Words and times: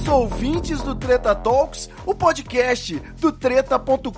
Queridos 0.00 0.08
ouvintes 0.08 0.82
do 0.82 0.94
Treta 0.94 1.34
Talks, 1.34 1.90
o 2.06 2.14
podcast 2.14 3.00
do 3.18 3.32
treta.com.br, 3.32 4.10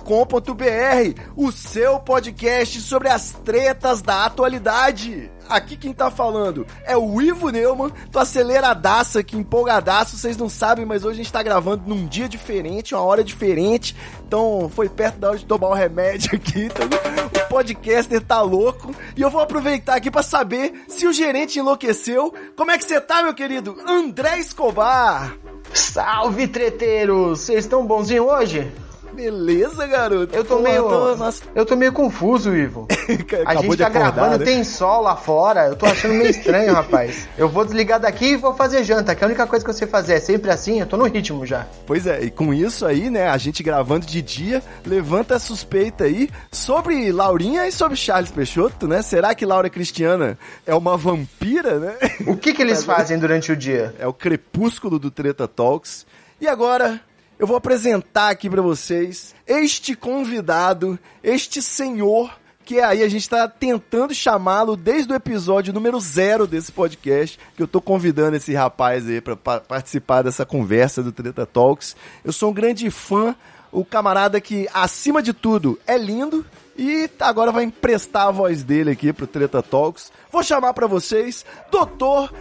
o 1.35 1.51
seu 1.51 1.99
podcast 1.99 2.81
sobre 2.81 3.09
as 3.09 3.31
tretas 3.43 4.01
da 4.01 4.25
atualidade. 4.25 5.31
Aqui 5.49 5.75
quem 5.75 5.93
tá 5.93 6.09
falando 6.09 6.65
é 6.85 6.95
o 6.95 7.21
Ivo 7.21 7.49
Neumann, 7.49 7.91
tô 8.11 8.19
aceleradaço 8.19 9.19
aqui, 9.19 9.35
empolgadaço, 9.35 10.17
vocês 10.17 10.37
não 10.37 10.47
sabem, 10.47 10.85
mas 10.85 11.03
hoje 11.03 11.19
a 11.19 11.23
gente 11.23 11.33
tá 11.33 11.43
gravando 11.43 11.83
num 11.85 12.05
dia 12.05 12.29
diferente, 12.29 12.95
uma 12.95 13.03
hora 13.03 13.23
diferente, 13.23 13.95
então 14.25 14.71
foi 14.73 14.87
perto 14.87 15.19
da 15.19 15.29
hora 15.29 15.37
de 15.37 15.45
tomar 15.45 15.67
o 15.67 15.73
remédio 15.73 16.35
aqui, 16.35 16.65
então 16.65 16.85
o 16.85 17.49
podcaster 17.49 18.21
tá 18.21 18.41
louco, 18.41 18.95
e 19.17 19.21
eu 19.21 19.29
vou 19.29 19.41
aproveitar 19.41 19.95
aqui 19.95 20.09
pra 20.09 20.23
saber 20.23 20.85
se 20.87 21.05
o 21.05 21.13
gerente 21.13 21.59
enlouqueceu. 21.59 22.33
Como 22.55 22.71
é 22.71 22.77
que 22.77 22.85
você 22.85 22.99
tá, 23.01 23.21
meu 23.21 23.33
querido? 23.33 23.77
André 23.85 24.39
Escobar! 24.39 25.52
Salve, 25.73 26.47
treteiros! 26.47 27.39
Vocês 27.41 27.65
estão 27.65 27.85
bonzinhos 27.85 28.27
hoje? 28.27 28.71
Beleza, 29.13 29.85
garoto? 29.87 30.35
Eu 30.35 30.43
tô 30.43 30.57
Pô, 30.57 30.63
meio. 30.63 30.83
tô- 30.83 31.15
nossa, 31.15 31.43
Eu 31.53 31.65
tô 31.65 31.75
meio 31.75 31.91
confuso, 31.93 32.55
Ivo. 32.55 32.87
A 33.45 33.55
gente 33.55 33.77
tá 33.77 33.87
acordar, 33.87 33.89
gravando, 33.89 34.39
né? 34.39 34.45
tem 34.45 34.63
sol 34.63 35.01
lá 35.01 35.15
fora. 35.15 35.67
Eu 35.67 35.75
tô 35.75 35.85
achando 35.85 36.13
meio 36.15 36.29
estranho, 36.29 36.73
rapaz. 36.75 37.27
Eu 37.37 37.47
vou 37.47 37.63
desligar 37.63 37.99
daqui 37.99 38.31
e 38.31 38.35
vou 38.35 38.53
fazer 38.55 38.83
janta, 38.83 39.13
que 39.15 39.23
a 39.23 39.27
única 39.27 39.45
coisa 39.45 39.63
que 39.63 39.71
você 39.71 39.85
fazer 39.85 40.13
é 40.15 40.19
sempre 40.19 40.49
assim, 40.51 40.79
eu 40.79 40.85
tô 40.87 40.97
no 40.97 41.05
ritmo 41.05 41.45
já. 41.45 41.67
Pois 41.85 42.07
é, 42.07 42.23
e 42.23 42.31
com 42.31 42.53
isso 42.53 42.85
aí, 42.85 43.09
né, 43.09 43.27
a 43.29 43.37
gente 43.37 43.61
gravando 43.61 44.05
de 44.05 44.21
dia, 44.21 44.61
levanta 44.85 45.35
a 45.35 45.39
suspeita 45.39 46.05
aí 46.05 46.29
sobre 46.51 47.11
Laurinha 47.11 47.67
e 47.67 47.71
sobre 47.71 47.95
Charles 47.97 48.31
Peixoto, 48.31 48.87
né? 48.87 49.01
Será 49.01 49.35
que 49.35 49.45
Laura 49.45 49.69
Cristiana 49.69 50.37
é 50.65 50.73
uma 50.73 50.97
vampira, 50.97 51.79
né? 51.79 51.95
O 52.25 52.35
que 52.35 52.53
que 52.53 52.61
eles 52.61 52.83
fazem 52.85 53.19
durante 53.19 53.51
o 53.51 53.55
dia? 53.55 53.93
É 53.99 54.07
o 54.07 54.13
crepúsculo 54.13 54.97
do 54.97 55.11
Treta 55.11 55.47
Talks. 55.47 56.05
E 56.41 56.47
agora 56.47 56.99
eu 57.39 57.47
vou 57.47 57.55
apresentar 57.57 58.29
aqui 58.29 58.49
pra 58.49 58.61
vocês 58.61 59.33
este 59.47 59.95
convidado, 59.95 60.97
este 61.23 61.61
senhor 61.61 62.31
que 62.65 62.79
aí 62.79 63.03
a 63.03 63.09
gente 63.09 63.29
tá 63.29 63.45
tentando 63.45 64.13
chamá-lo 64.13 64.77
desde 64.77 65.11
o 65.11 65.15
episódio 65.15 65.73
número 65.73 65.99
zero 65.99 66.47
desse 66.47 66.71
podcast, 66.71 67.37
que 67.57 67.61
eu 67.61 67.67
tô 67.67 67.81
convidando 67.81 68.37
esse 68.37 68.53
rapaz 68.53 69.05
aí 69.05 69.19
pra 69.19 69.35
pa- 69.35 69.59
participar 69.59 70.21
dessa 70.21 70.45
conversa 70.45 71.03
do 71.03 71.11
Treta 71.11 71.45
Talks. 71.45 71.93
Eu 72.23 72.31
sou 72.31 72.51
um 72.51 72.53
grande 72.53 72.89
fã, 72.89 73.35
o 73.69 73.83
camarada 73.83 74.39
que, 74.39 74.65
acima 74.73 75.21
de 75.21 75.33
tudo, 75.33 75.77
é 75.85 75.97
lindo 75.97 76.45
e 76.77 77.09
agora 77.19 77.51
vai 77.51 77.65
emprestar 77.65 78.27
a 78.27 78.31
voz 78.31 78.63
dele 78.63 78.91
aqui 78.91 79.11
pro 79.11 79.27
Treta 79.27 79.61
Talks. 79.61 80.09
Vou 80.31 80.41
chamar 80.41 80.73
pra 80.73 80.87
vocês 80.87 81.45
Dr. 81.69 82.33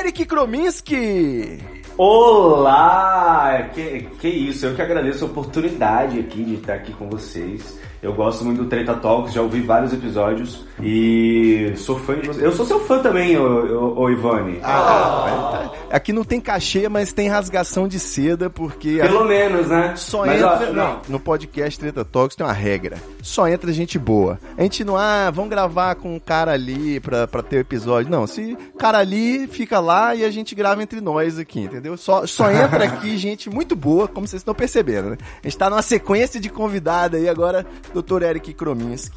Eric 0.00 0.24
Krominski. 0.26 1.77
Olá! 2.00 3.70
Que, 3.74 4.02
que 4.20 4.28
isso, 4.28 4.66
eu 4.66 4.76
que 4.76 4.80
agradeço 4.80 5.24
a 5.24 5.26
oportunidade 5.26 6.20
aqui 6.20 6.44
de 6.44 6.54
estar 6.54 6.74
aqui 6.74 6.92
com 6.92 7.10
vocês. 7.10 7.76
Eu 8.00 8.12
gosto 8.14 8.44
muito 8.44 8.62
do 8.62 8.68
Treta 8.68 8.94
Talks, 8.94 9.32
já 9.32 9.42
ouvi 9.42 9.60
vários 9.60 9.92
episódios 9.92 10.64
e 10.80 11.72
sou 11.76 11.98
fã 11.98 12.14
de 12.14 12.28
vocês. 12.28 12.44
Eu 12.44 12.52
sou 12.52 12.64
seu 12.64 12.78
fã 12.80 13.00
também, 13.00 13.36
ô, 13.36 13.96
ô, 13.96 14.02
ô 14.02 14.10
Ivone. 14.10 14.60
Ah, 14.62 15.70
aqui 15.90 16.12
não 16.12 16.22
tem 16.22 16.40
cachê, 16.40 16.88
mas 16.88 17.12
tem 17.12 17.28
rasgação 17.28 17.88
de 17.88 17.98
seda, 17.98 18.48
porque 18.48 18.98
Pelo 19.00 19.24
menos, 19.24 19.66
né? 19.66 19.94
só 19.96 20.24
Mas, 20.24 20.40
entra. 20.40 20.70
ó, 20.70 20.72
não, 20.72 21.00
no 21.08 21.18
podcast 21.18 21.78
Treta 21.78 22.04
Talks 22.04 22.36
tem 22.36 22.46
uma 22.46 22.52
regra. 22.52 22.98
Só 23.20 23.48
entra 23.48 23.72
gente 23.72 23.98
boa. 23.98 24.38
A 24.56 24.62
gente 24.62 24.84
não, 24.84 24.96
ah, 24.96 25.30
vamos 25.32 25.50
gravar 25.50 25.96
com 25.96 26.14
um 26.14 26.20
cara 26.20 26.52
ali 26.52 27.00
pra, 27.00 27.26
pra 27.26 27.42
ter 27.42 27.56
o 27.56 27.60
episódio. 27.60 28.10
Não, 28.10 28.26
se 28.28 28.56
cara 28.78 28.98
ali 28.98 29.48
fica 29.48 29.80
lá 29.80 30.14
e 30.14 30.24
a 30.24 30.30
gente 30.30 30.54
grava 30.54 30.82
entre 30.82 31.00
nós 31.00 31.36
aqui, 31.38 31.62
entendeu? 31.62 31.96
Só, 31.96 32.26
só 32.26 32.48
entra 32.50 32.84
aqui 32.84 33.16
gente 33.16 33.50
muito 33.50 33.74
boa, 33.74 34.06
como 34.06 34.26
vocês 34.26 34.40
estão 34.40 34.54
percebendo, 34.54 35.10
né? 35.10 35.16
A 35.42 35.48
gente 35.48 35.58
tá 35.58 35.68
numa 35.68 35.82
sequência 35.82 36.40
de 36.40 36.48
convidada 36.48 37.16
aí 37.16 37.28
agora, 37.28 37.66
Dr. 37.94 38.22
Eric 38.22 38.52
Krominski. 38.54 39.16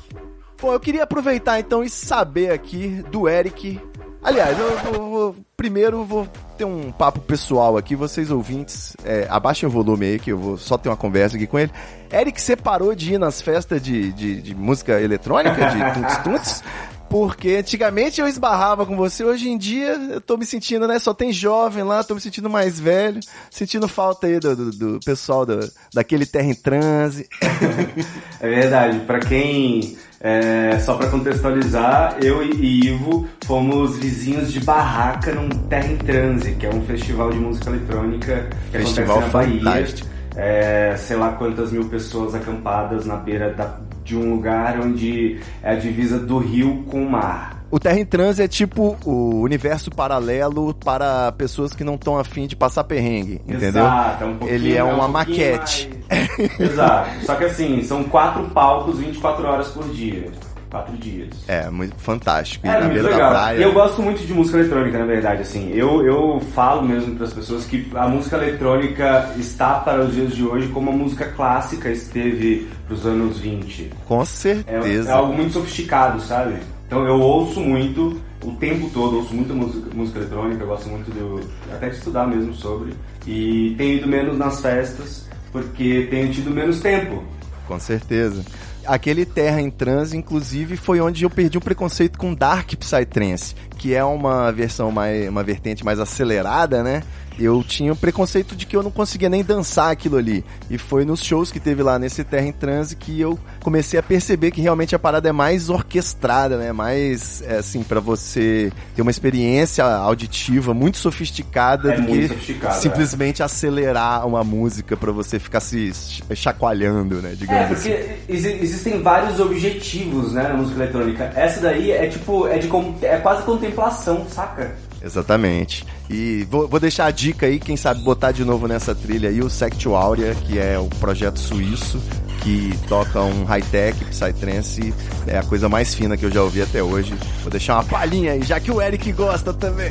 Bom, 0.62 0.72
eu 0.74 0.80
queria 0.80 1.04
aproveitar 1.04 1.60
então 1.60 1.84
e 1.84 1.90
saber 1.90 2.52
aqui 2.52 3.04
do 3.12 3.28
Eric. 3.28 3.80
Aliás, 4.24 4.58
eu 4.60 4.78
vou, 4.94 5.10
vou- 5.10 5.36
primeiro 5.58 6.04
vou 6.06 6.28
ter 6.58 6.66
um 6.66 6.92
papo 6.92 7.20
pessoal 7.22 7.76
aqui, 7.78 7.96
vocês 7.96 8.30
ouvintes, 8.30 8.96
é, 9.04 9.26
abaixem 9.30 9.68
o 9.68 9.72
volume 9.72 10.06
aí 10.06 10.20
que 10.20 10.32
eu 10.32 10.38
vou 10.38 10.58
só 10.58 10.78
ter 10.78 10.90
uma 10.90 10.98
conversa 10.98 11.36
aqui 11.36 11.48
com 11.48 11.58
ele. 11.58 11.72
Eric, 12.14 12.40
você 12.40 12.56
parou 12.56 12.94
de 12.94 13.16
ir 13.16 13.18
nas 13.18 13.42
festas 13.42 13.82
de, 13.82 14.12
de, 14.14 14.40
de 14.42 14.54
música 14.56 15.02
eletrônica, 15.02 15.56
de 15.70 15.78
tuntos 16.00 16.18
tuntos? 16.18 16.64
Porque 17.12 17.58
antigamente 17.60 18.22
eu 18.22 18.28
esbarrava 18.28 18.86
com 18.86 18.96
você, 18.96 19.22
hoje 19.22 19.50
em 19.50 19.58
dia 19.58 19.90
eu 20.12 20.22
tô 20.22 20.38
me 20.38 20.46
sentindo, 20.46 20.88
né? 20.88 20.98
Só 20.98 21.14
tem 21.14 21.34
jovem 21.34 21.84
lá, 21.84 22.04
tô 22.06 22.16
me 22.16 22.22
sentindo 22.22 22.50
mais 22.50 22.80
velho, 22.80 23.20
sentindo 23.50 23.86
falta 23.86 24.28
aí 24.28 24.40
do, 24.40 24.56
do, 24.56 24.72
do 24.72 25.00
pessoal 25.06 25.46
do, 25.46 25.60
daquele 25.94 26.26
terra 26.26 26.48
em 26.48 26.56
transe. 26.56 27.28
É 28.40 28.50
verdade, 28.50 29.00
pra 29.02 29.20
quem. 29.20 29.96
é, 30.20 30.80
só 30.80 30.96
pra 30.96 31.10
contextualizar, 31.10 32.18
eu 32.24 32.42
e 32.44 32.88
Ivo 32.88 33.28
fomos 33.46 33.98
vizinhos 33.98 34.52
de 34.52 34.60
barraca 34.62 35.32
num 35.32 35.48
Terra 35.50 35.88
em 35.92 35.98
Transe, 35.98 36.56
que 36.56 36.66
é 36.66 36.70
um 36.74 36.84
festival 36.86 37.30
de 37.30 37.38
música 37.38 37.70
eletrônica 37.70 38.50
que 38.72 38.78
Festival 38.80 39.20
acontece 39.20 39.36
na 39.38 39.44
Bahia. 39.44 39.60
fantástico. 39.60 40.10
É, 40.36 40.96
sei 40.98 41.18
lá 41.18 41.34
quantas 41.34 41.72
mil 41.72 41.86
pessoas 41.90 42.34
acampadas 42.34 43.06
na 43.06 43.18
beira 43.18 43.54
da- 43.54 43.78
de 44.04 44.16
um 44.16 44.34
lugar 44.36 44.80
onde 44.80 45.40
é 45.64 45.72
a 45.72 45.76
divisa 45.76 46.18
do 46.20 46.38
rio 46.38 46.84
com 46.90 47.04
o 47.06 47.10
mar. 47.10 47.62
O 47.72 47.80
Terra 47.80 48.00
em 48.00 48.06
Transe 48.06 48.44
é 48.44 48.50
tipo 48.50 48.98
o 49.06 49.40
universo 49.40 49.90
paralelo 49.92 50.74
para 50.74 51.32
pessoas 51.32 51.74
que 51.74 51.86
não 51.86 51.96
estão 51.96 52.18
afim 52.20 52.46
de 52.46 52.54
passar 52.54 52.84
perrengue, 52.84 53.36
entendeu? 53.48 53.70
Exato, 53.70 54.24
é 54.24 54.28
um 54.28 54.38
Ele 54.48 54.76
é 54.76 54.84
um 54.84 54.96
uma 54.96 55.10
pouquinho 55.24 55.52
maquete. 55.54 55.90
mais- 56.10 56.60
Exato. 56.60 57.26
Só 57.26 57.36
que 57.36 57.46
assim, 57.46 57.82
são 57.84 58.04
quatro 58.04 58.44
palcos 58.50 59.00
24 59.00 59.48
horas 59.48 59.70
por 59.70 59.88
dia. 59.90 60.30
Quatro 60.72 60.98
dias. 60.98 61.30
É, 61.50 61.70
muito 61.70 61.96
fantástico. 61.98 62.66
É 62.66 62.72
na 62.72 62.80
muito 62.80 62.94
beira 62.94 63.10
da 63.10 63.16
legal. 63.16 63.30
praia. 63.32 63.58
E 63.60 63.62
eu 63.62 63.74
gosto 63.74 64.02
muito 64.02 64.26
de 64.26 64.34
música 64.34 64.58
eletrônica, 64.58 64.98
na 64.98 65.06
verdade, 65.06 65.42
assim. 65.42 65.70
Eu, 65.74 66.02
eu 66.06 66.40
falo 66.56 66.82
mesmo 66.82 67.14
para 67.16 67.26
as 67.26 67.34
pessoas 67.34 67.66
que 67.66 67.92
a 67.94 68.08
música 68.08 68.38
eletrônica 68.38 69.30
está 69.38 69.76
para 69.76 70.02
os 70.06 70.14
dias 70.14 70.34
de 70.34 70.44
hoje 70.46 70.70
como 70.70 70.90
a 70.90 70.94
música 70.94 71.26
clássica 71.26 71.90
esteve 71.90 72.68
para 72.88 72.94
os 72.96 73.06
anos 73.06 73.38
20. 73.38 73.92
Com 74.08 74.22
É, 74.22 74.26
certeza. 74.26 75.10
é 75.10 75.14
algo 75.14 75.34
muito 75.34 75.52
sofisticado, 75.54 76.22
sabe? 76.22 76.56
Então 76.88 77.06
eu 77.06 77.20
ouço 77.20 77.60
muito, 77.60 78.20
o 78.44 78.52
tempo 78.54 78.90
todo, 78.94 79.18
ouço 79.18 79.34
muita 79.34 79.54
música, 79.54 79.90
música 79.94 80.20
eletrônica, 80.20 80.64
eu 80.64 80.68
gosto 80.68 80.90
muito 80.90 81.12
do. 81.12 81.42
até 81.74 81.90
de 81.90 81.96
estudar 81.98 82.26
mesmo 82.28 82.54
sobre. 82.54 82.94
E 83.28 83.76
tenho 83.78 83.98
ido 83.98 84.08
menos 84.08 84.38
nas 84.38 84.62
festas 84.62 85.30
porque 85.52 86.08
tenho 86.10 86.32
tido 86.32 86.50
menos 86.50 86.80
tempo. 86.80 87.22
Com 87.68 87.78
certeza. 87.80 88.42
Aquele 88.86 89.26
Terra 89.26 89.62
em 89.62 89.70
Transe, 89.70 90.18
inclusive, 90.18 90.76
foi 90.76 91.00
onde 91.00 91.24
eu 91.24 91.30
perdi 91.30 91.58
o 91.58 91.62
preconceito 91.62 92.18
com 92.18 92.34
Dark 92.34 92.74
Psytrance, 92.76 93.56
que 93.78 93.94
é 93.94 94.04
uma 94.04 94.52
versão 94.52 94.92
mais, 94.92 95.30
uma 95.30 95.44
vertente 95.44 95.86
mais 95.86 96.00
acelerada, 96.00 96.84
né? 96.84 97.04
Eu 97.44 97.64
tinha 97.64 97.94
o 97.94 97.96
preconceito 97.96 98.56
de 98.56 98.66
que 98.66 98.76
eu 98.76 98.84
não 98.84 98.92
conseguia 98.92 99.30
nem 99.30 99.44
dançar 99.44 99.92
aquilo 99.92 100.18
ali. 100.18 100.44
E 100.70 100.78
foi 100.78 101.06
nos 101.06 101.24
shows 101.24 101.52
que 101.52 101.60
teve 101.60 101.82
lá 101.84 101.98
nesse 102.00 102.24
Terra 102.24 102.46
em 102.48 102.52
Transe 102.52 102.96
que 102.96 103.20
eu 103.20 103.38
comecei 103.64 104.00
a 104.00 104.04
perceber 104.04 104.52
que 104.52 104.62
realmente 104.62 104.96
a 104.96 105.00
parada 105.00 105.30
é 105.30 105.32
mais 105.32 105.70
orquestrada, 105.70 106.58
né? 106.58 106.72
Mais, 106.72 107.42
é, 107.44 107.58
assim, 107.58 107.84
para 107.84 108.00
você 108.00 108.72
ter 108.96 109.02
uma 109.02 109.12
experiência 109.12 109.84
auditiva 109.86 110.74
muito 110.74 110.98
sofisticada 110.98 111.94
É 111.94 111.96
do 111.96 112.02
muito 112.04 112.22
que 112.22 112.28
sofisticada, 112.30 112.74
simplesmente 112.76 113.44
acelerar 113.44 114.26
uma 114.28 114.44
música 114.44 114.96
para 114.98 115.12
você 115.12 115.40
ficar 115.40 115.60
se 115.60 115.92
chacoalhando, 116.36 117.22
né? 117.22 117.32
É, 117.32 117.36
Digamos 117.36 117.72
assim. 117.72 117.90
porque 117.92 118.16
exi- 118.30 118.58
existem 118.62 119.02
vários 119.02 119.40
objetivos, 119.40 120.34
né, 120.34 120.44
na 120.44 120.54
música 120.56 120.82
eletrônica. 120.84 121.32
Essa 121.36 121.62
daí 121.62 121.92
é 121.92 122.08
tipo, 122.08 122.48
é 122.48 122.58
de 122.58 122.70
é 123.04 123.18
quase 123.18 123.44
contemplação, 123.44 124.26
saca? 124.30 124.76
Exatamente. 125.04 125.86
E 126.10 126.46
vou, 126.50 126.68
vou 126.68 126.80
deixar 126.80 127.06
a 127.06 127.12
dica 127.12 127.46
aí, 127.46 127.60
quem 127.60 127.76
sabe 127.76 128.02
botar 128.02 128.32
de 128.32 128.46
novo 128.46 128.68
nessa 128.68 128.94
trilha 128.94 129.30
aí 129.30 129.42
o 129.42 129.50
Sectu 129.50 129.96
Aurea, 129.96 130.36
que 130.36 130.60
é 130.60 130.78
o 130.78 130.88
projeto 130.88 131.40
suíço 131.40 132.02
que 132.42 132.78
toca 132.88 133.22
um 133.22 133.44
high-tech, 133.44 134.04
psytrance, 134.06 134.94
é 135.28 135.38
a 135.38 135.44
coisa 135.44 135.70
mais 135.70 135.94
fina 135.94 136.18
que 136.18 136.26
eu 136.26 136.32
já 136.32 136.42
ouvi 136.42 136.62
até 136.62 136.82
hoje. 136.82 137.14
Vou 137.42 137.52
deixar 137.52 137.76
uma 137.76 137.84
palhinha 137.84 138.34
aí, 138.34 138.44
já 138.44 138.60
que 138.60 138.72
o 138.72 138.82
Eric 138.82 139.12
gosta 139.14 139.54
também. 139.54 139.90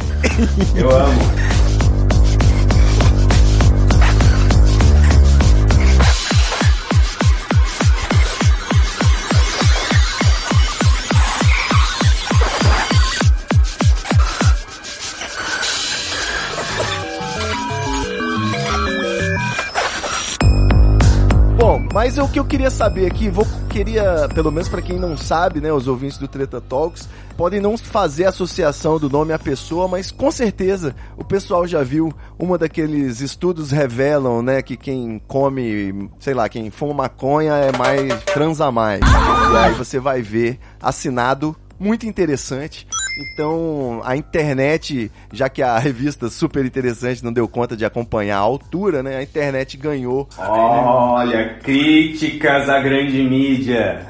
Eu 0.74 0.90
amo. 0.90 1.20
mas 22.00 22.16
o 22.16 22.26
que 22.26 22.38
eu 22.38 22.46
queria 22.46 22.70
saber 22.70 23.04
aqui, 23.04 23.28
vou 23.28 23.46
queria, 23.68 24.26
pelo 24.34 24.50
menos 24.50 24.70
pra 24.70 24.80
quem 24.80 24.98
não 24.98 25.18
sabe, 25.18 25.60
né, 25.60 25.70
os 25.70 25.86
ouvintes 25.86 26.16
do 26.16 26.26
Treta 26.26 26.58
Talks, 26.58 27.06
podem 27.36 27.60
não 27.60 27.76
fazer 27.76 28.24
associação 28.24 28.98
do 28.98 29.10
nome 29.10 29.34
à 29.34 29.38
pessoa, 29.38 29.86
mas 29.86 30.10
com 30.10 30.30
certeza 30.30 30.96
o 31.18 31.22
pessoal 31.22 31.66
já 31.66 31.82
viu 31.82 32.10
uma 32.38 32.56
daqueles 32.56 33.20
estudos 33.20 33.70
revelam, 33.70 34.40
né, 34.40 34.62
que 34.62 34.78
quem 34.78 35.20
come, 35.28 36.10
sei 36.18 36.32
lá, 36.32 36.48
quem 36.48 36.70
fuma 36.70 36.94
maconha 36.94 37.52
é 37.52 37.76
mais 37.76 38.24
transa 38.24 38.72
mais. 38.72 39.02
E 39.02 39.56
aí 39.58 39.74
você 39.74 40.00
vai 40.00 40.22
ver 40.22 40.58
assinado 40.80 41.54
muito 41.78 42.06
interessante. 42.06 42.86
Então, 43.18 44.00
a 44.04 44.16
internet, 44.16 45.10
já 45.32 45.48
que 45.48 45.62
a 45.62 45.78
revista 45.80 46.28
super 46.28 46.64
interessante 46.64 47.24
não 47.24 47.32
deu 47.32 47.46
conta 47.48 47.76
de 47.76 47.84
acompanhar 47.84 48.38
a 48.38 48.40
altura, 48.40 49.02
né? 49.02 49.16
A 49.16 49.22
internet 49.22 49.76
ganhou 49.76 50.28
Olha, 50.38 51.58
críticas 51.62 52.68
à 52.68 52.80
grande 52.80 53.22
mídia. 53.22 54.06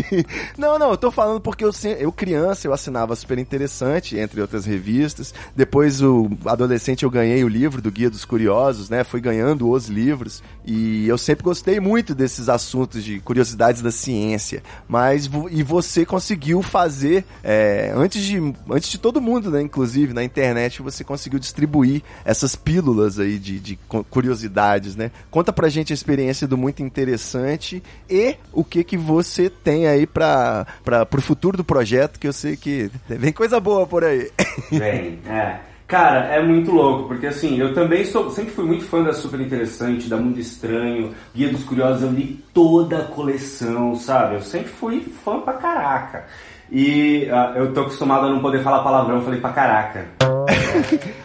não, 0.56 0.78
não, 0.78 0.90
eu 0.90 0.96
tô 0.96 1.10
falando 1.10 1.40
porque 1.40 1.64
eu, 1.64 1.70
eu 1.98 2.12
criança, 2.12 2.66
eu 2.66 2.72
assinava 2.72 3.16
Super 3.16 3.38
Interessante, 3.38 4.18
entre 4.18 4.40
outras 4.40 4.64
revistas. 4.64 5.34
Depois, 5.54 6.02
o 6.02 6.30
adolescente, 6.46 7.04
eu 7.04 7.10
ganhei 7.10 7.42
o 7.44 7.48
livro 7.48 7.80
do 7.80 7.90
Guia 7.90 8.10
dos 8.10 8.24
Curiosos, 8.24 8.88
né? 8.88 9.04
Fui 9.04 9.20
ganhando 9.20 9.68
os 9.70 9.88
livros. 9.88 10.42
E 10.64 11.06
eu 11.06 11.18
sempre 11.18 11.44
gostei 11.44 11.80
muito 11.80 12.14
desses 12.14 12.48
assuntos 12.48 13.02
de 13.04 13.20
curiosidades 13.20 13.82
da 13.82 13.90
ciência. 13.90 14.62
Mas, 14.88 15.28
e 15.50 15.62
você 15.62 16.04
conseguiu 16.04 16.62
fazer, 16.62 17.24
é, 17.42 17.92
antes, 17.94 18.22
de, 18.22 18.40
antes 18.70 18.88
de 18.90 18.98
todo 18.98 19.20
mundo, 19.20 19.50
né? 19.50 19.62
Inclusive, 19.62 20.12
na 20.12 20.24
internet, 20.24 20.82
você 20.82 21.04
conseguiu 21.04 21.38
distribuir 21.38 22.02
essas 22.24 22.56
pílulas 22.56 23.18
aí 23.18 23.38
de, 23.38 23.60
de 23.60 23.76
cu- 23.88 24.04
curiosidades, 24.04 24.96
né? 24.96 25.10
Conta 25.30 25.52
pra 25.52 25.68
gente 25.68 25.92
a 25.92 25.94
experiência 25.94 26.46
do 26.48 26.56
Muito 26.58 26.82
Interessante 26.82 27.82
e 28.10 28.36
o 28.52 28.64
que 28.64 28.82
que 28.84 28.96
você 28.96 29.48
tem 29.48 29.86
aí 29.86 30.06
pra, 30.06 30.66
pra, 30.84 31.06
pro 31.06 31.22
futuro 31.22 31.56
do 31.56 31.64
projeto, 31.64 32.18
que 32.18 32.26
eu 32.26 32.32
sei 32.32 32.56
que 32.56 32.90
vem 33.08 33.32
coisa 33.32 33.60
boa 33.60 33.86
por 33.86 34.04
aí. 34.04 34.30
Bem, 34.70 35.20
é. 35.26 35.60
Cara, 35.86 36.24
é 36.34 36.42
muito 36.42 36.70
louco, 36.70 37.06
porque 37.06 37.26
assim, 37.26 37.58
eu 37.58 37.74
também 37.74 38.06
sou, 38.06 38.30
sempre 38.30 38.52
fui 38.52 38.64
muito 38.64 38.86
fã 38.86 39.02
da 39.02 39.12
Super 39.12 39.38
Interessante, 39.40 40.08
da 40.08 40.16
Mundo 40.16 40.40
Estranho, 40.40 41.12
Guia 41.34 41.50
dos 41.50 41.62
Curiosos, 41.62 42.02
eu 42.02 42.10
li 42.10 42.42
toda 42.54 43.00
a 43.00 43.04
coleção, 43.04 43.94
sabe? 43.94 44.36
Eu 44.36 44.40
sempre 44.40 44.70
fui 44.70 45.00
fã 45.22 45.40
pra 45.40 45.52
caraca. 45.52 46.26
E 46.70 47.28
ah, 47.30 47.52
eu 47.56 47.72
tô 47.72 47.82
acostumado 47.82 48.26
a 48.26 48.30
não 48.30 48.40
poder 48.40 48.62
falar 48.62 48.82
palavrão, 48.82 49.16
eu 49.16 49.22
falei 49.22 49.40
pra 49.40 49.50
caraca. 49.52 50.06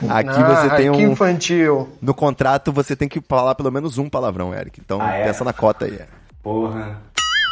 Aqui 0.10 0.30
Ah, 0.30 0.56
você 0.56 0.70
tem 0.76 0.90
um. 0.90 1.12
infantil. 1.12 1.90
No 2.02 2.14
contrato 2.14 2.72
você 2.72 2.96
tem 2.96 3.08
que 3.08 3.22
falar 3.22 3.56
pelo 3.56 3.72
menos 3.72 3.98
um 3.98 4.10
palavrão, 4.10 4.54
Eric. 4.54 4.80
Então 4.80 5.02
Ah, 5.02 5.14
é? 5.14 5.24
pensa 5.26 5.44
na 5.44 5.54
cota 5.54 5.86
aí. 5.86 6.00
Porra. 6.44 6.98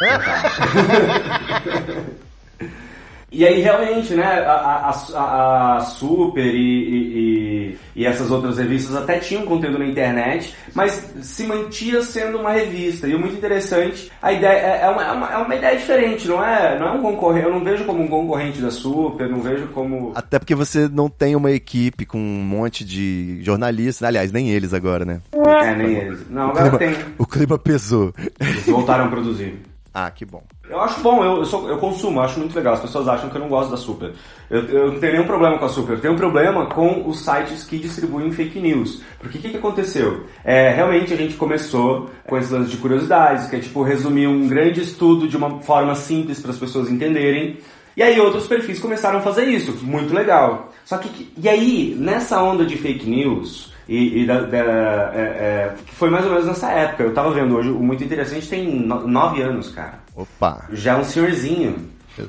E 3.30 3.46
aí, 3.46 3.60
realmente, 3.60 4.14
né, 4.14 4.24
a, 4.24 4.90
a- 4.90 5.76
a- 5.76 5.80
Super 5.80 6.46
e, 6.46 6.58
e- 6.58 7.78
e- 7.94 8.06
essas 8.06 8.30
outras 8.30 8.56
revistas 8.58 8.96
até 8.96 9.18
tinham 9.18 9.44
conteúdo 9.44 9.78
na 9.78 9.84
internet, 9.86 10.54
mas 10.74 10.92
se 11.20 11.44
mantia 11.44 12.00
sendo 12.02 12.38
uma 12.38 12.52
revista. 12.52 13.06
E 13.06 13.14
o 13.14 13.18
muito 13.18 13.34
interessante, 13.36 14.10
a 14.22 14.32
ideia 14.32 14.52
é, 14.56 14.80
é 14.84 14.88
uma, 14.88 15.04
é 15.04 15.12
uma- 15.12 15.32
é 15.32 15.36
uma 15.36 15.54
ideia 15.54 15.76
diferente, 15.76 16.26
não 16.26 16.42
é, 16.42 16.78
não 16.78 16.88
é 16.88 16.92
um 16.92 17.02
concorrente, 17.02 17.46
eu 17.46 17.52
não 17.52 17.62
vejo 17.62 17.84
como 17.84 18.02
um 18.02 18.08
concorrente 18.08 18.60
da 18.62 18.70
Super, 18.70 19.28
não 19.28 19.40
vejo 19.40 19.66
como... 19.68 20.12
Até 20.14 20.38
porque 20.38 20.54
você 20.54 20.88
não 20.88 21.10
tem 21.10 21.36
uma 21.36 21.50
equipe 21.50 22.06
com 22.06 22.18
um 22.18 22.42
monte 22.42 22.82
de 22.84 23.40
jornalistas. 23.42 24.06
Aliás, 24.08 24.32
nem 24.32 24.48
eles 24.50 24.72
agora, 24.72 25.04
né? 25.04 25.20
É, 25.32 25.74
nem 25.74 25.96
eles. 25.96 26.20
Não, 26.30 26.50
agora 26.50 26.78
tem. 26.78 26.94
O 27.18 27.26
clima 27.26 27.58
pesou. 27.58 28.12
Eles 28.40 28.64
voltaram 28.66 29.04
a 29.04 29.08
produzir. 29.08 29.54
Ah, 29.94 30.10
que 30.10 30.24
bom. 30.24 30.42
Eu 30.68 30.80
acho 30.80 31.00
bom, 31.00 31.24
eu, 31.24 31.38
eu, 31.38 31.44
sou- 31.44 31.68
eu 31.68 31.78
consumo, 31.78 32.20
eu 32.20 32.24
acho 32.24 32.38
muito 32.38 32.54
legal. 32.54 32.74
As 32.74 32.80
pessoas 32.80 33.08
acham 33.08 33.28
que 33.30 33.36
eu 33.36 33.40
não 33.40 33.48
gosto 33.48 33.70
da 33.70 33.76
Super. 33.76 34.12
Eu, 34.48 34.62
eu 34.66 34.92
não 34.92 35.00
tenho 35.00 35.14
nenhum 35.14 35.26
problema 35.26 35.58
com 35.58 35.64
a 35.64 35.68
Super, 35.68 35.94
eu 35.94 36.00
tenho 36.00 36.14
um 36.14 36.16
problema 36.16 36.66
com 36.66 37.08
os 37.08 37.20
sites 37.24 37.64
que 37.64 37.78
distribuem 37.78 38.30
fake 38.30 38.60
news. 38.60 39.02
Porque 39.18 39.38
o 39.38 39.40
que, 39.40 39.48
que 39.50 39.56
aconteceu? 39.56 40.24
É, 40.44 40.70
realmente 40.70 41.12
a 41.12 41.16
gente 41.16 41.34
começou 41.34 42.10
com 42.26 42.36
esses 42.36 42.50
lances 42.50 42.70
de 42.70 42.76
curiosidades, 42.76 43.46
que 43.48 43.56
é 43.56 43.60
tipo 43.60 43.82
resumir 43.82 44.26
um 44.28 44.46
grande 44.46 44.80
estudo 44.82 45.26
de 45.26 45.36
uma 45.36 45.58
forma 45.60 45.94
simples 45.94 46.38
para 46.38 46.50
as 46.52 46.58
pessoas 46.58 46.88
entenderem. 46.90 47.58
E 47.96 48.02
aí 48.02 48.20
outros 48.20 48.46
perfis 48.46 48.78
começaram 48.78 49.18
a 49.18 49.22
fazer 49.22 49.46
isso, 49.46 49.72
muito 49.84 50.14
legal. 50.14 50.70
Só 50.84 50.98
que- 50.98 51.32
e 51.36 51.48
aí, 51.48 51.96
nessa 51.98 52.40
onda 52.40 52.64
de 52.64 52.76
fake 52.76 53.08
news, 53.08 53.67
e, 53.88 54.22
e 54.22 54.26
da, 54.26 54.40
da- 54.42 55.12
é, 55.14 55.18
é, 55.20 55.74
foi 55.86 56.10
mais 56.10 56.24
ou 56.24 56.32
menos 56.32 56.46
nessa 56.46 56.70
época, 56.70 57.02
eu 57.04 57.14
tava 57.14 57.30
vendo 57.32 57.56
hoje, 57.56 57.70
o 57.70 57.80
Muito 57.80 58.04
Interessante 58.04 58.48
tem 58.48 58.66
no- 58.68 59.06
nove 59.08 59.40
anos, 59.42 59.70
cara. 59.70 59.94
Opa, 60.14 60.66
Já 60.72 60.92
é 60.92 60.96
um 61.00 61.04
senhorzinho. 61.04 61.76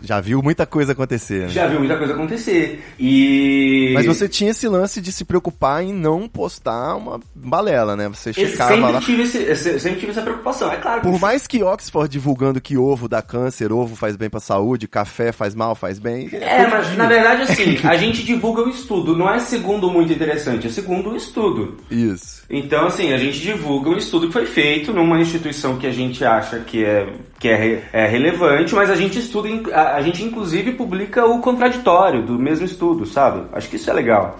Já 0.03 0.19
viu 0.21 0.41
muita 0.41 0.65
coisa 0.65 0.91
acontecer. 0.93 1.41
né? 1.43 1.49
Já 1.49 1.67
viu 1.67 1.79
muita 1.79 1.97
coisa 1.97 2.13
acontecer. 2.13 2.83
E. 2.99 3.91
Mas 3.93 4.05
você 4.05 4.27
tinha 4.29 4.51
esse 4.51 4.67
lance 4.67 5.01
de 5.01 5.11
se 5.11 5.25
preocupar 5.25 5.83
em 5.83 5.93
não 5.93 6.27
postar 6.27 6.95
uma 6.95 7.19
balela, 7.35 7.95
né? 7.95 8.07
Você 8.09 8.31
checava 8.33 8.75
sempre 8.75 8.91
lá. 8.91 8.99
tive, 9.01 9.23
esse, 9.23 9.79
sempre 9.79 9.99
tive 9.99 10.11
essa 10.11 10.21
preocupação. 10.21 10.71
É 10.71 10.77
claro 10.77 11.01
que 11.01 11.07
Por 11.09 11.19
mais 11.19 11.47
que 11.47 11.63
Oxford 11.63 12.09
divulgando 12.09 12.61
que 12.61 12.77
ovo 12.77 13.07
dá 13.07 13.21
câncer, 13.21 13.71
ovo 13.71 13.95
faz 13.95 14.15
bem 14.15 14.29
pra 14.29 14.39
saúde, 14.39 14.87
café 14.87 15.31
faz 15.31 15.53
mal, 15.55 15.75
faz 15.75 15.99
bem. 15.99 16.29
É, 16.33 16.63
todo 16.63 16.71
mas 16.71 16.87
dia. 16.87 16.95
na 16.97 17.05
verdade 17.07 17.41
assim, 17.43 17.77
a 17.87 17.95
gente 17.97 18.23
divulga 18.23 18.61
o 18.63 18.69
estudo, 18.69 19.15
não 19.15 19.29
é 19.29 19.39
segundo 19.39 19.89
muito 19.91 20.11
interessante, 20.13 20.67
é 20.67 20.69
segundo 20.69 21.11
o 21.11 21.15
estudo. 21.15 21.77
Isso. 21.89 22.43
Então, 22.49 22.87
assim, 22.87 23.13
a 23.13 23.17
gente 23.17 23.39
divulga 23.39 23.89
um 23.89 23.97
estudo 23.97 24.27
que 24.27 24.33
foi 24.33 24.45
feito 24.45 24.91
numa 24.91 25.19
instituição 25.21 25.77
que 25.77 25.85
a 25.85 25.91
gente 25.91 26.25
acha 26.25 26.59
que 26.59 26.83
é, 26.83 27.07
que 27.39 27.47
é, 27.47 27.83
é 27.93 28.07
relevante, 28.07 28.73
mas 28.73 28.89
a 28.89 28.95
gente 28.95 29.19
estuda, 29.19 29.47
in- 29.47 29.63
a, 29.79 29.95
a 29.95 30.01
gente 30.01 30.23
inclusive 30.23 30.73
publica 30.73 31.25
o 31.25 31.39
contraditório 31.39 32.23
do 32.23 32.37
mesmo 32.37 32.65
estudo, 32.65 33.05
sabe? 33.05 33.43
Acho 33.53 33.69
que 33.69 33.75
isso 33.75 33.89
é 33.89 33.93
legal. 33.93 34.39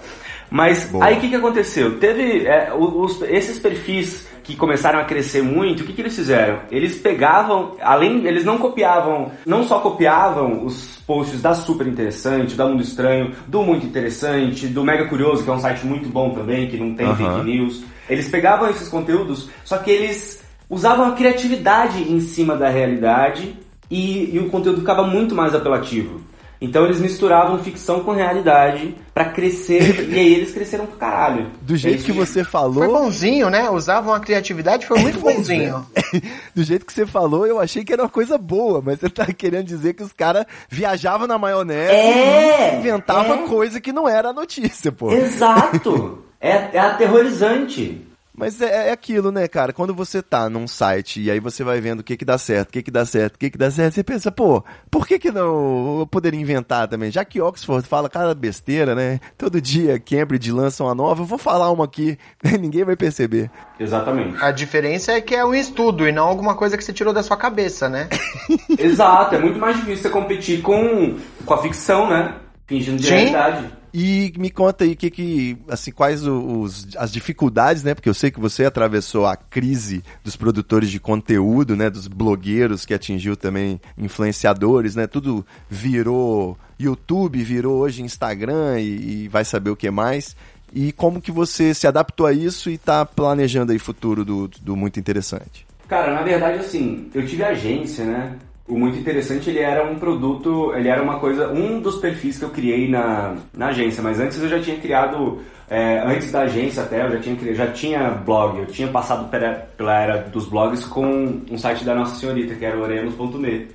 Mas 0.50 0.84
Boa. 0.90 1.04
aí 1.04 1.16
o 1.16 1.20
que, 1.20 1.28
que 1.28 1.36
aconteceu? 1.36 1.98
Teve 1.98 2.44
é, 2.46 2.72
os- 2.76 3.22
esses 3.22 3.58
perfis 3.58 4.28
que 4.42 4.56
começaram 4.56 4.98
a 4.98 5.04
crescer 5.04 5.42
muito, 5.42 5.82
o 5.82 5.86
que, 5.86 5.92
que 5.92 6.00
eles 6.02 6.16
fizeram? 6.16 6.58
Eles 6.72 6.96
pegavam, 6.96 7.76
além, 7.80 8.26
eles 8.26 8.44
não 8.44 8.58
copiavam, 8.58 9.30
não 9.46 9.62
só 9.62 9.78
copiavam 9.78 10.64
os 10.64 10.96
posts 11.06 11.40
da 11.40 11.54
Super 11.54 11.86
Interessante, 11.86 12.56
da 12.56 12.66
Mundo 12.66 12.82
Estranho, 12.82 13.32
do 13.46 13.62
Muito 13.62 13.86
Interessante, 13.86 14.66
do 14.66 14.82
Mega 14.82 15.06
Curioso, 15.06 15.44
que 15.44 15.50
é 15.50 15.52
um 15.52 15.60
site 15.60 15.86
muito 15.86 16.08
bom 16.08 16.30
também, 16.30 16.68
que 16.68 16.76
não 16.76 16.94
tem 16.96 17.06
Aham. 17.06 17.16
fake 17.16 17.44
news. 17.46 17.84
Eles 18.08 18.28
pegavam 18.28 18.68
esses 18.68 18.88
conteúdos, 18.88 19.48
só 19.64 19.78
que 19.78 19.90
eles 19.90 20.42
usavam 20.68 21.06
a 21.06 21.12
criatividade 21.12 22.02
em 22.12 22.18
cima 22.20 22.56
da 22.56 22.68
realidade 22.68 23.56
e, 23.90 24.34
e 24.34 24.38
o 24.38 24.48
conteúdo 24.50 24.80
ficava 24.80 25.02
muito 25.02 25.34
mais 25.34 25.54
apelativo. 25.54 26.20
Então 26.62 26.84
eles 26.84 27.00
misturavam 27.00 27.58
ficção 27.60 28.00
com 28.00 28.12
realidade 28.12 28.94
pra 29.14 29.24
crescer, 29.24 30.10
e 30.10 30.14
aí 30.18 30.34
eles 30.34 30.52
cresceram 30.52 30.84
pro 30.84 30.98
caralho. 30.98 31.46
Do 31.62 31.74
jeito 31.74 31.94
Eles- 31.94 32.04
que 32.04 32.12
você 32.12 32.44
falou. 32.44 32.84
Foi 32.84 32.88
bonzinho, 32.88 33.48
né? 33.48 33.70
Usavam 33.70 34.12
a 34.12 34.20
criatividade, 34.20 34.84
foi 34.86 34.98
muito 34.98 35.18
Pois 35.24 35.36
bonzinho. 35.36 35.86
é. 35.96 36.20
Do 36.54 36.62
jeito 36.62 36.84
que 36.84 36.92
você 36.92 37.06
falou, 37.06 37.46
eu 37.46 37.58
achei 37.58 37.82
que 37.82 37.90
era 37.94 38.02
uma 38.02 38.10
coisa 38.10 38.36
boa, 38.36 38.82
mas 38.84 39.00
você 39.00 39.08
tá 39.08 39.24
querendo 39.32 39.64
dizer 39.64 39.94
que 39.94 40.02
os 40.02 40.12
caras 40.12 40.44
viajavam 40.68 41.26
na 41.26 41.38
maionese 41.38 41.92
É, 41.94 42.74
e 42.74 42.78
inventavam 42.78 43.44
é. 43.44 43.48
coisa 43.48 43.80
que 43.80 43.90
não 43.90 44.06
era 44.06 44.30
notícia, 44.30 44.92
pô. 44.92 45.10
Exato! 45.10 46.18
é, 46.38 46.68
é 46.74 46.78
aterrorizante. 46.78 48.06
Mas 48.32 48.60
é, 48.60 48.88
é 48.88 48.92
aquilo, 48.92 49.32
né, 49.32 49.46
cara? 49.48 49.72
Quando 49.72 49.94
você 49.94 50.22
tá 50.22 50.48
num 50.48 50.66
site 50.66 51.20
e 51.20 51.30
aí 51.30 51.40
você 51.40 51.64
vai 51.64 51.80
vendo 51.80 52.00
o 52.00 52.04
que 52.04 52.16
que 52.16 52.24
dá 52.24 52.38
certo, 52.38 52.68
o 52.68 52.72
que 52.72 52.82
que 52.82 52.90
dá 52.90 53.04
certo, 53.04 53.34
o 53.34 53.38
que 53.38 53.50
que 53.50 53.58
dá 53.58 53.70
certo, 53.70 53.94
você 53.94 54.04
pensa, 54.04 54.30
pô, 54.30 54.64
por 54.90 55.06
que 55.06 55.18
que 55.18 55.30
não 55.30 56.00
eu 56.00 56.06
poderia 56.06 56.40
inventar 56.40 56.88
também? 56.88 57.10
Já 57.10 57.24
que 57.24 57.40
Oxford 57.40 57.86
fala 57.86 58.08
cada 58.08 58.34
besteira, 58.34 58.94
né? 58.94 59.20
Todo 59.36 59.60
dia 59.60 59.98
Cambridge 59.98 60.52
lança 60.52 60.84
uma 60.84 60.94
nova, 60.94 61.22
eu 61.22 61.26
vou 61.26 61.38
falar 61.38 61.70
uma 61.70 61.84
aqui, 61.84 62.16
ninguém 62.60 62.84
vai 62.84 62.96
perceber. 62.96 63.50
Exatamente. 63.78 64.42
A 64.42 64.50
diferença 64.50 65.12
é 65.12 65.20
que 65.20 65.34
é 65.34 65.44
um 65.44 65.54
estudo 65.54 66.06
e 66.06 66.12
não 66.12 66.28
alguma 66.28 66.54
coisa 66.54 66.76
que 66.76 66.84
você 66.84 66.92
tirou 66.92 67.12
da 67.12 67.22
sua 67.22 67.36
cabeça, 67.36 67.88
né? 67.88 68.08
Exato, 68.78 69.34
é 69.34 69.38
muito 69.38 69.58
mais 69.58 69.76
difícil 69.76 70.02
você 70.02 70.10
competir 70.10 70.62
com, 70.62 71.18
com 71.44 71.54
a 71.54 71.58
ficção, 71.58 72.08
né? 72.08 72.36
Fingindo 72.66 72.98
de 72.98 73.08
Sim. 73.08 73.14
realidade. 73.14 73.79
E 73.92 74.32
me 74.38 74.50
conta 74.50 74.84
aí 74.84 74.94
que 74.94 75.10
que 75.10 75.56
assim 75.68 75.90
quais 75.90 76.26
os, 76.26 76.88
as 76.96 77.10
dificuldades, 77.10 77.82
né? 77.82 77.94
Porque 77.94 78.08
eu 78.08 78.14
sei 78.14 78.30
que 78.30 78.38
você 78.38 78.64
atravessou 78.64 79.26
a 79.26 79.36
crise 79.36 80.02
dos 80.22 80.36
produtores 80.36 80.90
de 80.90 81.00
conteúdo, 81.00 81.76
né? 81.76 81.90
Dos 81.90 82.06
blogueiros 82.06 82.86
que 82.86 82.94
atingiu 82.94 83.36
também 83.36 83.80
influenciadores, 83.98 84.94
né? 84.94 85.06
Tudo 85.06 85.44
virou 85.68 86.56
YouTube, 86.78 87.42
virou 87.42 87.78
hoje 87.78 88.02
Instagram 88.02 88.80
e, 88.80 89.24
e 89.24 89.28
vai 89.28 89.44
saber 89.44 89.70
o 89.70 89.76
que 89.76 89.90
mais. 89.90 90.36
E 90.72 90.92
como 90.92 91.20
que 91.20 91.32
você 91.32 91.74
se 91.74 91.86
adaptou 91.86 92.26
a 92.26 92.32
isso 92.32 92.70
e 92.70 92.78
tá 92.78 93.04
planejando 93.04 93.72
aí 93.72 93.78
futuro 93.78 94.24
do, 94.24 94.48
do 94.48 94.76
muito 94.76 95.00
interessante? 95.00 95.66
Cara, 95.88 96.14
na 96.14 96.22
verdade, 96.22 96.60
assim, 96.60 97.10
eu 97.12 97.26
tive 97.26 97.42
agência, 97.42 98.04
né? 98.04 98.36
O 98.70 98.78
muito 98.78 98.96
interessante, 98.98 99.50
ele 99.50 99.58
era 99.58 99.84
um 99.84 99.96
produto, 99.96 100.72
ele 100.76 100.88
era 100.88 101.02
uma 101.02 101.18
coisa, 101.18 101.48
um 101.52 101.80
dos 101.80 101.96
perfis 101.96 102.38
que 102.38 102.44
eu 102.44 102.50
criei 102.50 102.88
na, 102.88 103.34
na 103.52 103.66
agência, 103.68 104.02
mas 104.02 104.20
antes 104.20 104.40
eu 104.40 104.48
já 104.48 104.60
tinha 104.60 104.76
criado, 104.78 105.40
é, 105.68 106.00
antes 106.06 106.30
da 106.30 106.42
agência 106.42 106.82
até, 106.84 107.04
eu 107.04 107.10
já 107.10 107.18
tinha, 107.18 107.54
já 107.54 107.66
tinha 107.66 108.10
blog, 108.10 108.58
eu 108.60 108.66
tinha 108.66 108.88
passado 108.88 109.28
pela, 109.28 109.52
pela 109.76 110.00
era 110.00 110.18
dos 110.18 110.46
blogs 110.46 110.84
com 110.84 111.40
um 111.50 111.58
site 111.58 111.84
da 111.84 111.94
Nossa 111.94 112.14
Senhorita, 112.14 112.54
que 112.54 112.64
era 112.64 112.78
o 112.78 112.82
oremos.me. 112.82 113.66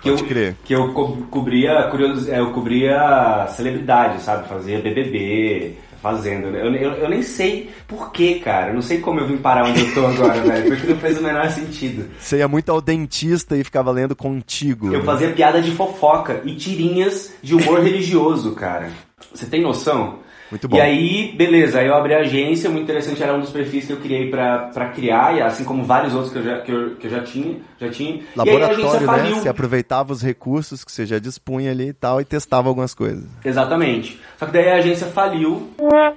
Que 0.00 0.10
eu, 0.10 0.16
crer. 0.16 0.54
que 0.64 0.72
eu 0.74 0.92
co- 0.92 1.16
cobria, 1.30 1.82
curioso, 1.90 2.30
é, 2.30 2.38
eu 2.38 2.50
cobria 2.52 3.46
celebridade, 3.48 4.22
sabe? 4.22 4.48
Fazia 4.48 4.78
BBB, 4.78 5.74
Fazenda. 6.02 6.46
Eu, 6.48 6.72
eu, 6.74 6.92
eu 6.92 7.08
nem 7.08 7.22
sei 7.22 7.70
por 7.86 8.12
que, 8.12 8.40
cara. 8.40 8.68
Eu 8.68 8.74
não 8.74 8.82
sei 8.82 8.98
como 8.98 9.20
eu 9.20 9.26
vim 9.26 9.36
parar 9.36 9.64
onde 9.64 9.80
eu 9.80 9.94
tô 9.94 10.06
agora, 10.06 10.40
velho. 10.42 10.68
Porque 10.68 10.86
não 10.86 10.98
fez 10.98 11.18
o 11.18 11.22
menor 11.22 11.50
sentido. 11.50 12.08
Você 12.18 12.38
ia 12.38 12.48
muito 12.48 12.70
ao 12.70 12.80
dentista 12.80 13.56
e 13.56 13.64
ficava 13.64 13.90
lendo 13.90 14.14
contigo. 14.14 14.86
Eu 14.86 15.00
né? 15.00 15.04
fazia 15.04 15.32
piada 15.32 15.60
de 15.60 15.72
fofoca 15.72 16.40
e 16.44 16.54
tirinhas 16.54 17.32
de 17.42 17.54
humor 17.54 17.80
religioso, 17.82 18.52
cara. 18.52 18.90
Você 19.34 19.46
tem 19.46 19.62
noção? 19.62 20.20
Muito 20.50 20.68
bom. 20.68 20.76
E 20.76 20.80
aí, 20.80 21.34
beleza, 21.36 21.80
aí 21.80 21.86
eu 21.86 21.94
abri 21.94 22.14
a 22.14 22.20
agência, 22.20 22.70
muito 22.70 22.84
interessante, 22.84 23.22
era 23.22 23.34
um 23.34 23.40
dos 23.40 23.50
perfis 23.50 23.86
que 23.86 23.92
eu 23.92 23.98
criei 23.98 24.30
pra 24.30 24.90
criar, 24.94 25.42
assim 25.44 25.64
como 25.64 25.84
vários 25.84 26.14
outros 26.14 26.32
que 26.32 26.38
eu 26.38 26.42
já, 26.44 26.58
que 26.60 26.72
eu, 26.72 26.96
que 26.96 27.06
eu 27.06 27.10
já 27.10 27.22
tinha. 27.22 27.56
Já 27.80 27.88
tinha. 27.90 28.14
e 28.16 28.20
aí 28.40 28.62
a 28.62 28.66
agência 28.66 28.84
Laboratório, 28.84 29.22
né? 29.34 29.40
Você 29.42 29.48
aproveitava 29.48 30.12
os 30.12 30.22
recursos 30.22 30.82
que 30.84 30.90
você 30.90 31.06
já 31.06 31.18
dispunha 31.18 31.70
ali 31.70 31.88
e 31.88 31.92
tal 31.92 32.20
e 32.20 32.24
testava 32.24 32.68
algumas 32.68 32.92
coisas. 32.94 33.24
Exatamente. 33.44 34.18
Só 34.38 34.46
que 34.46 34.52
daí 34.52 34.68
a 34.70 34.76
agência 34.76 35.06
faliu. 35.08 35.68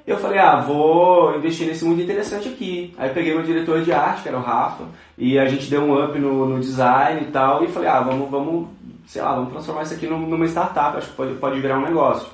Eu 0.07 0.17
falei, 0.17 0.39
ah, 0.39 0.59
vou 0.59 1.35
investir 1.37 1.67
nesse 1.67 1.83
mundo 1.85 2.01
interessante 2.01 2.47
aqui. 2.47 2.93
Aí 2.97 3.09
peguei 3.09 3.33
meu 3.33 3.43
diretor 3.43 3.81
de 3.81 3.91
arte, 3.91 4.23
que 4.23 4.29
era 4.29 4.37
o 4.37 4.41
Rafa, 4.41 4.85
e 5.17 5.37
a 5.37 5.45
gente 5.45 5.69
deu 5.69 5.81
um 5.83 6.03
up 6.03 6.17
no, 6.17 6.45
no 6.47 6.59
design 6.59 7.21
e 7.21 7.31
tal, 7.31 7.63
e 7.63 7.67
falei, 7.67 7.89
ah, 7.89 7.99
vamos, 8.01 8.29
vamos, 8.29 8.67
sei 9.07 9.21
lá, 9.21 9.35
vamos 9.35 9.51
transformar 9.51 9.83
isso 9.83 9.93
aqui 9.93 10.07
num- 10.07 10.27
numa 10.27 10.45
startup, 10.47 10.97
acho 10.97 11.09
que 11.09 11.15
pode, 11.15 11.33
pode 11.35 11.59
virar 11.59 11.77
um 11.77 11.83
negócio. 11.85 12.27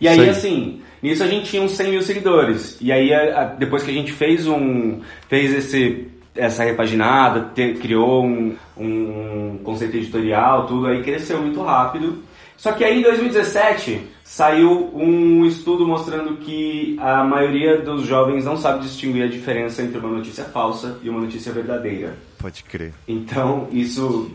E 0.00 0.06
aí, 0.08 0.16
Sei. 0.18 0.28
assim, 0.28 0.80
nisso 1.02 1.22
a 1.22 1.26
gente 1.26 1.46
tinha 1.50 1.62
uns 1.62 1.72
100 1.72 1.90
mil 1.90 2.02
seguidores. 2.02 2.76
E 2.80 2.92
aí, 2.92 3.12
a- 3.14 3.40
a- 3.40 3.44
depois 3.44 3.82
que 3.82 3.90
a 3.90 3.94
gente 3.94 4.12
fez 4.12 4.46
um. 4.46 5.00
fez 5.28 5.52
esse, 5.54 6.06
essa 6.34 6.64
repaginada, 6.64 7.50
te- 7.54 7.74
criou 7.74 8.24
um, 8.24 8.54
um 8.76 9.58
conceito 9.64 9.96
editorial, 9.96 10.66
tudo, 10.66 10.86
aí 10.86 11.02
cresceu 11.02 11.40
muito 11.40 11.62
rápido. 11.62 12.22
Só 12.58 12.72
que 12.72 12.82
aí 12.84 13.00
em 13.00 13.02
2017 13.02 14.00
saiu 14.24 14.90
um 14.94 15.44
estudo 15.44 15.86
mostrando 15.86 16.36
que 16.38 16.96
a 17.00 17.22
maioria 17.22 17.78
dos 17.78 18.06
jovens 18.06 18.44
não 18.46 18.56
sabe 18.56 18.80
distinguir 18.82 19.24
a 19.24 19.26
diferença 19.28 19.82
entre 19.82 19.98
uma 19.98 20.08
notícia 20.08 20.44
falsa 20.44 20.98
e 21.02 21.08
uma 21.10 21.20
notícia 21.20 21.52
verdadeira. 21.52 22.16
Pode 22.38 22.62
crer. 22.64 22.92
Então, 23.06 23.68
isso 23.70 24.30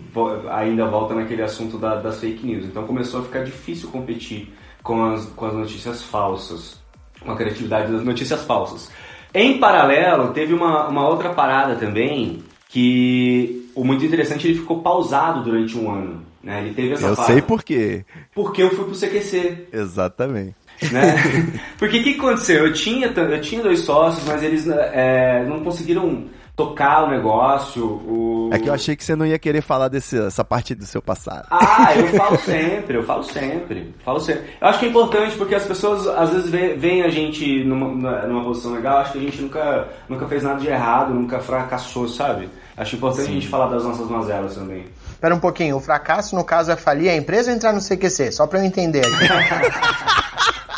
ainda 0.51 0.85
volta 0.85 1.15
naquele 1.15 1.41
assunto 1.41 1.77
da- 1.79 1.95
das 1.95 2.19
fake 2.19 2.45
news. 2.45 2.65
Então, 2.65 2.83
começou 2.85 3.21
a 3.21 3.23
ficar 3.23 3.43
difícil 3.43 3.89
competir 3.89 4.53
com 4.83 5.03
as, 5.05 5.25
com 5.27 5.45
as 5.45 5.53
notícias 5.53 6.03
falsas, 6.03 6.79
com 7.19 7.31
a 7.31 7.35
criatividade 7.35 7.91
das 7.91 8.03
notícias 8.03 8.43
falsas. 8.43 8.89
Em 9.33 9.59
paralelo, 9.59 10.33
teve 10.33 10.53
uma, 10.53 10.87
uma 10.87 11.07
outra 11.07 11.29
parada 11.29 11.75
também, 11.75 12.43
que 12.67 13.69
o 13.75 13.83
muito 13.83 14.03
interessante, 14.03 14.47
ele 14.47 14.59
ficou 14.59 14.81
pausado 14.81 15.43
durante 15.43 15.77
um 15.77 15.91
ano. 15.91 16.25
Né? 16.43 16.61
Ele 16.61 16.73
teve 16.73 16.93
essa 16.93 17.07
Eu 17.07 17.15
parada. 17.15 17.33
sei 17.33 17.41
por 17.41 17.63
quê. 17.63 18.03
Porque 18.33 18.63
eu 18.63 18.71
fui 18.71 18.85
pro 18.85 18.95
CQC 18.95 19.67
Exatamente. 19.71 20.55
né? 20.91 21.15
Porque 21.77 21.99
o 21.99 22.03
que 22.03 22.15
aconteceu? 22.15 22.65
Eu 22.65 22.73
tinha, 22.73 23.07
eu 23.07 23.41
tinha 23.41 23.61
dois 23.61 23.79
sócios, 23.81 24.25
mas 24.27 24.41
eles 24.41 24.67
é, 24.67 25.45
não 25.47 25.63
conseguiram 25.63 26.25
tocar 26.65 27.03
o 27.05 27.09
negócio. 27.09 27.85
O... 27.85 28.49
É 28.53 28.59
que 28.59 28.69
eu 28.69 28.73
achei 28.73 28.95
que 28.95 29.03
você 29.03 29.15
não 29.15 29.25
ia 29.25 29.39
querer 29.39 29.61
falar 29.61 29.87
dessa 29.87 30.43
parte 30.43 30.75
do 30.75 30.85
seu 30.85 31.01
passado. 31.01 31.47
Ah, 31.51 31.93
eu 31.95 32.07
falo 32.17 32.37
sempre, 32.37 32.97
eu 32.97 33.03
falo 33.03 33.23
sempre, 33.23 33.93
falo 34.05 34.19
sempre. 34.19 34.43
Eu 34.59 34.67
acho 34.67 34.79
que 34.79 34.85
é 34.85 34.89
importante 34.89 35.35
porque 35.35 35.55
as 35.55 35.65
pessoas 35.65 36.07
às 36.07 36.29
vezes 36.31 36.49
veem 36.49 37.03
a 37.03 37.09
gente 37.09 37.63
numa, 37.63 37.93
na- 37.95 38.27
numa 38.27 38.43
posição 38.43 38.73
legal, 38.73 38.99
acho 38.99 39.13
que 39.13 39.17
a 39.17 39.21
gente 39.21 39.41
nunca, 39.41 39.87
nunca 40.09 40.27
fez 40.27 40.43
nada 40.43 40.59
de 40.59 40.67
errado, 40.67 41.13
nunca 41.13 41.39
fracassou, 41.39 42.07
sabe? 42.07 42.49
Acho 42.77 42.95
importante 42.95 43.29
a 43.29 43.33
gente 43.33 43.47
falar 43.47 43.67
das 43.67 43.83
nossas 43.83 44.07
mazelas 44.09 44.55
também. 44.55 44.85
Espera 45.11 45.35
um 45.35 45.39
pouquinho, 45.39 45.75
o 45.77 45.79
fracasso 45.79 46.35
no 46.35 46.43
caso 46.43 46.71
é 46.71 46.75
falir 46.75 47.09
a 47.09 47.15
empresa 47.15 47.51
ou 47.51 47.55
entrar 47.55 47.73
no 47.73 47.79
CQC? 47.81 48.31
Só 48.31 48.47
pra 48.47 48.59
eu 48.59 48.63
entender 48.65 49.01
aqui. 49.05 49.11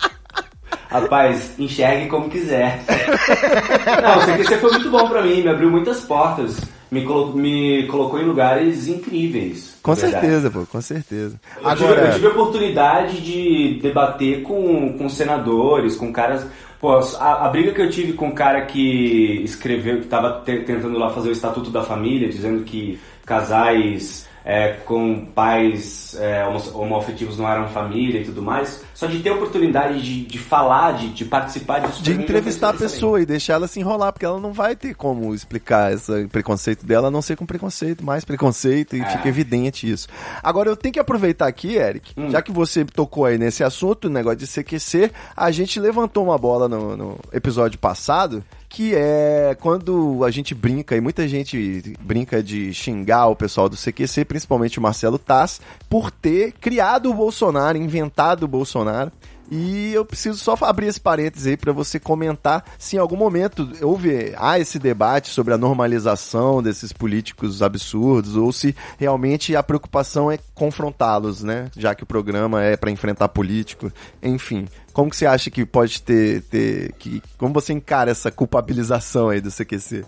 Rapaz, 0.94 1.54
enxergue 1.60 2.08
como 2.08 2.30
quiser. 2.30 2.82
Não, 4.02 4.18
o 4.20 4.38
CQC 4.38 4.58
foi 4.60 4.72
muito 4.72 4.90
bom 4.90 5.10
pra 5.10 5.22
mim, 5.24 5.42
me 5.42 5.50
abriu 5.50 5.70
muitas 5.72 6.02
portas, 6.02 6.58
me, 6.92 7.04
colo- 7.04 7.34
me 7.34 7.88
colocou 7.88 8.20
em 8.22 8.26
lugares 8.26 8.88
incríveis. 8.88 9.76
Com 9.82 9.96
certeza, 9.96 10.50
pô, 10.52 10.66
com 10.72 10.80
certeza. 10.82 11.40
Eu, 11.62 11.70
tive, 11.76 11.84
eu 11.84 11.90
Agora, 11.94 12.12
tive 12.14 12.28
a 12.28 12.30
oportunidade 12.30 13.22
de 13.22 13.80
debater 13.82 14.44
com, 14.44 14.94
com 14.98 15.10
senadores, 15.10 15.96
com 15.96 16.14
caras. 16.14 16.46
Pô, 16.80 16.92
a, 17.20 17.46
a 17.46 17.50
briga 17.50 17.72
que 17.72 17.82
eu 17.82 17.90
tive 17.90 18.14
com 18.14 18.28
o 18.28 18.34
cara 18.36 18.66
que 18.66 19.42
escreveu, 19.44 19.98
que 19.98 20.04
estava 20.04 20.42
tentando 20.46 20.98
lá 21.00 21.10
fazer 21.10 21.30
o 21.30 21.32
Estatuto 21.32 21.70
da 21.72 21.82
Família, 21.82 22.28
dizendo 22.30 22.64
que 22.64 23.00
casais 23.26 24.28
é, 24.46 24.74
com 24.86 25.26
pais 25.26 26.16
é, 26.20 26.46
homo- 26.46 26.78
homoafetivos 26.84 27.38
não 27.38 27.48
eram 27.48 27.68
família 27.70 28.22
e 28.22 28.26
tudo 28.26 28.42
mais, 28.42 28.84
só 28.94 29.06
de 29.08 29.20
ter 29.20 29.30
a 29.30 29.36
oportunidade 29.36 30.02
de, 30.02 30.26
de 30.26 30.38
falar, 30.38 30.94
de, 30.94 31.10
de 31.10 31.26
participar 31.26 31.80
disso. 31.80 32.04
de 32.04 32.12
entrevistar 32.14 32.70
a 32.70 32.74
pessoa 32.74 33.22
e 33.22 33.26
deixar 33.26 33.54
ela 33.54 33.68
se 33.68 33.80
enrolar, 33.80 34.12
porque 34.14 34.26
ela 34.26 34.40
não 34.40 34.52
vai 34.54 34.76
ter 34.76 34.94
como 34.96 35.34
explicar 35.34 35.94
esse 35.94 36.28
preconceito 36.28 36.86
dela, 36.86 37.08
a 37.08 37.12
não 37.12 37.22
ser 37.22 37.36
com 37.38 37.46
preconceito, 37.46 38.04
mais 38.04 38.24
preconceito, 38.26 38.96
e 38.96 39.02
É. 39.02 39.06
fica 39.06 39.28
evidente 39.30 39.90
isso. 39.90 40.08
Agora, 40.42 40.70
eu 40.70 40.76
tenho 40.76 40.94
que 40.94 41.00
aproveitar 41.00 41.48
aqui, 41.48 41.76
Eric, 41.76 42.14
Hum. 42.18 42.30
já 42.30 42.42
que 42.42 42.52
você 42.52 42.84
tocou 42.86 43.26
aí 43.26 43.38
nesse 43.38 43.64
assunto, 43.64 44.06
o 44.06 44.10
negócio 44.10 44.38
de 44.40 44.48
CQC, 44.48 45.12
a 45.36 45.52
gente 45.52 45.80
levantou 45.80 46.24
uma 46.24 46.38
bola 46.38 46.68
no, 46.68 46.96
no 46.98 47.18
episódio 47.32 47.80
passado, 47.80 48.44
que 48.74 48.96
é 48.96 49.56
quando 49.62 50.24
a 50.26 50.32
gente 50.32 50.56
brinca, 50.56 50.96
e 50.98 51.00
muita 51.00 51.28
gente 51.28 51.96
brinca 52.02 52.42
de 52.42 52.74
xingar 52.74 53.28
o 53.28 53.36
pessoal 53.36 53.70
do 53.70 53.78
CQC, 53.78 54.26
principalmente 54.26 54.80
o 54.80 54.82
Marcelo 54.82 55.20
Tass, 55.20 55.62
por 55.88 56.10
ter 56.10 56.54
criado 56.54 57.12
o 57.12 57.14
Bolsonaro, 57.14 57.78
inventado 57.78 58.44
o 58.44 58.48
Bolsonaro. 58.48 59.12
E 59.52 59.94
eu 59.94 60.06
preciso 60.06 60.38
só 60.38 60.56
abrir 60.62 60.88
esse 60.88 61.00
parênteses 61.00 61.48
aí 61.48 61.58
para 61.58 61.72
você 61.72 62.00
comentar 62.00 62.64
se 62.78 62.96
em 62.96 63.00
algum 63.00 63.18
momento 63.18 63.70
houve 63.82 64.34
há 64.38 64.58
esse 64.58 64.80
debate 64.80 65.30
sobre 65.30 65.54
a 65.54 65.58
normalização 65.58 66.64
desses 66.64 66.94
políticos 66.94 67.62
absurdos 67.62 68.36
ou 68.36 68.52
se 68.52 68.76
realmente 68.98 69.56
a 69.56 69.62
preocupação 69.62 70.32
é 70.32 70.40
confrontá-los, 70.56 71.44
né? 71.44 71.70
Já 71.78 71.94
que 71.94 72.04
o 72.04 72.08
programa 72.08 72.64
é 72.64 72.78
para 72.78 72.92
enfrentar 72.92 73.28
políticos, 73.30 73.92
enfim. 74.22 74.68
Como 74.92 75.10
que 75.10 75.18
você 75.18 75.26
acha 75.26 75.50
que 75.50 75.66
pode 75.66 76.02
ter, 76.02 76.42
ter 76.44 76.94
que 76.94 77.22
como 77.38 77.54
você 77.54 77.74
encara 77.74 78.12
essa 78.12 78.32
culpabilização 78.32 79.30
aí 79.30 79.42
do 79.42 79.52
CQC? 79.52 80.06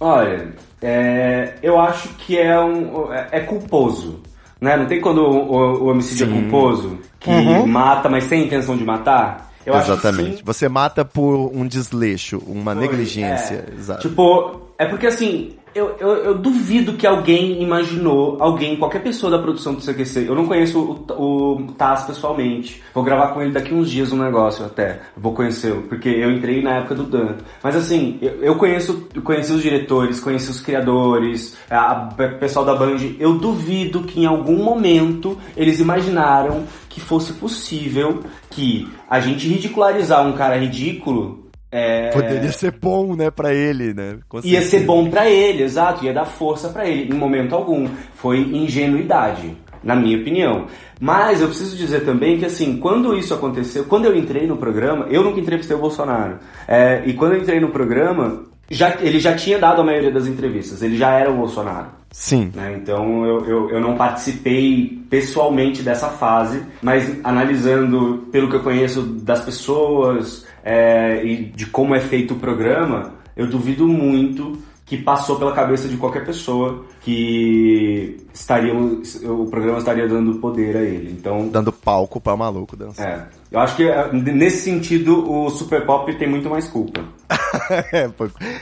Olha, 0.00 0.52
é, 0.80 1.54
eu 1.62 1.78
acho 1.78 2.08
que 2.14 2.36
é, 2.36 2.58
um, 2.58 3.12
é, 3.12 3.28
é 3.32 3.40
culposo. 3.40 4.20
Né? 4.62 4.76
Não 4.76 4.86
tem 4.86 5.00
quando 5.00 5.18
o, 5.18 5.52
o, 5.52 5.82
o 5.82 5.86
homicídio 5.88 6.24
é 6.24 6.28
Sim. 6.28 6.40
culposo, 6.42 6.98
que 7.18 7.28
Uhum. 7.28 7.66
mata, 7.66 8.08
mas 8.08 8.28
tem 8.28 8.44
intenção 8.44 8.76
de 8.76 8.84
matar? 8.84 9.50
Eu 9.66 9.74
Exatamente. 9.74 10.42
Você 10.44 10.68
mata 10.68 11.04
por 11.04 11.50
um 11.52 11.66
desleixo, 11.66 12.40
uma 12.46 12.72
Foi, 12.72 12.82
negligência. 12.82 13.66
é. 13.68 13.74
Exato. 13.74 14.08
Tipo, 14.08 14.60
é 14.78 14.86
porque 14.86 15.08
assim, 15.08 15.56
eu, 15.74 15.96
eu, 15.98 16.08
eu 16.24 16.38
duvido 16.38 16.94
que 16.94 17.06
alguém 17.06 17.62
imaginou, 17.62 18.36
alguém, 18.40 18.76
qualquer 18.76 19.02
pessoa 19.02 19.30
da 19.30 19.38
produção 19.38 19.74
do 19.74 19.80
CQC, 19.80 20.26
eu 20.28 20.34
não 20.34 20.46
conheço 20.46 20.78
o, 20.78 21.54
o 21.54 21.72
Taz 21.72 22.04
pessoalmente, 22.04 22.82
vou 22.94 23.02
gravar 23.02 23.28
com 23.28 23.42
ele 23.42 23.52
daqui 23.52 23.72
uns 23.74 23.90
dias 23.90 24.12
um 24.12 24.22
negócio 24.22 24.64
até, 24.64 25.00
vou 25.16 25.32
conhecê-lo, 25.32 25.82
porque 25.82 26.08
eu 26.08 26.30
entrei 26.30 26.62
na 26.62 26.78
época 26.78 26.94
do 26.94 27.04
Dan. 27.04 27.36
Mas 27.62 27.76
assim, 27.76 28.18
eu, 28.20 28.32
eu 28.42 28.54
conheço, 28.56 29.08
conheci 29.24 29.52
os 29.52 29.62
diretores, 29.62 30.20
conheci 30.20 30.50
os 30.50 30.60
criadores, 30.60 31.56
a 31.70 31.94
pessoal 32.38 32.64
da 32.64 32.74
Band, 32.74 32.98
eu 33.18 33.38
duvido 33.38 34.02
que 34.02 34.20
em 34.20 34.26
algum 34.26 34.62
momento 34.62 35.38
eles 35.56 35.80
imaginaram 35.80 36.64
que 36.88 37.00
fosse 37.00 37.32
possível 37.34 38.22
que 38.50 38.88
a 39.08 39.20
gente 39.20 39.48
ridicularizar 39.48 40.26
um 40.26 40.32
cara 40.32 40.56
ridículo 40.56 41.41
é, 41.74 42.10
Poderia 42.10 42.52
ser 42.52 42.70
bom, 42.70 43.16
né, 43.16 43.30
pra 43.30 43.54
ele, 43.54 43.94
né? 43.94 44.18
Ia 44.44 44.60
ser 44.60 44.80
bom 44.80 45.08
pra 45.08 45.30
ele, 45.30 45.62
exato, 45.62 46.04
ia 46.04 46.12
dar 46.12 46.26
força 46.26 46.68
pra 46.68 46.86
ele, 46.86 47.10
em 47.10 47.16
momento 47.16 47.54
algum. 47.54 47.88
Foi 48.14 48.40
ingenuidade, 48.40 49.56
na 49.82 49.96
minha 49.96 50.18
opinião. 50.18 50.66
Mas 51.00 51.40
eu 51.40 51.48
preciso 51.48 51.74
dizer 51.74 52.04
também 52.04 52.38
que, 52.38 52.44
assim, 52.44 52.76
quando 52.76 53.16
isso 53.16 53.32
aconteceu, 53.32 53.86
quando 53.86 54.04
eu 54.04 54.14
entrei 54.14 54.46
no 54.46 54.58
programa, 54.58 55.06
eu 55.08 55.24
nunca 55.24 55.40
entrevistei 55.40 55.74
o 55.74 55.80
Bolsonaro. 55.80 56.38
É, 56.68 57.02
e 57.06 57.14
quando 57.14 57.32
eu 57.32 57.40
entrei 57.40 57.58
no 57.58 57.70
programa, 57.70 58.44
já, 58.70 58.98
ele 59.00 59.18
já 59.18 59.34
tinha 59.34 59.58
dado 59.58 59.80
a 59.80 59.84
maioria 59.84 60.12
das 60.12 60.26
entrevistas, 60.26 60.82
ele 60.82 60.98
já 60.98 61.12
era 61.18 61.30
o 61.30 61.36
Bolsonaro. 61.36 62.02
Sim. 62.10 62.52
né? 62.54 62.74
Então 62.76 63.24
eu, 63.24 63.46
eu, 63.46 63.70
eu 63.70 63.80
não 63.80 63.96
participei 63.96 65.02
pessoalmente 65.08 65.82
dessa 65.82 66.10
fase, 66.10 66.62
mas 66.82 67.18
analisando 67.24 68.28
pelo 68.30 68.50
que 68.50 68.56
eu 68.56 68.62
conheço 68.62 69.02
das 69.02 69.40
pessoas 69.40 70.46
é, 70.64 71.24
e 71.24 71.44
de 71.44 71.66
como 71.66 71.94
é 71.94 72.00
feito 72.00 72.34
o 72.34 72.38
programa, 72.38 73.14
eu 73.36 73.46
duvido 73.46 73.86
muito 73.86 74.58
que 74.84 74.96
passou 74.98 75.36
pela 75.38 75.52
cabeça 75.52 75.88
de 75.88 75.96
qualquer 75.96 76.24
pessoa 76.24 76.84
que 77.00 78.18
estaria, 78.34 78.74
o 78.74 79.46
programa 79.46 79.78
estaria 79.78 80.06
dando 80.06 80.34
poder 80.34 80.76
a 80.76 80.82
ele. 80.82 81.12
Então, 81.12 81.48
Dando 81.48 81.72
palco 81.72 82.20
pra 82.20 82.36
maluco 82.36 82.76
dançar. 82.76 83.08
é, 83.08 83.26
eu 83.50 83.58
acho 83.60 83.74
que 83.76 83.84
é, 83.84 84.12
nesse 84.12 84.64
sentido 84.64 85.30
o 85.30 85.48
Super 85.48 85.86
Pop 85.86 86.12
tem 86.18 86.28
muito 86.28 86.50
mais 86.50 86.68
culpa. 86.68 87.00
É, 87.92 88.08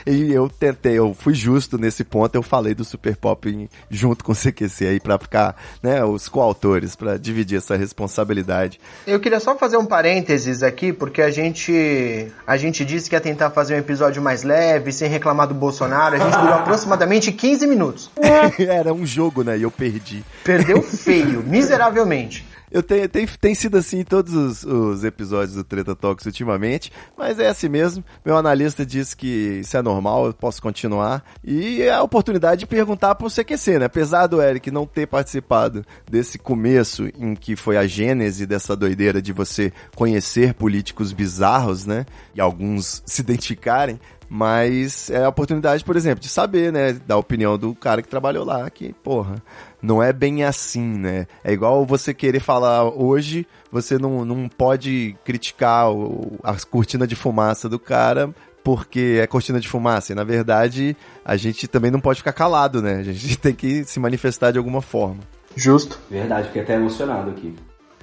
e 0.06 0.32
eu 0.32 0.48
tentei, 0.48 0.98
eu 0.98 1.14
fui 1.14 1.34
justo 1.34 1.78
nesse 1.78 2.02
ponto, 2.04 2.34
eu 2.34 2.42
falei 2.42 2.74
do 2.74 2.84
Super 2.84 3.16
Pop 3.16 3.48
em- 3.48 3.68
junto 3.90 4.24
com 4.24 4.32
o 4.32 4.34
CQC 4.34 4.86
aí 4.86 5.00
pra 5.00 5.18
ficar, 5.18 5.56
né, 5.82 6.04
os 6.04 6.28
coautores, 6.28 6.96
pra 6.96 7.16
dividir 7.16 7.58
essa 7.58 7.76
responsabilidade. 7.76 8.80
Eu 9.06 9.20
queria 9.20 9.40
só 9.40 9.56
fazer 9.56 9.76
um 9.76 9.84
parênteses 9.86 10.62
aqui, 10.62 10.92
porque 10.92 11.22
a 11.22 11.30
gente 11.30 12.28
a 12.46 12.56
gente 12.56 12.84
disse 12.84 13.08
que 13.08 13.14
ia 13.16 13.20
tentar 13.20 13.50
fazer 13.50 13.74
um 13.74 13.78
episódio 13.78 14.20
mais 14.22 14.42
leve, 14.42 14.92
sem 14.92 15.08
reclamar 15.08 15.46
do 15.46 15.54
Bolsonaro. 15.54 16.16
A 16.16 16.18
gente 16.18 16.36
durou 16.36 16.54
aproximadamente 16.54 17.30
15 17.32 17.66
minutos. 17.66 18.10
Era 18.58 18.92
um 18.92 19.06
jogo, 19.06 19.42
né, 19.42 19.56
e 19.58 19.62
eu 19.62 19.70
perdi. 19.70 20.24
Perdeu 20.44 20.82
feio, 20.82 21.42
miseravelmente. 21.46 22.46
Eu 22.70 22.82
tenho, 22.82 23.08
tem, 23.08 23.26
tem 23.26 23.54
sido 23.54 23.76
assim 23.76 24.00
em 24.00 24.04
todos 24.04 24.32
os, 24.32 24.64
os 24.64 25.04
episódios 25.04 25.56
do 25.56 25.64
Treta 25.64 25.94
Talks 25.96 26.24
ultimamente, 26.24 26.92
mas 27.16 27.38
é 27.38 27.48
assim 27.48 27.68
mesmo. 27.68 28.04
Meu 28.24 28.36
analista 28.36 28.86
disse 28.86 29.16
que 29.16 29.60
isso 29.60 29.76
é 29.76 29.82
normal, 29.82 30.26
eu 30.26 30.32
posso 30.32 30.62
continuar. 30.62 31.24
E 31.42 31.82
é 31.82 31.92
a 31.92 32.02
oportunidade 32.02 32.60
de 32.60 32.66
perguntar 32.66 33.16
pro 33.16 33.28
CQC, 33.28 33.80
né? 33.80 33.86
Apesar 33.86 34.26
do 34.28 34.40
Eric 34.40 34.70
não 34.70 34.86
ter 34.86 35.06
participado 35.06 35.84
desse 36.08 36.38
começo 36.38 37.08
em 37.18 37.34
que 37.34 37.56
foi 37.56 37.76
a 37.76 37.86
gênese 37.86 38.46
dessa 38.46 38.76
doideira 38.76 39.20
de 39.20 39.32
você 39.32 39.72
conhecer 39.96 40.54
políticos 40.54 41.12
bizarros, 41.12 41.86
né? 41.86 42.06
E 42.34 42.40
alguns 42.40 43.02
se 43.04 43.22
identificarem. 43.22 43.98
Mas 44.32 45.10
é 45.10 45.24
a 45.24 45.28
oportunidade, 45.28 45.82
por 45.82 45.96
exemplo, 45.96 46.20
de 46.20 46.28
saber, 46.28 46.72
né, 46.72 46.92
da 46.92 47.16
opinião 47.16 47.58
do 47.58 47.74
cara 47.74 48.00
que 48.00 48.08
trabalhou 48.08 48.44
lá, 48.44 48.70
que, 48.70 48.92
porra, 49.02 49.42
não 49.82 50.00
é 50.00 50.12
bem 50.12 50.44
assim, 50.44 50.86
né? 50.86 51.26
É 51.42 51.52
igual 51.52 51.84
você 51.84 52.14
querer 52.14 52.38
falar 52.38 52.84
hoje, 52.84 53.44
você 53.72 53.98
não, 53.98 54.24
não 54.24 54.48
pode 54.48 55.16
criticar 55.24 55.90
o, 55.90 56.38
a 56.44 56.54
cortina 56.54 57.08
de 57.08 57.16
fumaça 57.16 57.68
do 57.68 57.76
cara 57.76 58.32
porque 58.62 59.18
é 59.20 59.26
cortina 59.26 59.58
de 59.58 59.68
fumaça. 59.68 60.12
E, 60.12 60.14
na 60.14 60.22
verdade, 60.22 60.96
a 61.24 61.36
gente 61.36 61.66
também 61.66 61.90
não 61.90 61.98
pode 61.98 62.20
ficar 62.20 62.32
calado, 62.32 62.80
né? 62.80 62.98
A 62.98 63.02
gente 63.02 63.34
tem 63.36 63.54
que 63.54 63.84
se 63.84 63.98
manifestar 63.98 64.52
de 64.52 64.58
alguma 64.58 64.80
forma. 64.80 65.18
Justo. 65.56 65.98
Verdade, 66.08 66.46
fiquei 66.48 66.62
até 66.62 66.76
emocionado 66.76 67.30
aqui. 67.30 67.52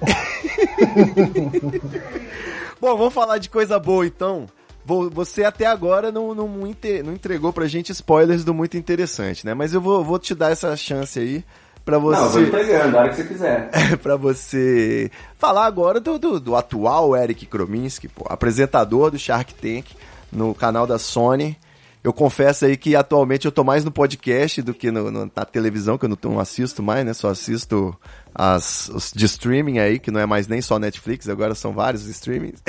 Bom, 2.82 2.98
vamos 2.98 3.14
falar 3.14 3.38
de 3.38 3.50
coisa 3.50 3.80
boa 3.80 4.06
então. 4.06 4.48
Você 5.12 5.44
até 5.44 5.66
agora 5.66 6.12
não, 6.12 6.34
não, 6.34 6.48
não 6.48 7.14
entregou 7.14 7.52
pra 7.52 7.68
gente 7.68 7.92
spoilers 7.92 8.44
do 8.44 8.54
muito 8.54 8.78
interessante, 8.78 9.46
né? 9.46 9.54
Mas 9.54 9.74
eu 9.74 9.82
vou, 9.82 10.04
vou 10.04 10.18
te 10.18 10.34
dar 10.34 10.52
essa 10.52 10.76
chance 10.78 11.20
aí 11.20 11.44
pra 11.84 12.00
Não, 12.00 12.10
eu 12.10 12.16
vou 12.16 12.30
você. 12.30 12.42
entregando, 12.42 12.98
a 12.98 13.02
hora 13.02 13.10
que 13.10 13.16
você 13.16 13.24
quiser. 13.24 13.70
pra 14.02 14.16
você 14.16 15.12
falar 15.38 15.66
agora 15.66 16.00
do, 16.00 16.18
do, 16.18 16.40
do 16.40 16.56
atual 16.56 17.16
Eric 17.16 17.46
Krominski, 17.46 18.08
pô, 18.08 18.26
apresentador 18.30 19.12
do 19.12 19.20
Shark 19.20 19.54
Tank 19.56 19.88
no 20.32 20.56
canal 20.56 20.88
da 20.88 20.98
Sony. 20.98 21.58
Eu 22.04 22.14
confesso 22.14 22.66
aí 22.66 22.78
que 22.78 22.96
atualmente 22.96 23.46
eu 23.46 23.52
tô 23.52 23.64
mais 23.64 23.84
no 23.84 23.92
podcast 23.92 24.62
do 24.62 24.74
que 24.74 24.90
no, 24.92 25.12
no- 25.12 25.32
na 25.36 25.46
televisão, 25.46 25.98
que 25.98 26.06
eu 26.06 26.10
não, 26.10 26.18
não 26.24 26.40
assisto 26.40 26.82
mais, 26.82 27.06
né? 27.06 27.14
Só 27.14 27.30
assisto 27.30 27.94
as, 28.34 28.88
os 28.90 29.12
de 29.14 29.26
streaming 29.26 29.80
aí, 29.80 30.00
que 30.00 30.10
não 30.12 30.20
é 30.22 30.26
mais 30.26 30.48
nem 30.48 30.62
só 30.62 30.80
Netflix, 30.80 31.28
agora 31.28 31.54
são 31.54 31.74
vários 31.74 32.06
streamings. 32.08 32.62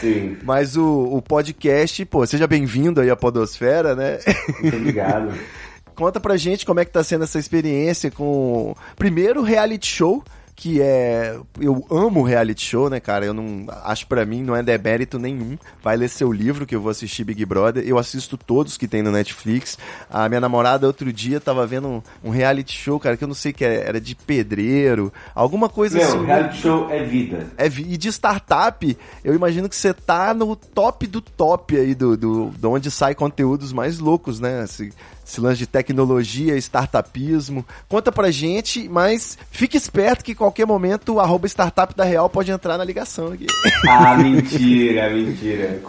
Sim, 0.00 0.38
Mas 0.42 0.76
o, 0.76 0.84
o 1.16 1.22
podcast, 1.22 2.04
pô, 2.06 2.26
seja 2.26 2.46
bem-vindo 2.46 3.00
aí 3.00 3.10
à 3.10 3.16
Podosfera, 3.16 3.94
né? 3.94 4.18
muito 4.60 4.76
obrigado. 4.76 5.32
Conta 5.94 6.18
pra 6.18 6.36
gente 6.38 6.64
como 6.66 6.80
é 6.80 6.84
que 6.86 6.90
tá 6.90 7.04
sendo 7.04 7.24
essa 7.24 7.38
experiência 7.38 8.10
com 8.10 8.70
o 8.72 8.76
primeiro 8.96 9.42
reality 9.42 9.86
show, 9.86 10.24
que 10.62 10.80
é. 10.80 11.36
Eu 11.60 11.84
amo 11.90 12.22
reality 12.22 12.64
show, 12.64 12.88
né, 12.88 13.00
cara? 13.00 13.26
Eu 13.26 13.34
não. 13.34 13.66
Acho 13.82 14.06
pra 14.06 14.24
mim 14.24 14.44
não 14.44 14.54
é 14.54 14.62
demérito 14.62 15.18
nenhum. 15.18 15.58
Vai 15.82 15.96
ler 15.96 16.08
seu 16.08 16.30
livro, 16.30 16.64
que 16.64 16.76
eu 16.76 16.80
vou 16.80 16.90
assistir 16.92 17.24
Big 17.24 17.44
Brother. 17.44 17.82
Eu 17.84 17.98
assisto 17.98 18.36
todos 18.36 18.76
que 18.76 18.86
tem 18.86 19.02
no 19.02 19.10
Netflix. 19.10 19.76
A 20.08 20.28
minha 20.28 20.40
namorada 20.40 20.86
outro 20.86 21.12
dia 21.12 21.40
tava 21.40 21.66
vendo 21.66 21.88
um, 21.88 22.02
um 22.22 22.30
reality 22.30 22.72
show, 22.78 23.00
cara, 23.00 23.16
que 23.16 23.24
eu 23.24 23.28
não 23.28 23.34
sei 23.34 23.52
que 23.52 23.64
é, 23.64 23.88
era 23.88 24.00
de 24.00 24.14
pedreiro, 24.14 25.12
alguma 25.34 25.68
coisa 25.68 25.98
assim. 26.00 26.18
Meu, 26.18 26.26
reality 26.26 26.56
show 26.58 26.88
é 26.88 27.02
vida. 27.02 27.48
É, 27.56 27.68
vi- 27.68 27.92
e 27.92 27.96
de 27.96 28.08
startup, 28.12 28.96
eu 29.24 29.34
imagino 29.34 29.68
que 29.68 29.74
você 29.74 29.92
tá 29.92 30.32
no 30.32 30.54
top 30.54 31.08
do 31.08 31.20
top 31.20 31.76
aí, 31.76 31.92
do, 31.92 32.16
do, 32.16 32.50
de 32.56 32.66
onde 32.68 32.88
sai 32.88 33.16
conteúdos 33.16 33.72
mais 33.72 33.98
loucos, 33.98 34.38
né? 34.38 34.62
Esse, 34.62 34.92
esse 35.26 35.40
lance 35.40 35.58
de 35.58 35.66
tecnologia, 35.66 36.56
startupismo. 36.56 37.64
Conta 37.88 38.12
pra 38.12 38.30
gente, 38.30 38.88
mas 38.88 39.36
fique 39.50 39.76
esperto 39.76 40.24
que 40.24 40.34
qualquer 40.52 40.66
momento 40.66 41.16
o 41.16 41.46
startup 41.46 41.94
da 41.96 42.04
Real 42.04 42.28
pode 42.28 42.50
entrar 42.52 42.76
na 42.76 42.84
ligação 42.84 43.32
aqui. 43.32 43.46
Ah, 43.88 44.14
mentira, 44.16 45.08
mentira. 45.08 45.80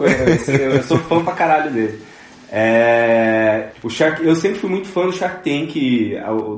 Eu 0.48 0.82
sou 0.82 0.98
fã 0.98 1.22
pra 1.22 1.34
caralho 1.34 1.70
dele. 1.70 2.00
É, 2.50 3.70
o 3.82 3.90
Shark, 3.90 4.24
eu 4.24 4.34
sempre 4.36 4.60
fui 4.60 4.70
muito 4.70 4.86
fã 4.86 5.06
do 5.06 5.12
Shark 5.12 5.42
Tank 5.42 5.74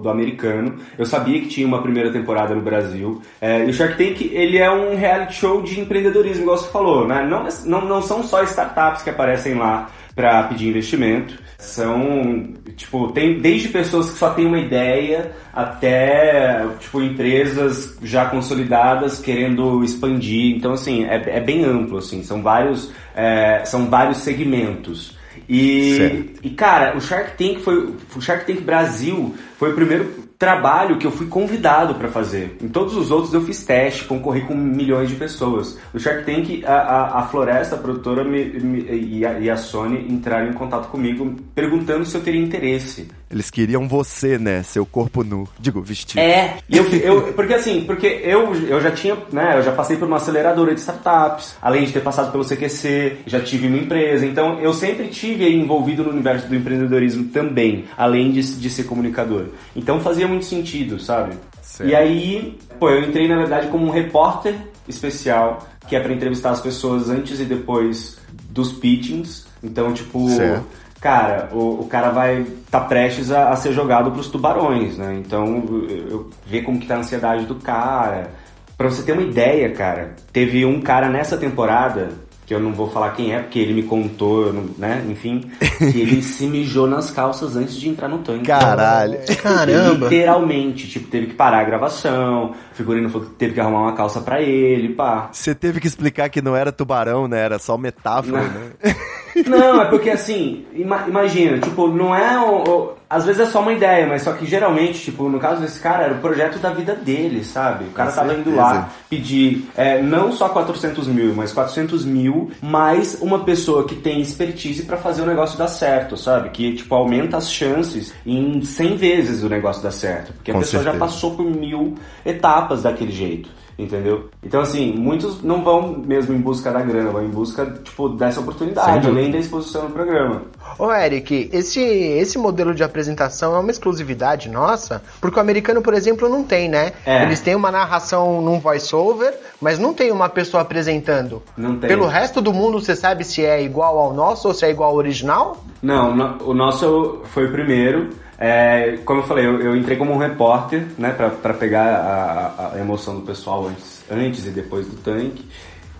do 0.02 0.08
americano. 0.08 0.78
Eu 0.96 1.06
sabia 1.06 1.40
que 1.40 1.48
tinha 1.48 1.66
uma 1.66 1.82
primeira 1.82 2.12
temporada 2.12 2.54
no 2.54 2.60
Brasil. 2.60 3.20
É, 3.40 3.64
e 3.64 3.70
o 3.70 3.72
Shark 3.72 3.96
Tank 3.96 4.30
ele 4.32 4.58
é 4.58 4.70
um 4.70 4.96
reality 4.96 5.34
show 5.34 5.62
de 5.62 5.80
empreendedorismo, 5.80 6.42
igual 6.42 6.58
você 6.58 6.70
falou, 6.70 7.08
né? 7.08 7.26
Não, 7.26 7.48
não, 7.64 7.88
não 7.88 8.02
são 8.02 8.22
só 8.22 8.42
startups 8.44 9.02
que 9.02 9.10
aparecem 9.10 9.54
lá 9.54 9.90
para 10.14 10.44
pedir 10.44 10.68
investimento. 10.68 11.45
São, 11.58 12.52
tipo, 12.76 13.12
tem 13.12 13.40
desde 13.40 13.68
pessoas 13.68 14.10
que 14.10 14.18
só 14.18 14.30
têm 14.30 14.46
uma 14.46 14.58
ideia 14.58 15.32
até, 15.52 16.66
tipo, 16.78 17.00
empresas 17.00 17.96
já 18.02 18.26
consolidadas 18.26 19.18
querendo 19.20 19.82
expandir. 19.82 20.54
Então, 20.54 20.72
assim, 20.72 21.04
é, 21.04 21.38
é 21.38 21.40
bem 21.40 21.64
amplo, 21.64 21.98
assim. 21.98 22.22
São 22.22 22.42
vários, 22.42 22.92
é, 23.14 23.62
são 23.64 23.88
vários 23.88 24.18
segmentos. 24.18 25.16
E, 25.48 25.96
Certo. 25.96 26.40
e, 26.42 26.50
cara, 26.50 26.96
o 26.96 27.00
Shark 27.00 27.36
Tank 27.38 27.60
foi, 27.60 27.94
o 28.14 28.20
Shark 28.20 28.44
Tank 28.46 28.60
Brasil 28.62 29.34
foi 29.58 29.70
o 29.70 29.74
primeiro 29.74 30.25
trabalho 30.38 30.98
que 30.98 31.06
eu 31.06 31.10
fui 31.10 31.26
convidado 31.26 31.94
para 31.94 32.08
fazer. 32.08 32.56
Em 32.62 32.68
todos 32.68 32.96
os 32.96 33.10
outros 33.10 33.32
eu 33.32 33.40
fiz 33.40 33.64
teste, 33.64 34.04
concorri 34.04 34.42
com 34.42 34.54
milhões 34.54 35.08
de 35.08 35.14
pessoas. 35.16 35.78
O 35.94 35.98
Shark 35.98 36.24
Tank, 36.24 36.62
a, 36.64 36.72
a, 36.74 37.18
a 37.20 37.22
Floresta, 37.28 37.74
a 37.76 37.78
produtora 37.78 38.22
me- 38.24 38.44
me- 38.60 38.82
e, 38.90 39.24
a, 39.24 39.38
e 39.40 39.48
a 39.48 39.56
Sony 39.56 40.06
entraram 40.12 40.48
em 40.48 40.52
contato 40.52 40.88
comigo 40.88 41.34
perguntando 41.54 42.04
se 42.04 42.14
eu 42.16 42.22
teria 42.22 42.40
interesse 42.40 43.08
Eles 43.30 43.50
queriam 43.50 43.88
você, 43.88 44.38
né? 44.38 44.62
Seu 44.62 44.86
corpo 44.86 45.24
nu. 45.24 45.48
Digo, 45.58 45.82
vestido. 45.82 46.20
É, 46.20 46.58
e 46.68 46.76
eu, 46.76 46.84
eu, 46.92 47.32
porque 47.32 47.54
assim, 47.54 47.82
porque 47.84 48.06
eu, 48.06 48.54
eu 48.54 48.80
já 48.80 48.90
tinha, 48.92 49.16
né, 49.32 49.58
eu 49.58 49.62
já 49.62 49.72
passei 49.72 49.96
por 49.96 50.06
uma 50.06 50.16
aceleradora 50.16 50.72
de 50.72 50.80
startups, 50.80 51.56
além 51.60 51.84
de 51.84 51.92
ter 51.92 52.00
passado 52.00 52.30
pelo 52.30 52.44
CQC, 52.44 53.18
já 53.26 53.40
tive 53.40 53.66
uma 53.66 53.78
empresa, 53.78 54.24
então 54.24 54.60
eu 54.60 54.72
sempre 54.72 55.08
tive 55.08 55.48
envolvido 55.52 56.04
no 56.04 56.10
universo 56.10 56.46
do 56.46 56.54
empreendedorismo 56.54 57.24
também, 57.24 57.86
além 57.96 58.30
de, 58.30 58.42
de 58.42 58.70
ser 58.70 58.84
comunicador. 58.84 59.46
Então 59.74 60.00
fazia 60.00 60.28
muito 60.28 60.44
sentido, 60.44 61.00
sabe? 61.00 61.34
Certo. 61.62 61.90
E 61.90 61.94
aí, 61.96 62.58
pô, 62.78 62.90
eu 62.90 63.02
entrei 63.02 63.26
na 63.26 63.36
verdade 63.36 63.68
como 63.68 63.86
um 63.86 63.90
repórter 63.90 64.54
especial, 64.88 65.66
que 65.88 65.96
é 65.96 66.00
para 66.00 66.12
entrevistar 66.12 66.50
as 66.50 66.60
pessoas 66.60 67.10
antes 67.10 67.40
e 67.40 67.44
depois 67.44 68.18
dos 68.50 68.72
pitchings. 68.72 69.46
Então, 69.62 69.92
tipo, 69.92 70.28
Certo. 70.30 70.64
Cara, 71.06 71.48
o, 71.52 71.82
o 71.82 71.86
cara 71.86 72.10
vai 72.10 72.44
tá 72.68 72.80
prestes 72.80 73.30
a, 73.30 73.50
a 73.50 73.56
ser 73.56 73.72
jogado 73.72 74.10
pros 74.10 74.28
tubarões, 74.28 74.98
né? 74.98 75.22
Então, 75.24 75.64
eu, 75.88 76.08
eu 76.10 76.30
ver 76.44 76.62
como 76.62 76.80
que 76.80 76.86
tá 76.86 76.96
a 76.96 76.98
ansiedade 76.98 77.46
do 77.46 77.54
cara. 77.54 78.30
Pra 78.76 78.88
você 78.90 79.04
ter 79.04 79.12
uma 79.12 79.22
ideia, 79.22 79.70
cara, 79.70 80.16
teve 80.32 80.66
um 80.66 80.80
cara 80.80 81.08
nessa 81.08 81.36
temporada, 81.36 82.08
que 82.44 82.52
eu 82.52 82.58
não 82.58 82.72
vou 82.72 82.90
falar 82.90 83.12
quem 83.12 83.32
é, 83.32 83.38
porque 83.38 83.58
ele 83.60 83.72
me 83.72 83.84
contou, 83.84 84.52
né? 84.76 85.04
Enfim, 85.08 85.48
que 85.78 86.00
ele 86.00 86.20
se 86.22 86.48
mijou 86.48 86.88
nas 86.88 87.12
calças 87.12 87.54
antes 87.54 87.76
de 87.76 87.88
entrar 87.88 88.08
no 88.08 88.18
tanque. 88.18 88.46
Caralho. 88.46 89.20
Caramba. 89.40 90.08
Literalmente, 90.08 90.88
tipo, 90.88 91.08
teve 91.08 91.28
que 91.28 91.34
parar 91.34 91.60
a 91.60 91.64
gravação, 91.64 92.50
o 92.50 92.74
figurino 92.74 93.08
falou 93.08 93.28
que 93.28 93.34
teve 93.34 93.54
que 93.54 93.60
arrumar 93.60 93.82
uma 93.82 93.92
calça 93.92 94.20
pra 94.20 94.42
ele, 94.42 94.88
pá. 94.88 95.28
Você 95.30 95.54
teve 95.54 95.78
que 95.80 95.86
explicar 95.86 96.28
que 96.28 96.42
não 96.42 96.56
era 96.56 96.72
tubarão, 96.72 97.28
né? 97.28 97.40
Era 97.40 97.60
só 97.60 97.78
metáfora, 97.78 98.42
Não. 98.42 98.48
né? 98.48 98.72
Não, 99.46 99.82
é 99.82 99.84
porque 99.86 100.10
assim, 100.10 100.64
ima- 100.74 101.04
imagina, 101.08 101.58
tipo, 101.58 101.88
não 101.88 102.14
é. 102.14 102.38
o- 102.38 102.62
o- 102.68 102.96
às 103.08 103.24
vezes 103.24 103.42
é 103.42 103.46
só 103.46 103.60
uma 103.60 103.72
ideia, 103.72 104.04
mas 104.06 104.22
só 104.22 104.32
que 104.32 104.44
geralmente, 104.44 104.98
tipo, 104.98 105.28
no 105.28 105.38
caso 105.38 105.60
desse 105.60 105.78
cara, 105.78 106.04
era 106.04 106.14
o 106.14 106.18
projeto 106.18 106.58
da 106.58 106.70
vida 106.70 106.92
dele, 106.94 107.44
sabe? 107.44 107.84
O 107.84 107.90
cara 107.92 108.10
Com 108.10 108.16
tava 108.16 108.34
indo 108.34 108.54
lá 108.56 108.88
pedir 109.08 109.68
é, 109.76 110.02
não 110.02 110.32
só 110.32 110.48
400 110.48 111.06
mil, 111.06 111.32
mas 111.34 111.52
400 111.52 112.04
mil 112.04 112.50
mais 112.60 113.20
uma 113.20 113.40
pessoa 113.44 113.84
que 113.86 113.94
tem 113.94 114.20
expertise 114.20 114.82
pra 114.82 114.96
fazer 114.96 115.22
o 115.22 115.26
negócio 115.26 115.56
dar 115.56 115.68
certo, 115.68 116.16
sabe? 116.16 116.48
Que, 116.50 116.74
tipo, 116.74 116.92
aumenta 116.96 117.36
as 117.36 117.48
chances 117.52 118.12
em 118.26 118.60
100 118.62 118.96
vezes 118.96 119.42
o 119.44 119.48
negócio 119.48 119.82
dar 119.82 119.92
certo. 119.92 120.32
Porque 120.32 120.50
a 120.50 120.54
Com 120.54 120.60
pessoa 120.60 120.82
já 120.82 120.90
certeza. 120.90 121.12
passou 121.12 121.36
por 121.36 121.44
mil 121.44 121.94
etapas 122.24 122.82
daquele 122.82 123.12
jeito. 123.12 123.48
Entendeu? 123.78 124.30
Então, 124.42 124.60
assim, 124.62 124.92
muitos 124.92 125.42
não 125.42 125.62
vão 125.62 125.98
mesmo 125.98 126.34
em 126.34 126.40
busca 126.40 126.72
da 126.72 126.80
grana, 126.80 127.10
vão 127.10 127.22
em 127.22 127.28
busca, 127.28 127.66
tipo, 127.84 128.08
dessa 128.08 128.40
oportunidade, 128.40 129.06
além 129.06 129.30
da 129.30 129.36
exposição 129.36 129.84
no 129.84 129.90
programa. 129.90 130.42
Ô 130.78 130.90
Eric, 130.90 131.50
esse, 131.52 131.80
esse 131.80 132.38
modelo 132.38 132.74
de 132.74 132.82
apresentação 132.82 133.54
é 133.54 133.58
uma 133.58 133.70
exclusividade 133.70 134.48
nossa? 134.48 135.02
Porque 135.20 135.38
o 135.38 135.42
americano, 135.42 135.82
por 135.82 135.92
exemplo, 135.92 136.26
não 136.26 136.42
tem, 136.42 136.70
né? 136.70 136.92
É. 137.04 137.24
Eles 137.24 137.40
têm 137.40 137.54
uma 137.54 137.70
narração 137.70 138.40
num 138.40 138.58
voice-over, 138.58 139.34
mas 139.60 139.78
não 139.78 139.92
tem 139.92 140.10
uma 140.10 140.30
pessoa 140.30 140.62
apresentando. 140.62 141.42
Não 141.54 141.76
tem. 141.76 141.88
Pelo 141.88 142.06
resto 142.06 142.40
do 142.40 142.54
mundo, 142.54 142.80
você 142.80 142.96
sabe 142.96 143.24
se 143.24 143.44
é 143.44 143.62
igual 143.62 143.98
ao 143.98 144.14
nosso 144.14 144.48
ou 144.48 144.54
se 144.54 144.64
é 144.64 144.70
igual 144.70 144.90
ao 144.90 144.96
original? 144.96 145.62
Não, 145.82 146.38
o 146.44 146.54
nosso 146.54 147.20
foi 147.24 147.46
o 147.46 147.52
primeiro. 147.52 148.08
É, 148.38 148.98
como 149.04 149.20
eu 149.20 149.26
falei, 149.26 149.46
eu, 149.46 149.60
eu 149.60 149.76
entrei 149.76 149.96
como 149.96 150.12
um 150.12 150.18
repórter, 150.18 150.86
né, 150.98 151.10
pra 151.10 151.54
pegar 151.54 151.86
a- 151.86 152.72
a 152.74 152.78
emoção 152.78 153.14
do 153.16 153.22
pessoal 153.22 153.66
antes, 153.68 154.04
antes 154.10 154.46
e 154.46 154.50
depois 154.50 154.86
do 154.86 154.96
tanque. 154.96 155.44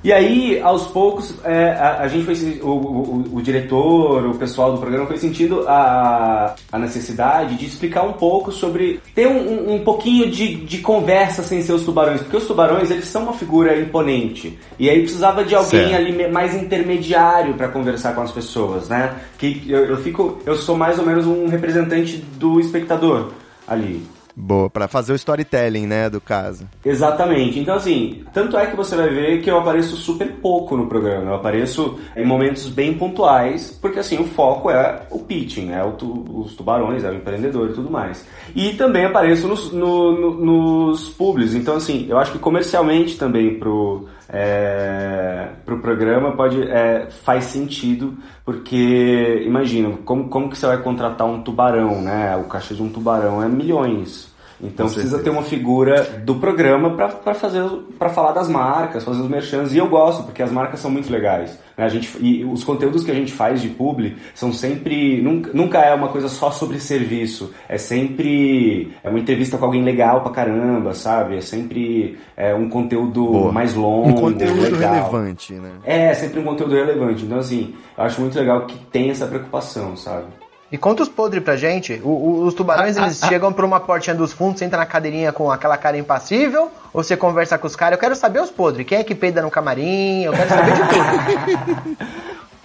E 0.05 0.13
aí, 0.13 0.61
aos 0.61 0.87
poucos, 0.87 1.35
é, 1.43 1.71
a, 1.73 2.03
a 2.03 2.09
gente 2.09 2.25
foi, 2.25 2.61
o, 2.63 2.69
o, 2.69 3.25
o 3.35 3.43
diretor, 3.43 4.25
o 4.27 4.35
pessoal 4.37 4.73
do 4.73 4.79
programa 4.79 5.07
foi 5.07 5.17
sentindo 5.17 5.65
a, 5.67 6.55
a 6.71 6.79
necessidade 6.79 7.57
de 7.57 7.67
explicar 7.67 8.03
um 8.05 8.13
pouco 8.13 8.53
sobre 8.53 9.01
ter 9.15 9.27
um, 9.27 9.75
um- 9.75 9.85
pouquinho 9.85 10.31
de, 10.31 10.55
de 10.57 10.79
conversa 10.79 11.43
sem 11.43 11.61
ser 11.61 11.73
os 11.73 11.85
tubarões, 11.85 12.21
porque 12.21 12.37
os 12.37 12.47
tubarões 12.47 12.91
eles 12.91 13.07
são 13.07 13.25
uma 13.25 13.33
figura 13.33 13.77
imponente 13.81 14.57
e 14.79 14.89
aí 14.89 15.01
precisava 15.03 15.45
de 15.45 15.55
alguém 15.57 15.89
Certo. 15.89 15.95
ali 15.97 16.29
mais 16.31 16.55
intermediário 16.55 17.55
para 17.55 17.69
conversar 17.69 18.15
com 18.15 18.21
as 18.21 18.31
pessoas, 18.31 18.89
né? 18.89 19.15
Que 19.39 19.65
eu, 19.67 19.87
eu 19.87 19.97
fico, 19.97 20.39
eu 20.47 20.55
sou 20.57 20.77
mais 20.77 20.99
ou 21.01 21.07
menos 21.07 21.27
um 21.27 21.49
representante 21.49 22.19
do 22.39 22.61
espectador 22.61 23.31
ali. 23.67 24.03
Boa, 24.39 24.69
pra 24.69 24.87
fazer 24.87 25.15
o 25.15 25.17
storytelling, 25.17 25.87
né, 25.87 26.11
do 26.11 26.21
caso. 26.21 26.69
Exatamente. 26.85 27.59
Então, 27.59 27.75
assim, 27.75 28.23
tanto 28.35 28.55
é 28.59 28.67
que 28.67 28.77
você 28.77 28.95
vai 28.95 29.09
ver 29.09 29.41
que 29.41 29.51
eu 29.51 29.59
apareço 29.59 29.97
super 29.97 30.31
pouco 30.43 30.77
no 30.77 30.87
programa. 30.87 31.31
Eu 31.31 31.35
apareço 31.37 31.99
em 32.15 32.25
momentos 32.27 32.67
bem 32.69 32.93
pontuais, 32.93 33.71
porque, 33.81 33.99
assim, 33.99 34.19
o 34.19 34.25
foco 34.25 34.71
é 34.71 35.01
o 35.11 35.21
pitching, 35.21 35.73
é 35.73 35.81
tu- 35.97 36.25
os 36.43 36.55
tubarões, 36.55 37.03
é 37.03 37.11
o 37.11 37.15
empreendedor 37.15 37.71
e 37.71 37.73
tudo 37.73 37.91
mais. 37.91 38.27
E 38.55 38.75
também 38.75 39.07
apareço 39.07 39.49
nos, 39.49 39.73
no- 39.73 40.13
no- 40.35 40.45
nos. 40.45 41.09
Então, 41.55 41.75
assim, 41.77 42.05
eu 42.07 42.19
acho 42.19 42.33
que 42.33 42.39
comercialmente 42.39 43.17
também 43.17 43.59
pro, 43.59 44.07
é, 44.29 45.49
pro 45.65 45.79
programa 45.79 46.33
pode, 46.33 46.63
é, 46.63 47.09
faz 47.11 47.45
sentido, 47.45 48.17
porque, 48.45 49.43
imagina, 49.45 49.97
como, 50.05 50.29
como 50.29 50.51
que 50.51 50.59
você 50.59 50.67
vai 50.67 50.83
contratar 50.83 51.27
um 51.27 51.43
tubarão, 51.43 52.03
né? 52.03 52.37
O 52.37 52.45
caixa 52.45 52.75
de 52.75 52.83
um 52.83 52.89
tubarão 52.89 53.43
é 53.43 53.49
milhões. 53.49 54.35
Então 54.59 54.87
Com 54.87 54.93
precisa 54.93 55.17
certeza. 55.17 55.23
ter 55.23 55.31
uma 55.31 55.43
figura 55.43 56.03
do 56.25 56.37
programa 56.37 56.91
pra- 56.91 57.09
pra 57.09 57.35
fazer 57.35 57.63
para 57.99 58.09
falar 58.09 58.33
das 58.33 58.49
marcas, 58.49 59.05
fazer 59.05 59.21
os 59.21 59.29
merchans 59.29 59.75
e 59.75 59.79
eu 59.79 59.87
gosto 59.87 60.23
porque 60.23 60.43
as 60.43 60.51
marcas 60.51 60.81
são 60.81 60.91
muito 60.91 61.13
legais. 61.13 61.59
né? 61.77 61.85
A 61.85 61.89
gente 61.89 62.11
e 62.21 62.43
os 62.43 62.65
conteúdos 62.65 63.05
que 63.05 63.11
a 63.11 63.15
gente 63.15 63.31
faz 63.33 63.61
de 63.61 63.69
publi 63.69 64.17
são 64.35 64.51
sempre 64.53 65.21
nunca, 65.21 65.51
nunca 65.53 65.79
é 65.81 65.95
uma 65.95 66.09
coisa 66.09 66.27
só 66.29 66.51
sobre 66.51 66.81
serviço, 66.81 67.53
é 67.69 67.77
sempre 67.77 68.93
é 69.05 69.09
uma 69.11 69.19
entrevista 69.19 69.59
com 69.59 69.65
alguém 69.67 69.83
legal 69.83 70.23
pra 70.23 70.33
caramba, 70.33 70.95
sabe? 70.95 71.37
É 71.37 71.41
sempre 71.43 72.19
é, 72.37 72.55
um 72.55 72.69
conteúdo 72.71 73.27
Boa. 73.27 73.53
mais 73.53 73.75
longo, 73.75 74.09
Um 74.09 74.15
conteúdo 74.15 74.61
legal. 74.63 74.95
relevante, 75.11 75.53
né? 75.53 75.71
É, 75.85 76.15
sempre 76.15 76.41
um 76.41 76.45
conteúdo 76.45 76.75
relevante. 76.75 77.25
Então 77.25 77.39
assim, 77.39 77.75
eu 77.97 78.05
acho 78.05 78.21
muito 78.23 78.39
legal 78.39 78.65
que 78.67 78.79
tem 78.87 79.11
essa 79.11 79.27
preocupação, 79.27 79.97
sabe? 79.97 80.27
E 80.71 80.77
conta 80.77 81.03
os 81.03 81.09
podres 81.09 81.43
pra 81.45 81.55
gente. 81.57 82.01
O- 82.05 82.09
o- 82.09 82.45
os 82.45 82.53
tubarões, 82.55 82.97
eles 82.97 83.21
chegam 83.29 83.53
por 83.53 83.65
uma 83.65 83.79
portinha 83.79 84.17
dos 84.17 84.33
fundos, 84.33 84.59
você 84.59 84.65
entra 84.65 84.79
na 84.79 84.87
cadeirinha 84.87 85.33
com 85.33 85.51
aquela 85.51 85.77
cara 85.77 85.97
impassível, 85.97 86.71
ou 86.93 87.03
você 87.05 87.17
conversa 87.17 87.57
com 87.57 87.67
os 87.69 87.77
caras? 87.77 87.97
Eu 87.97 88.01
quero 88.01 88.17
saber 88.17 88.41
os 88.41 88.51
podres. 88.51 88.85
Quem 88.87 88.99
é 88.99 89.05
que 89.05 89.15
peida 89.15 89.41
no 89.43 89.51
camarim? 89.51 90.25
Eu 90.25 90.33
quero 90.33 90.49
saber 90.49 90.73
de 90.73 90.79
tudo. 90.89 91.97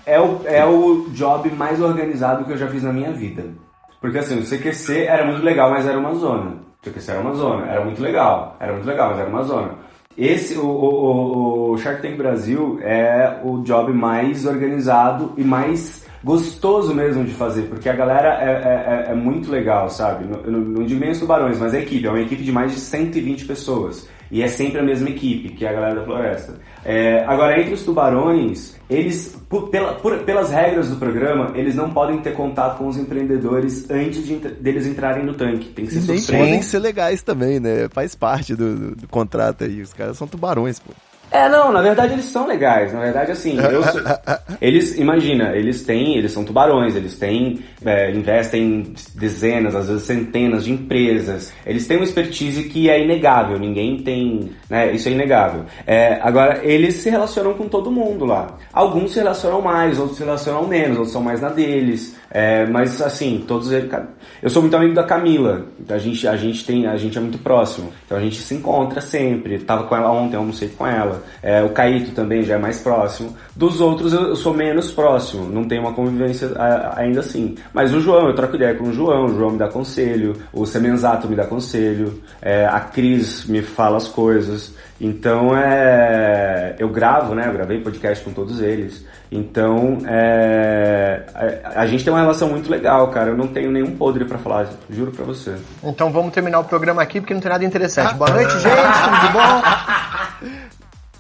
é 0.06 0.20
o, 0.20 0.42
é 0.46 0.66
o 0.66 1.06
job 1.12 1.50
mais 1.52 1.80
organizado 1.80 2.44
que 2.46 2.52
eu 2.52 2.58
já 2.58 2.68
fiz 2.68 2.82
na 2.84 2.92
minha 2.92 3.12
vida. 3.12 3.44
Porque 4.00 4.18
assim, 4.18 4.40
o 4.40 4.44
CQC 4.44 5.04
era 5.06 5.24
muito 5.26 5.44
legal, 5.44 5.70
mas 5.70 5.86
era 5.88 6.00
uma 6.00 6.16
zona. 6.16 6.54
O 6.84 6.90
CQC 6.90 7.12
era 7.12 7.20
uma 7.22 7.36
zona, 7.36 7.68
era 7.68 7.86
muito 7.86 8.02
legal, 8.02 8.56
era 8.60 8.74
muito 8.74 8.88
legal, 8.88 9.12
mas 9.12 9.20
era 9.20 9.30
uma 9.30 9.44
zona. 9.44 9.76
Esse, 10.18 10.58
o, 10.58 10.66
o, 10.66 11.70
o- 11.70 11.72
o 11.74 11.78
Shark 11.78 12.02
Tank 12.02 12.18
Brasil 12.18 12.80
é 12.82 13.38
o 13.44 13.60
job 13.62 13.94
mais 13.94 14.46
organizado 14.48 15.34
e 15.38 15.44
mais 15.44 16.01
gostoso 16.24 16.94
mesmo 16.94 17.24
de 17.24 17.32
fazer, 17.34 17.64
porque 17.64 17.90
a 17.90 17.94
galera 17.94 18.30
é, 18.42 18.52
é- 18.52 19.08
é- 19.10 19.12
é 19.12 19.16
muito 19.16 19.50
legal, 19.52 19.90
sabe? 19.90 20.26
Não, 20.26 20.60
não, 20.62 20.84
digo 20.84 21.00
nem 21.00 21.12
os 21.12 21.20
tubarões, 21.20 21.58
mas 21.60 21.74
a 21.74 21.80
equipe, 21.80 22.06
é 22.06 22.10
uma 22.10 22.22
equipe 22.22 22.44
de 22.44 22.52
mais 22.52 22.72
de 22.74 22.80
120 22.80 23.46
pessoas. 23.46 24.08
E 24.34 24.42
é 24.42 24.48
sempre 24.48 24.80
a 24.80 24.84
mesma 24.84 25.10
equipe, 25.10 25.50
que 25.50 25.66
é 25.66 25.70
a 25.70 25.74
galera 25.74 25.96
da 25.96 26.06
floresta. 26.06 26.54
É, 26.86 27.22
agora, 27.28 27.60
entre 27.60 27.74
os 27.74 27.84
tubarões, 27.84 28.78
eles, 28.90 29.38
por- 29.50 29.68
pela- 29.70 29.96
por- 29.96 30.20
pelas 30.20 30.50
regras 30.50 30.90
do 30.90 30.96
programa, 30.96 31.52
eles 31.54 31.76
não 31.76 31.90
podem 31.92 32.20
ter 32.22 32.34
contato 32.34 32.78
com 32.78 32.88
os 32.88 32.96
empreendedores 32.98 33.90
antes 33.90 34.26
de, 34.26 34.38
deles 34.38 34.88
entrarem 34.88 35.26
no 35.26 35.34
tanque. 35.34 35.68
Tem 35.74 35.86
que 35.86 35.96
E 35.98 36.02
ser 36.02 36.08
nem 36.12 36.18
surpresa. 36.20 36.46
podem 36.46 36.62
ser 36.62 36.80
legais 36.80 37.22
também, 37.22 37.60
né? 37.60 37.90
Faz 37.92 38.16
parte 38.16 38.56
do, 38.56 38.74
do- 38.74 38.96
do 38.96 39.08
contrato 39.10 39.66
aí. 39.66 39.82
Os 39.82 39.92
caras 39.92 40.18
são 40.18 40.26
tubarões, 40.28 40.80
pô. 40.80 40.94
É, 41.32 41.48
não, 41.48 41.72
na 41.72 41.82
verdade 41.82 42.14
eles 42.14 42.26
são 42.26 42.46
legais. 42.46 42.92
Na 42.94 43.00
verdade, 43.00 43.32
assim, 43.32 43.58
eu 43.58 43.82
sou- 43.84 44.02
eles, 44.62 44.98
imagina, 44.98 45.56
eles 45.56 45.84
têm, 45.84 46.18
eles 46.18 46.32
são 46.32 46.44
tubarões, 46.44 46.96
eles 46.96 47.18
têm, 47.18 47.62
é, 47.86 48.12
investem 48.12 48.62
em 48.64 48.94
dezenas, 49.16 49.74
às 49.74 49.88
vezes 49.88 50.04
centenas 50.04 50.66
de 50.66 50.72
empresas. 50.74 51.54
Eles 51.66 51.88
têm 51.88 51.98
uma 51.98 52.04
expertise 52.04 52.64
que 52.66 52.90
é 52.90 53.02
inegável, 53.02 53.58
ninguém 53.58 53.98
tem, 54.04 54.52
né, 54.70 54.92
isso 54.92 55.08
é 55.08 55.12
inegável. 55.14 55.64
É, 55.88 56.20
agora, 56.22 56.60
eles 56.64 56.96
se 56.96 57.10
relacionam 57.10 57.54
com 57.54 57.68
todo 57.70 57.90
mundo 57.90 58.26
lá. 58.26 58.58
Alguns 58.74 59.14
se 59.14 59.20
relacionam 59.20 59.62
mais, 59.62 59.98
outros 60.00 60.18
se 60.18 60.24
relacionam 60.26 60.68
menos, 60.68 60.98
outros 60.98 61.14
são 61.14 61.22
mais 61.24 61.40
na 61.40 61.50
deles. 61.50 62.16
É, 62.32 62.66
mas 62.66 63.02
assim, 63.02 63.44
todos 63.46 63.72
eles. 63.72 63.92
Eu 64.42 64.50
sou 64.50 64.62
muito 64.62 64.76
amigo 64.76 64.94
da 64.94 65.04
Camila. 65.04 65.66
A 65.90 65.98
gente, 65.98 66.26
a 66.28 66.38
gente 66.38 66.66
tem, 66.66 66.88
a 66.88 66.96
gente 66.96 67.18
é 67.18 67.22
muito 67.22 67.38
próximo. 67.40 67.92
Então 68.06 68.18
a 68.18 68.22
gente 68.22 68.38
se 68.38 68.56
encontra 68.56 69.02
sempre. 69.02 69.60
Tava 69.60 69.84
com 69.84 69.96
ela 69.96 70.10
ontem, 70.10 70.38
almocei 70.38 70.70
com 70.70 70.88
ela. 70.88 71.22
É, 71.44 71.62
o 71.62 71.70
Caíto 71.70 72.12
também 72.12 72.42
já 72.42 72.56
é 72.56 72.58
mais 72.58 72.80
próximo. 72.80 73.36
Dos 73.54 73.82
outros 73.82 74.14
eu 74.14 74.36
sou 74.36 74.54
menos 74.54 74.92
próximo, 74.92 75.50
não 75.50 75.66
tenho 75.66 75.82
uma 75.82 75.94
convivência 75.94 76.52
ainda 76.96 77.20
assim. 77.20 77.56
Mas 77.74 77.94
o 77.94 78.00
João, 78.00 78.28
eu 78.28 78.34
troco 78.34 78.56
ideia 78.56 78.76
com 78.76 78.86
o 78.86 78.94
João, 78.94 79.26
o 79.26 79.36
João 79.36 79.52
me 79.52 79.58
dá 79.58 79.68
conselho, 79.68 80.36
o 80.54 80.66
Semenzato 80.66 81.28
me 81.28 81.36
dá 81.36 81.46
conselho, 81.46 82.22
é, 82.42 82.66
a 82.66 82.80
Cris 82.80 83.46
me 83.46 83.62
fala 83.62 83.98
as 83.98 84.08
coisas. 84.08 84.74
Então 85.00 85.58
é. 85.58 86.76
Eu 86.78 86.90
gravo, 86.90 87.34
né? 87.34 87.48
Eu 87.48 87.54
gravei 87.54 87.82
podcast 87.82 88.24
com 88.24 88.32
todos 88.32 88.62
eles. 88.62 89.04
Então 89.32 90.00
é. 90.06 91.24
A, 91.34 91.82
a 91.82 91.88
gente 91.88 92.04
tem 92.04 92.12
uma 92.12 92.20
relação 92.20 92.50
muito 92.50 92.70
legal, 92.70 93.08
cara. 93.10 93.30
Eu 93.30 93.38
não 93.38 93.48
tenho 93.48 93.72
nenhum 93.72 93.96
podre 93.96 94.26
para 94.26 94.38
falar, 94.38 94.68
juro 94.90 95.12
pra 95.12 95.24
você. 95.24 95.56
Então 95.84 96.12
vamos 96.12 96.34
terminar 96.34 96.60
o 96.60 96.66
programa 96.66 97.02
aqui 97.02 97.22
porque 97.22 97.34
não 97.34 97.42
tem 97.42 97.52
nada 97.52 97.64
interessante. 97.64 98.14
Boa 98.16 98.30
noite, 98.30 98.52
gente, 98.60 98.64
tudo 98.64 99.28
de 99.28 99.34
bom? 99.34 100.62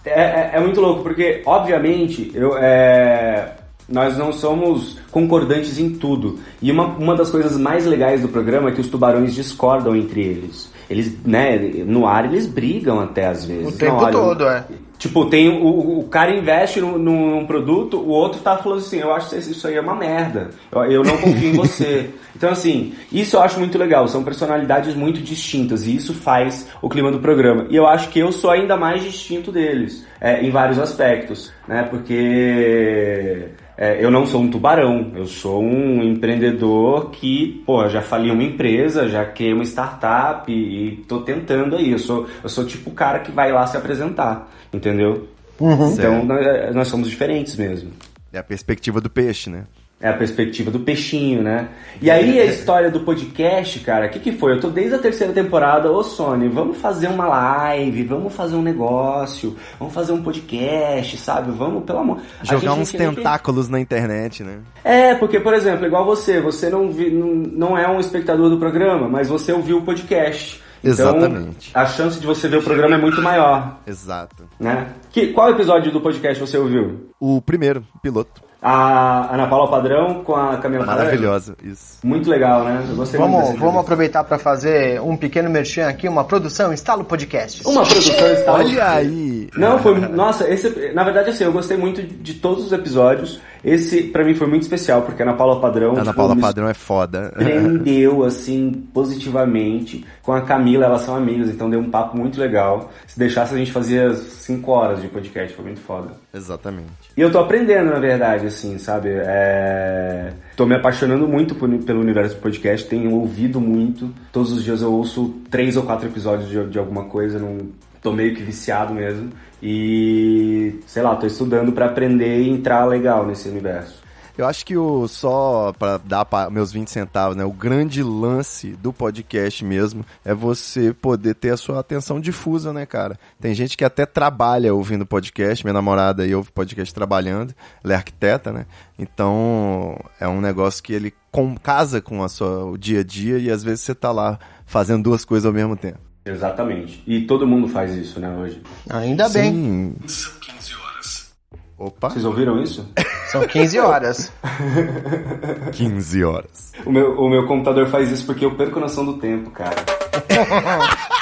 É, 0.03 0.19
é, 0.19 0.51
é, 0.53 0.59
muito 0.59 0.81
louco, 0.81 1.03
porque, 1.03 1.43
obviamente, 1.45 2.31
eu, 2.33 2.57
é, 2.57 3.51
nós 3.91 4.17
não 4.17 4.31
somos 4.31 4.97
concordantes 5.11 5.77
em 5.77 5.89
tudo. 5.89 6.39
E 6.61 6.71
uma, 6.71 6.85
uma 6.85 7.15
das 7.15 7.29
coisas 7.29 7.57
mais 7.57 7.85
legais 7.85 8.21
do 8.21 8.27
programa 8.27 8.69
é 8.69 8.71
que 8.71 8.81
os 8.81 8.87
tubarões 8.87 9.33
discordam 9.33 9.95
entre 9.95 10.21
eles. 10.21 10.71
Eles, 10.89 11.15
né, 11.25 11.57
no 11.85 12.05
ar 12.05 12.25
eles 12.25 12.45
brigam 12.45 12.99
até 12.99 13.27
às 13.27 13.45
vezes. 13.45 13.73
O 13.73 13.77
tempo 13.77 13.95
não, 13.95 14.03
olha, 14.03 14.11
todo, 14.11 14.47
é. 14.47 14.65
Tipo, 15.01 15.25
tem 15.25 15.49
o, 15.49 15.99
o 15.99 16.03
cara 16.09 16.35
investe 16.35 16.79
num, 16.79 16.95
num, 16.95 17.43
produto, 17.47 17.97
o 17.97 18.09
outro 18.09 18.39
tá 18.39 18.55
falando 18.57 18.79
assim, 18.81 18.99
eu 18.99 19.11
acho 19.11 19.31
que 19.31 19.35
isso 19.37 19.67
aí 19.67 19.73
é 19.73 19.81
uma 19.81 19.95
merda. 19.95 20.51
Eu, 20.71 20.83
eu 20.83 21.03
não 21.03 21.17
confio 21.17 21.49
em 21.49 21.53
você. 21.53 22.09
Então, 22.33 22.49
assim, 22.49 22.93
isso 23.11 23.35
eu 23.35 23.41
acho 23.41 23.59
muito 23.59 23.77
legal. 23.77 24.07
São 24.07 24.23
personalidades 24.23 24.95
muito 24.95 25.21
distintas 25.21 25.85
e 25.85 25.95
isso 25.95 26.13
faz 26.13 26.67
o 26.81 26.89
clima 26.89 27.11
do 27.11 27.19
programa. 27.19 27.67
E 27.69 27.75
eu 27.75 27.85
acho 27.85 28.09
que 28.09 28.17
eu 28.17 28.31
sou 28.31 28.49
ainda 28.49 28.75
mais 28.75 29.03
distinto 29.03 29.51
deles, 29.51 30.03
é, 30.19 30.41
em 30.41 30.49
vários 30.49 30.79
aspectos, 30.79 31.51
né? 31.67 31.83
Porque 31.83 33.49
é, 33.81 33.97
eu 33.99 34.11
não 34.11 34.27
sou 34.27 34.43
um 34.43 34.47
tubarão, 34.47 35.11
eu 35.15 35.25
sou 35.25 35.59
um 35.59 36.03
empreendedor 36.03 37.09
que, 37.09 37.63
pô, 37.65 37.89
já 37.89 37.99
falei 37.99 38.29
uma 38.29 38.43
empresa, 38.43 39.09
já 39.09 39.25
criei 39.25 39.53
uma 39.53 39.63
startup 39.63 40.51
e, 40.51 40.53
e 40.53 40.97
tô 40.97 41.21
tentando 41.21 41.75
aí. 41.75 41.91
Eu 41.91 41.97
sou, 41.97 42.27
eu 42.43 42.47
sou 42.47 42.63
tipo 42.63 42.91
o 42.91 42.93
cara 42.93 43.21
que 43.21 43.31
vai 43.31 43.51
lá 43.51 43.65
se 43.65 43.75
apresentar, 43.75 44.47
entendeu? 44.71 45.27
Uhum. 45.59 45.93
Então 45.93 46.23
nós, 46.23 46.75
nós 46.75 46.87
somos 46.89 47.09
diferentes 47.09 47.55
mesmo. 47.55 47.89
É 48.31 48.37
a 48.37 48.43
perspectiva 48.43 49.01
do 49.01 49.09
peixe, 49.09 49.49
né? 49.49 49.63
É 50.01 50.09
a 50.09 50.13
perspectiva 50.13 50.71
do 50.71 50.79
peixinho, 50.79 51.43
né? 51.43 51.69
E 52.01 52.09
aí 52.09 52.39
a 52.39 52.45
história 52.45 52.89
do 52.89 53.01
podcast, 53.01 53.79
cara, 53.81 54.07
o 54.07 54.09
que, 54.09 54.19
que 54.19 54.31
foi? 54.31 54.53
Eu 54.53 54.59
tô 54.59 54.69
desde 54.69 54.95
a 54.95 54.97
terceira 54.97 55.31
temporada, 55.31 55.91
ô 55.91 56.03
Sony, 56.03 56.49
vamos 56.49 56.77
fazer 56.77 57.07
uma 57.07 57.27
live, 57.27 58.03
vamos 58.03 58.33
fazer 58.33 58.55
um 58.55 58.63
negócio, 58.63 59.55
vamos 59.77 59.93
fazer 59.93 60.11
um 60.11 60.23
podcast, 60.23 61.17
sabe? 61.17 61.51
Vamos, 61.51 61.83
pelo 61.83 61.99
amor. 61.99 62.19
Jogar 62.41 62.73
uns 62.73 62.91
tentáculos 62.91 63.69
na 63.69 63.79
internet, 63.79 64.43
né? 64.43 64.61
É, 64.83 65.13
porque, 65.13 65.39
por 65.39 65.53
exemplo, 65.53 65.85
igual 65.85 66.03
você, 66.03 66.41
você 66.41 66.67
não, 66.67 66.89
vi, 66.89 67.11
não, 67.11 67.27
não 67.27 67.77
é 67.77 67.87
um 67.87 67.99
espectador 67.99 68.49
do 68.49 68.57
programa, 68.57 69.07
mas 69.07 69.29
você 69.29 69.53
ouviu 69.53 69.77
o 69.77 69.81
podcast. 69.83 70.59
Então, 70.83 71.15
Exatamente. 71.15 71.69
a 71.75 71.85
chance 71.85 72.19
de 72.19 72.25
você 72.25 72.47
ver 72.47 72.57
o 72.57 72.63
programa 72.63 72.95
é 72.95 72.97
muito 72.97 73.21
maior. 73.21 73.77
Exato. 73.85 74.49
Né? 74.59 74.87
Que, 75.11 75.27
qual 75.27 75.51
episódio 75.51 75.91
do 75.91 76.01
podcast 76.01 76.41
você 76.41 76.57
ouviu? 76.57 77.11
O 77.19 77.39
primeiro, 77.39 77.83
piloto. 78.01 78.41
A 78.61 79.33
Ana 79.33 79.47
Paula 79.47 79.67
Padrão 79.71 80.23
com 80.23 80.35
a 80.35 80.57
Camila 80.57 80.85
Maravilhosa, 80.85 81.55
isso. 81.63 81.97
Muito 82.03 82.29
legal, 82.29 82.63
né? 82.63 82.85
Eu 82.87 82.95
gostei 82.95 83.19
vamos, 83.19 83.45
muito 83.45 83.59
Vamos 83.59 83.81
aproveitar 83.81 84.23
para 84.23 84.37
fazer 84.37 85.01
um 85.01 85.17
pequeno 85.17 85.49
merchan 85.49 85.87
aqui, 85.87 86.07
uma 86.07 86.23
produção 86.23 86.71
Instalo 86.71 87.03
Podcast. 87.03 87.65
Uma 87.65 87.83
produção 87.83 88.31
Instalo 88.31 88.59
Olha 88.59 88.87
aí! 88.87 89.49
Não, 89.57 89.79
foi... 89.79 89.99
Nossa, 89.99 90.47
esse... 90.47 90.93
Na 90.93 91.03
verdade, 91.03 91.31
assim, 91.31 91.43
eu 91.43 91.51
gostei 91.51 91.75
muito 91.75 92.03
de 92.03 92.35
todos 92.35 92.65
os 92.65 92.71
episódios. 92.71 93.41
Esse, 93.63 94.03
para 94.03 94.23
mim, 94.23 94.33
foi 94.33 94.47
muito 94.47 94.63
especial, 94.63 95.03
porque 95.03 95.21
a 95.21 95.25
Ana 95.25 95.35
Paula 95.35 95.59
Padrão... 95.59 95.91
Ana 95.91 96.01
tipo, 96.01 96.15
Paula 96.15 96.35
Padrão 96.35 96.67
é 96.67 96.73
foda. 96.73 97.31
Prendeu, 97.37 98.23
assim, 98.23 98.71
positivamente. 98.93 100.05
Com 100.23 100.33
a 100.33 100.41
Camila, 100.41 100.85
elas 100.85 101.01
são 101.01 101.15
amigas, 101.15 101.49
então 101.49 101.69
deu 101.69 101.79
um 101.79 101.89
papo 101.89 102.17
muito 102.17 102.39
legal. 102.39 102.91
Se 103.05 103.19
deixasse, 103.19 103.53
a 103.53 103.57
gente 103.57 103.71
fazia 103.71 104.13
cinco 104.13 104.71
horas 104.71 105.01
de 105.01 105.07
podcast, 105.07 105.55
foi 105.55 105.65
muito 105.65 105.81
foda. 105.81 106.13
Exatamente. 106.33 106.89
E 107.15 107.21
eu 107.21 107.31
tô 107.31 107.39
aprendendo, 107.39 107.91
na 107.91 107.99
verdade, 107.99 108.47
assim, 108.47 108.77
sabe? 108.77 109.09
É... 109.11 110.33
Tô 110.55 110.65
me 110.65 110.75
apaixonando 110.75 111.27
muito 111.27 111.53
por, 111.53 111.69
pelo 111.83 112.01
universo 112.01 112.35
do 112.35 112.41
podcast, 112.41 112.87
tenho 112.87 113.13
ouvido 113.13 113.61
muito. 113.61 114.09
Todos 114.31 114.51
os 114.51 114.63
dias 114.63 114.81
eu 114.81 114.91
ouço 114.91 115.35
três 115.49 115.77
ou 115.77 115.83
quatro 115.83 116.07
episódios 116.07 116.49
de, 116.49 116.65
de 116.65 116.79
alguma 116.79 117.05
coisa, 117.05 117.37
não... 117.37 117.57
tô 118.01 118.11
meio 118.11 118.33
que 118.35 118.41
viciado 118.41 118.93
mesmo. 118.93 119.29
E, 119.61 120.79
sei 120.87 121.03
lá, 121.03 121.15
tô 121.15 121.27
estudando 121.27 121.71
para 121.71 121.85
aprender 121.85 122.41
e 122.41 122.49
entrar 122.49 122.85
legal 122.85 123.25
nesse 123.25 123.47
universo. 123.47 124.01
Eu 124.37 124.47
acho 124.47 124.65
que 124.65 124.77
o 124.77 125.07
só 125.07 125.73
para 125.77 125.97
dar 125.97 126.25
meus 126.49 126.71
20 126.71 126.89
centavos, 126.89 127.35
né? 127.35 127.43
O 127.43 127.51
grande 127.51 128.01
lance 128.01 128.71
do 128.71 128.93
podcast 128.93 129.63
mesmo 129.63 130.05
é 130.23 130.33
você 130.33 130.93
poder 130.93 131.35
ter 131.35 131.51
a 131.51 131.57
sua 131.57 131.79
atenção 131.79 132.19
difusa, 132.19 132.71
né, 132.71 132.85
cara? 132.85 133.19
Tem 133.39 133.53
gente 133.53 133.77
que 133.77 133.83
até 133.83 134.05
trabalha 134.05 134.73
ouvindo 134.73 135.05
podcast, 135.05 135.63
minha 135.65 135.73
namorada 135.73 136.23
aí 136.23 136.33
ouve 136.33 136.51
podcast 136.51 136.93
trabalhando, 136.93 137.53
ela 137.83 137.93
é 137.93 137.95
arquiteta, 137.97 138.51
né? 138.51 138.65
Então, 138.97 139.99
é 140.19 140.27
um 140.27 140.39
negócio 140.39 140.81
que 140.81 140.93
ele 140.93 141.13
com, 141.29 141.55
casa 141.55 142.01
com 142.01 142.23
a 142.23 142.29
sua, 142.29 142.65
o 142.65 142.77
dia 142.77 143.01
a 143.01 143.03
dia 143.03 143.37
e 143.37 143.51
às 143.51 143.63
vezes 143.63 143.81
você 143.81 143.93
tá 143.93 144.11
lá 144.11 144.39
fazendo 144.65 145.03
duas 145.03 145.25
coisas 145.25 145.45
ao 145.45 145.53
mesmo 145.53 145.75
tempo. 145.75 146.10
Exatamente. 146.25 147.03
E 147.07 147.21
todo 147.21 147.47
mundo 147.47 147.67
faz 147.67 147.95
isso, 147.95 148.19
né, 148.19 148.29
hoje. 148.29 148.61
Ainda 148.89 149.27
bem. 149.29 149.95
São 150.07 150.31
15 150.39 150.73
horas. 150.75 151.31
Opa. 151.77 152.09
Vocês 152.09 152.25
ouviram 152.25 152.61
isso? 152.61 152.87
São 153.31 153.41
15 153.47 153.79
horas. 153.79 154.31
15 155.73 156.23
horas. 156.23 156.73
O 156.85 156.91
meu, 156.91 157.19
o 157.19 157.29
meu 157.29 157.47
computador 157.47 157.87
faz 157.87 158.11
isso 158.11 158.25
porque 158.25 158.45
eu 158.45 158.55
perco 158.55 158.77
a 158.77 158.81
noção 158.81 159.03
do 159.05 159.17
tempo, 159.17 159.49
cara. 159.51 159.75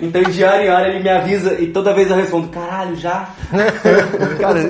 então, 0.00 0.22
de 0.22 0.44
hora 0.44 0.64
em 0.64 0.68
hora, 0.68 0.88
ele 0.88 1.02
me 1.02 1.08
avisa 1.08 1.60
e 1.60 1.68
toda 1.68 1.94
vez 1.94 2.10
eu 2.10 2.16
respondo, 2.16 2.48
caralho, 2.48 2.96
já? 2.96 3.30
Cara, 4.40 4.60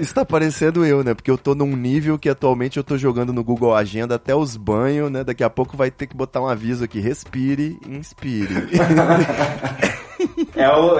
isso 0.00 0.14
tá 0.14 0.24
parecendo 0.24 0.84
eu, 0.84 1.04
né? 1.04 1.14
Porque 1.14 1.30
eu 1.30 1.38
tô 1.38 1.54
num 1.54 1.76
nível 1.76 2.18
que 2.18 2.28
atualmente 2.28 2.76
eu 2.76 2.84
tô 2.84 2.96
jogando 2.96 3.32
no 3.32 3.44
Google 3.44 3.74
Agenda 3.74 4.14
até 4.14 4.34
os 4.34 4.56
banhos, 4.56 5.10
né? 5.10 5.24
Daqui 5.24 5.44
a 5.44 5.50
pouco 5.50 5.76
vai 5.76 5.90
ter 5.90 6.06
que 6.06 6.16
botar 6.16 6.40
um 6.40 6.48
aviso 6.48 6.84
aqui, 6.84 7.00
respire, 7.00 7.78
inspire. 7.88 8.68
É 10.58 10.68
o 10.68 10.96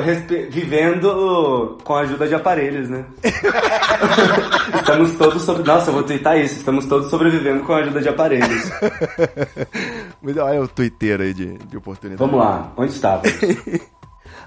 vivendo 0.50 1.78
com 1.82 1.96
a 1.96 2.02
ajuda 2.02 2.28
de 2.28 2.34
aparelhos, 2.36 2.88
né? 2.88 3.04
estamos 4.72 5.16
todos 5.16 5.42
sobre. 5.42 5.64
Nossa, 5.64 5.90
eu 5.90 5.94
vou 5.94 6.04
twittar 6.04 6.38
isso. 6.38 6.58
Estamos 6.58 6.86
todos 6.86 7.10
sobrevivendo 7.10 7.64
com 7.64 7.72
a 7.72 7.78
ajuda 7.78 8.00
de 8.00 8.08
aparelhos. 8.08 8.70
Mas 10.22 10.36
olha 10.36 10.62
o 10.62 10.68
Twitter 10.68 11.20
aí 11.20 11.34
de, 11.34 11.58
de 11.58 11.76
oportunidade. 11.76 12.20
Vamos 12.20 12.38
lá, 12.38 12.72
onde 12.76 12.92
estava? 12.92 13.22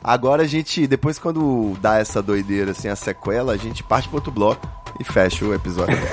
Agora 0.04 0.44
a 0.44 0.48
gente, 0.48 0.88
depois 0.88 1.20
quando 1.20 1.76
dá 1.80 2.00
essa 2.00 2.22
doideira, 2.22 2.72
assim, 2.72 2.88
a 2.88 2.96
sequela, 2.96 3.54
a 3.54 3.58
gente 3.58 3.84
parte 3.84 4.08
pro 4.08 4.18
outro 4.18 4.32
bloco 4.32 4.68
e 5.00 5.04
fecha 5.04 5.46
o 5.46 5.54
episódio. 5.54 5.98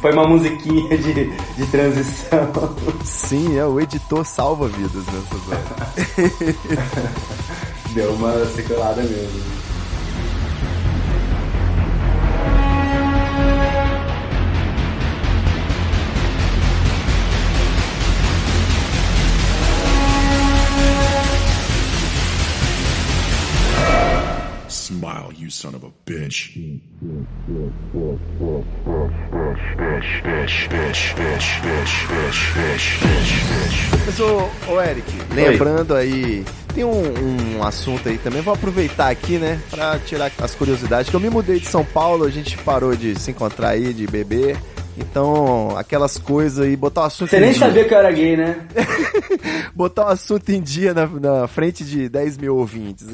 Foi 0.00 0.12
uma 0.12 0.26
musiquinha 0.26 0.96
de, 0.98 1.30
de 1.54 1.66
transição. 1.70 2.50
Sim, 3.04 3.56
é, 3.56 3.64
o 3.64 3.78
editor 3.78 4.24
salva 4.24 4.66
vidas 4.68 5.04
nessas 5.06 5.48
horas. 5.48 5.62
Deu 7.94 8.12
uma 8.14 8.44
sequelada 8.46 9.02
mesmo. 9.02 9.61
Smile, 24.92 25.32
you 25.38 25.50
son 25.50 25.74
of 25.74 25.86
a 25.86 25.90
bitch. 26.04 26.54
Mas, 34.04 34.20
ô, 34.20 34.50
ô 34.68 34.80
Eric, 34.82 35.10
lembrando 35.34 35.94
aí, 35.94 36.44
tem 36.74 36.84
um, 36.84 37.56
um, 37.56 37.62
assunto 37.62 38.06
aí 38.08 38.18
também, 38.18 38.42
vou 38.42 38.52
aproveitar 38.52 39.08
aqui, 39.08 39.38
né, 39.38 39.58
pra 39.70 39.98
tirar 39.98 40.30
as 40.38 40.54
curiosidades, 40.54 41.10
que 41.10 41.16
eu 41.16 41.20
me 41.20 41.30
mudei 41.30 41.58
de 41.58 41.66
São 41.66 41.84
Paulo, 41.84 42.24
a 42.24 42.30
gente 42.30 42.58
parou 42.58 42.94
de 42.94 43.18
se 43.18 43.30
encontrar 43.30 43.70
aí, 43.70 43.94
de 43.94 44.06
beber, 44.06 44.58
então, 44.96 45.74
aquelas 45.76 46.18
coisas 46.18 46.66
aí, 46.66 46.76
botar 46.76 47.02
o 47.02 47.04
assunto 47.04 47.30
Você 47.30 47.40
nem 47.40 47.50
dia. 47.50 47.58
sabia 47.58 47.84
que 47.84 47.94
eu 47.94 47.98
era 47.98 48.12
gay, 48.12 48.36
né? 48.36 48.66
botar 49.74 50.06
o 50.06 50.08
assunto 50.08 50.50
em 50.50 50.60
dia 50.60 50.92
na, 50.92 51.06
na, 51.06 51.48
frente 51.48 51.82
de 51.82 52.08
10 52.08 52.36
mil 52.36 52.56
ouvintes. 52.56 53.06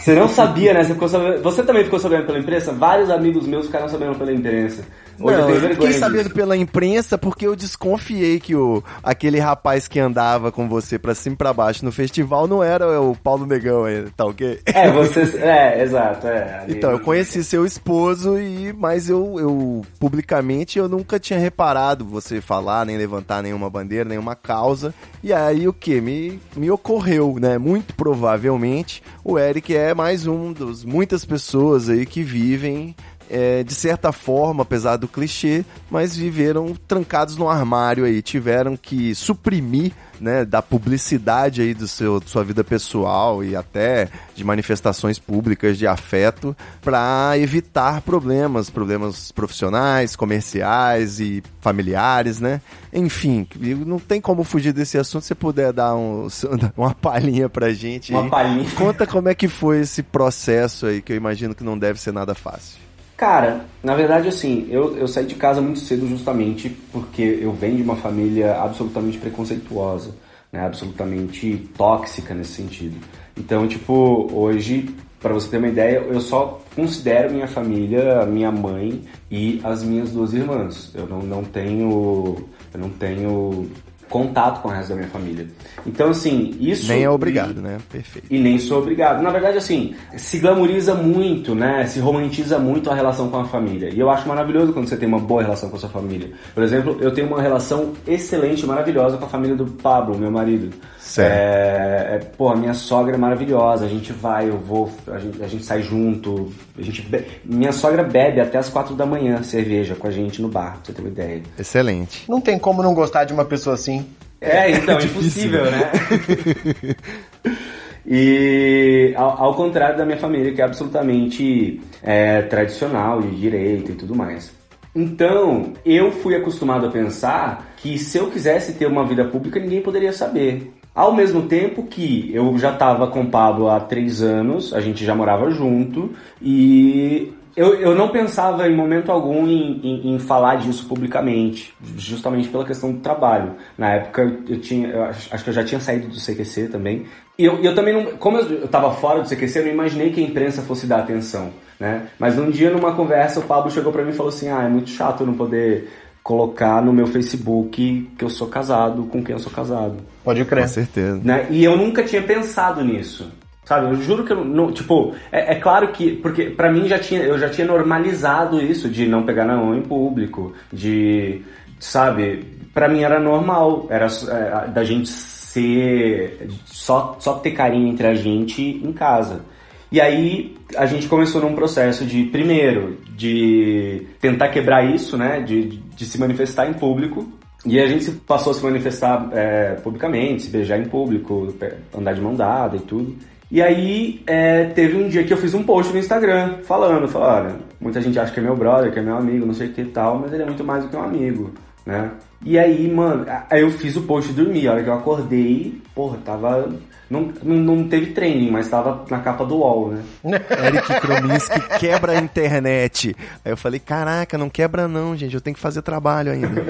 Você 0.00 0.14
não 0.14 0.28
sabia, 0.28 0.72
né? 0.72 0.82
Você, 0.82 1.08
sabendo... 1.08 1.42
Você, 1.42 1.62
também 1.62 1.84
ficou 1.84 1.98
sabendo 1.98 2.24
pela 2.24 2.38
imprensa? 2.38 2.72
Vários 2.72 3.10
amigos 3.10 3.46
meus 3.46 3.66
ficaram 3.66 3.88
sabendo 3.88 4.16
pela 4.16 4.32
imprensa. 4.32 4.84
Hoje 5.18 5.34
eu 5.38 5.40
Não, 5.42 5.48
eu 5.48 5.52
vergonha 5.54 5.72
fiquei 5.74 5.88
disso. 5.88 6.00
sabendo 6.00 6.30
pela 6.30 6.56
imprensa 6.56 7.16
porque 7.16 7.46
eu 7.46 7.56
desconfiei 7.56 8.38
que 8.40 8.54
o, 8.54 8.82
aquele 9.02 9.38
rapaz 9.38 9.88
que 9.88 9.98
andava 9.98 10.52
com 10.52 10.68
você 10.68 10.98
pra 10.98 11.14
cima 11.14 11.34
e 11.34 11.36
pra 11.36 11.52
baixo 11.52 11.84
no 11.84 11.92
festival 11.92 12.46
não 12.46 12.62
era 12.62 13.00
o 13.00 13.14
Paulo 13.16 13.46
Negão 13.46 13.84
ainda, 13.84 14.10
tá 14.16 14.24
ok? 14.26 14.60
É, 14.66 14.90
você. 14.90 15.20
É, 15.38 15.82
exato. 15.82 16.26
É, 16.26 16.64
Então, 16.68 16.90
eu 16.90 17.00
conheci 17.00 17.42
seu 17.42 17.64
esposo 17.64 18.38
e 18.38 18.72
mas 18.72 19.08
eu, 19.08 19.36
eu 19.38 19.82
publicamente 19.98 20.78
eu 20.78 20.88
nunca 20.88 21.18
tinha 21.18 21.38
reparado 21.38 22.04
você 22.04 22.40
falar, 22.40 22.84
nem 22.86 22.96
levantar 22.96 23.42
nenhuma 23.42 23.70
bandeira, 23.70 24.08
nenhuma 24.08 24.34
causa. 24.34 24.94
E 25.22 25.32
aí 25.32 25.66
o 25.66 25.72
que 25.72 26.00
me 26.00 26.40
me 26.54 26.70
ocorreu, 26.70 27.36
né? 27.40 27.58
Muito 27.58 27.94
provavelmente 27.94 29.02
o 29.24 29.38
Eric 29.38 29.74
é 29.74 29.94
mais 29.94 30.26
um 30.26 30.52
dos 30.52 30.84
muitas 30.84 31.24
pessoas 31.24 31.88
aí 31.88 32.04
que 32.06 32.22
vivem 32.22 32.94
é, 33.30 33.62
de 33.62 33.74
certa 33.74 34.12
forma, 34.12 34.62
apesar 34.62 34.96
do 34.96 35.08
clichê, 35.08 35.64
mas 35.90 36.16
viveram 36.16 36.74
trancados 36.86 37.36
no 37.36 37.48
armário 37.48 38.04
aí, 38.04 38.22
tiveram 38.22 38.76
que 38.76 39.14
suprimir, 39.14 39.92
né, 40.18 40.44
da 40.46 40.62
publicidade 40.62 41.60
aí 41.60 41.74
do 41.74 41.86
seu, 41.86 42.22
sua 42.24 42.42
vida 42.42 42.64
pessoal 42.64 43.44
e 43.44 43.54
até 43.54 44.08
de 44.34 44.42
manifestações 44.44 45.18
públicas 45.18 45.76
de 45.76 45.86
afeto 45.86 46.56
para 46.80 47.36
evitar 47.36 48.00
problemas, 48.00 48.70
problemas 48.70 49.30
profissionais, 49.30 50.16
comerciais 50.16 51.20
e 51.20 51.42
familiares, 51.60 52.40
né? 52.40 52.62
Enfim, 52.92 53.46
não 53.84 53.98
tem 53.98 54.20
como 54.20 54.42
fugir 54.42 54.72
desse 54.72 54.96
assunto. 54.96 55.22
Se 55.22 55.28
você 55.28 55.34
puder 55.34 55.72
dar 55.72 55.94
um, 55.94 56.28
uma 56.76 56.94
palhinha 56.94 57.48
pra 57.48 57.74
gente 57.74 58.12
Uma 58.12 58.30
palhinha. 58.30 58.70
Conta 58.74 59.06
como 59.06 59.28
é 59.28 59.34
que 59.34 59.48
foi 59.48 59.80
esse 59.80 60.02
processo 60.02 60.86
aí, 60.86 61.02
que 61.02 61.12
eu 61.12 61.16
imagino 61.16 61.54
que 61.54 61.62
não 61.62 61.78
deve 61.78 62.00
ser 62.00 62.12
nada 62.12 62.34
fácil. 62.34 62.85
Cara, 63.16 63.64
na 63.82 63.94
verdade, 63.94 64.28
assim, 64.28 64.66
eu, 64.70 64.96
eu 64.98 65.08
saí 65.08 65.24
de 65.24 65.34
casa 65.34 65.60
muito 65.60 65.80
cedo 65.80 66.06
justamente 66.06 66.68
porque 66.92 67.38
eu 67.40 67.52
venho 67.52 67.76
de 67.76 67.82
uma 67.82 67.96
família 67.96 68.60
absolutamente 68.60 69.16
preconceituosa, 69.16 70.14
né? 70.52 70.60
Absolutamente 70.66 71.68
tóxica 71.76 72.34
nesse 72.34 72.52
sentido. 72.52 72.96
Então, 73.34 73.66
tipo, 73.66 74.28
hoje, 74.32 74.94
para 75.18 75.32
você 75.32 75.48
ter 75.48 75.56
uma 75.56 75.68
ideia, 75.68 75.98
eu 75.98 76.20
só 76.20 76.60
considero 76.74 77.32
minha 77.32 77.48
família, 77.48 78.26
minha 78.26 78.52
mãe 78.52 79.02
e 79.30 79.60
as 79.64 79.82
minhas 79.82 80.10
duas 80.10 80.34
irmãs. 80.34 80.92
Eu 80.94 81.06
não, 81.06 81.20
não 81.20 81.42
tenho. 81.42 82.36
Eu 82.74 82.80
não 82.80 82.90
tenho 82.90 83.70
contato 84.08 84.62
com 84.62 84.68
o 84.68 84.70
resto 84.70 84.90
da 84.90 84.96
minha 84.96 85.08
família. 85.08 85.46
Então, 85.84 86.10
assim, 86.10 86.56
isso. 86.60 86.88
Nem 86.88 87.04
é 87.04 87.10
obrigado, 87.10 87.60
né? 87.60 87.78
Perfeito. 87.90 88.26
E 88.30 88.38
nem 88.38 88.58
sou 88.58 88.78
obrigado. 88.78 89.22
Na 89.22 89.30
verdade, 89.30 89.58
assim, 89.58 89.94
se 90.16 90.38
glamoriza 90.38 90.94
muito, 90.94 91.54
né? 91.54 91.86
Se 91.86 91.98
romantiza 92.00 92.58
muito 92.58 92.90
a 92.90 92.94
relação 92.94 93.28
com 93.28 93.38
a 93.38 93.44
família. 93.44 93.90
E 93.92 93.98
eu 93.98 94.10
acho 94.10 94.28
maravilhoso 94.28 94.72
quando 94.72 94.88
você 94.88 94.96
tem 94.96 95.08
uma 95.08 95.18
boa 95.18 95.42
relação 95.42 95.68
com 95.68 95.76
a 95.76 95.78
sua 95.78 95.88
família. 95.88 96.30
Por 96.54 96.62
exemplo, 96.62 96.96
eu 97.00 97.12
tenho 97.12 97.26
uma 97.26 97.40
relação 97.40 97.92
excelente, 98.06 98.66
maravilhosa 98.66 99.16
com 99.16 99.24
a 99.24 99.28
família 99.28 99.56
do 99.56 99.66
Pablo, 99.66 100.18
meu 100.18 100.30
marido. 100.30 100.70
Certo. 100.98 101.32
É, 101.32 102.16
é, 102.16 102.18
pô, 102.36 102.48
a 102.48 102.56
minha 102.56 102.74
sogra 102.74 103.14
é 103.14 103.18
maravilhosa. 103.18 103.84
A 103.84 103.88
gente 103.88 104.12
vai, 104.12 104.48
eu 104.48 104.58
vou, 104.58 104.90
a 105.08 105.18
gente, 105.18 105.42
a 105.42 105.46
gente 105.46 105.64
sai 105.64 105.82
junto. 105.82 106.52
A 106.76 106.82
gente 106.82 107.02
be... 107.02 107.24
Minha 107.44 107.72
sogra 107.72 108.02
bebe 108.02 108.40
até 108.40 108.58
as 108.58 108.68
quatro 108.68 108.94
da 108.94 109.06
manhã 109.06 109.42
cerveja 109.42 109.94
com 109.94 110.06
a 110.06 110.10
gente 110.10 110.42
no 110.42 110.48
bar, 110.48 110.72
pra 110.72 110.80
você 110.84 110.92
ter 110.92 111.00
uma 111.00 111.10
ideia. 111.10 111.42
Excelente. 111.58 112.24
Não 112.28 112.40
tem 112.40 112.58
como 112.58 112.82
não 112.82 112.94
gostar 112.94 113.24
de 113.24 113.32
uma 113.32 113.44
pessoa 113.44 113.74
assim. 113.74 114.05
É, 114.40 114.70
então, 114.70 114.98
impossível, 114.98 115.70
né? 115.70 115.90
E 118.08 119.12
ao, 119.16 119.46
ao 119.46 119.54
contrário 119.54 119.98
da 119.98 120.04
minha 120.04 120.16
família, 120.16 120.52
que 120.52 120.62
é 120.62 120.64
absolutamente 120.64 121.80
é, 122.02 122.42
tradicional, 122.42 123.20
de 123.20 123.34
direito 123.34 123.90
e 123.90 123.94
tudo 123.96 124.14
mais. 124.14 124.52
Então, 124.94 125.74
eu 125.84 126.12
fui 126.12 126.34
acostumado 126.34 126.86
a 126.86 126.90
pensar 126.90 127.74
que 127.76 127.98
se 127.98 128.16
eu 128.16 128.30
quisesse 128.30 128.74
ter 128.74 128.86
uma 128.86 129.04
vida 129.04 129.24
pública, 129.24 129.58
ninguém 129.58 129.82
poderia 129.82 130.12
saber. 130.12 130.72
Ao 130.94 131.14
mesmo 131.14 131.42
tempo 131.42 131.82
que 131.82 132.30
eu 132.32 132.56
já 132.56 132.72
estava 132.72 133.08
com 133.08 133.22
o 133.22 133.26
Pablo 133.26 133.68
há 133.68 133.78
três 133.78 134.22
anos, 134.22 134.72
a 134.72 134.80
gente 134.80 135.04
já 135.04 135.14
morava 135.14 135.50
junto, 135.50 136.12
e 136.40 137.34
eu, 137.56 137.74
eu 137.80 137.94
não 137.94 138.08
pensava 138.08 138.68
em 138.68 138.76
momento 138.76 139.10
algum 139.10 139.46
em, 139.46 139.80
em, 139.82 140.14
em 140.14 140.18
falar 140.18 140.56
disso 140.56 140.86
publicamente, 140.86 141.74
justamente 141.96 142.48
pela 142.48 142.66
questão 142.66 142.92
do 142.92 143.00
trabalho. 143.00 143.54
Na 143.78 143.94
época 143.94 144.22
eu, 144.22 144.56
eu 144.56 144.60
tinha, 144.60 144.88
eu 144.88 145.04
acho, 145.04 145.34
acho 145.34 145.42
que 145.44 145.50
eu 145.50 145.54
já 145.54 145.64
tinha 145.64 145.80
saído 145.80 146.08
do 146.08 146.20
CQC 146.20 146.68
também. 146.68 147.06
E 147.38 147.44
eu, 147.44 147.62
eu 147.62 147.74
também 147.74 147.94
não, 147.94 148.16
como 148.18 148.36
eu 148.38 148.64
estava 148.66 148.92
fora 148.92 149.22
do 149.22 149.28
CQC, 149.28 149.58
eu 149.58 149.64
não 149.64 149.72
imaginei 149.72 150.10
que 150.12 150.20
a 150.20 150.24
imprensa 150.24 150.60
fosse 150.62 150.86
dar 150.86 151.00
atenção, 151.00 151.50
né? 151.80 152.08
Mas 152.18 152.38
um 152.38 152.50
dia 152.50 152.70
numa 152.70 152.92
conversa 152.92 153.40
o 153.40 153.44
Pablo 153.44 153.70
chegou 153.70 153.90
para 153.92 154.02
mim 154.04 154.10
e 154.10 154.14
falou 154.14 154.28
assim: 154.30 154.48
"Ah, 154.48 154.62
é 154.62 154.68
muito 154.68 154.90
chato 154.90 155.20
eu 155.22 155.26
não 155.26 155.34
poder 155.34 155.88
colocar 156.22 156.82
no 156.82 156.92
meu 156.92 157.06
Facebook 157.06 158.10
que 158.18 158.24
eu 158.24 158.28
sou 158.28 158.48
casado 158.48 159.04
com 159.04 159.24
quem 159.24 159.32
eu 159.34 159.38
sou 159.38 159.52
casado". 159.52 159.96
Pode 160.22 160.42
Com 160.44 160.50
crer. 160.50 160.68
certeza. 160.68 161.20
Né? 161.24 161.46
E 161.50 161.64
eu 161.64 161.76
nunca 161.76 162.02
tinha 162.02 162.22
pensado 162.22 162.84
nisso. 162.84 163.30
Sabe, 163.66 163.86
eu 163.86 163.96
juro 163.96 164.22
que 164.22 164.32
eu 164.32 164.44
não, 164.44 164.70
tipo, 164.70 165.12
é, 165.32 165.54
é 165.54 165.54
claro 165.56 165.90
que, 165.90 166.12
porque 166.12 166.50
pra 166.50 166.70
mim 166.70 166.86
já 166.86 167.00
tinha, 167.00 167.20
eu 167.20 167.36
já 167.36 167.50
tinha 167.50 167.66
normalizado 167.66 168.62
isso 168.62 168.88
de 168.88 169.08
não 169.08 169.24
pegar 169.24 169.44
na 169.44 169.56
mão 169.56 169.74
em 169.74 169.82
público, 169.82 170.52
de, 170.72 171.42
sabe, 171.80 172.44
pra 172.72 172.88
mim 172.88 173.02
era 173.02 173.18
normal, 173.18 173.88
era 173.90 174.06
é, 174.06 174.68
da 174.68 174.84
gente 174.84 175.08
ser, 175.08 176.48
só, 176.64 177.16
só 177.18 177.34
ter 177.34 177.50
carinho 177.50 177.88
entre 177.88 178.06
a 178.06 178.14
gente 178.14 178.62
em 178.62 178.92
casa. 178.92 179.44
E 179.90 180.00
aí 180.00 180.56
a 180.76 180.86
gente 180.86 181.08
começou 181.08 181.40
num 181.40 181.56
processo 181.56 182.04
de, 182.04 182.22
primeiro, 182.26 182.98
de 183.16 184.06
tentar 184.20 184.50
quebrar 184.50 184.84
isso, 184.84 185.16
né, 185.16 185.40
de, 185.40 185.78
de, 185.78 186.04
se 186.06 186.20
manifestar 186.20 186.70
em 186.70 186.74
público, 186.74 187.26
e 187.64 187.80
a 187.80 187.86
gente 187.88 188.12
passou 188.12 188.52
a 188.52 188.54
se 188.54 188.62
manifestar 188.62 189.28
é, 189.32 189.74
publicamente, 189.82 190.44
se 190.44 190.50
beijar 190.50 190.78
em 190.78 190.84
público, 190.84 191.52
andar 191.92 192.12
de 192.12 192.20
mão 192.20 192.32
dada 192.32 192.76
e 192.76 192.80
tudo. 192.80 193.16
E 193.50 193.62
aí 193.62 194.22
é, 194.26 194.64
teve 194.64 194.96
um 194.96 195.08
dia 195.08 195.22
que 195.24 195.32
eu 195.32 195.36
fiz 195.36 195.54
um 195.54 195.62
post 195.62 195.92
no 195.92 195.98
Instagram 195.98 196.58
falando, 196.64 197.06
falando, 197.06 197.46
olha, 197.46 197.56
muita 197.80 198.00
gente 198.00 198.18
acha 198.18 198.32
que 198.32 198.40
é 198.40 198.42
meu 198.42 198.56
brother, 198.56 198.92
que 198.92 198.98
é 198.98 199.02
meu 199.02 199.16
amigo, 199.16 199.46
não 199.46 199.54
sei 199.54 199.68
o 199.68 199.72
que 199.72 199.82
e 199.82 199.86
tal, 199.86 200.18
mas 200.18 200.32
ele 200.32 200.42
é 200.42 200.46
muito 200.46 200.64
mais 200.64 200.82
do 200.82 200.90
que 200.90 200.96
um 200.96 201.02
amigo, 201.04 201.52
né? 201.84 202.10
E 202.44 202.58
aí, 202.58 202.92
mano, 202.92 203.24
aí 203.48 203.62
eu 203.62 203.70
fiz 203.70 203.96
o 203.96 204.02
post 204.02 204.30
e 204.30 204.34
dormi. 204.34 204.66
A 204.66 204.72
hora 204.72 204.82
que 204.82 204.88
eu 204.90 204.94
acordei, 204.94 205.80
porra, 205.94 206.18
tava. 206.24 206.68
Não, 207.08 207.32
não, 207.40 207.56
não 207.56 207.88
teve 207.88 208.06
trending, 208.06 208.50
mas 208.50 208.68
tava 208.68 209.04
na 209.08 209.20
capa 209.20 209.44
do 209.44 209.56
UOL, 209.58 209.90
né? 209.92 210.02
Eric 210.66 211.00
Krominski 211.00 211.60
quebra 211.78 212.12
a 212.12 212.20
internet. 212.20 213.16
Aí 213.44 213.52
eu 213.52 213.56
falei, 213.56 213.78
caraca, 213.78 214.36
não 214.36 214.50
quebra 214.50 214.88
não, 214.88 215.16
gente, 215.16 215.34
eu 215.34 215.40
tenho 215.40 215.54
que 215.54 215.62
fazer 215.62 215.82
trabalho 215.82 216.32
ainda. 216.32 216.64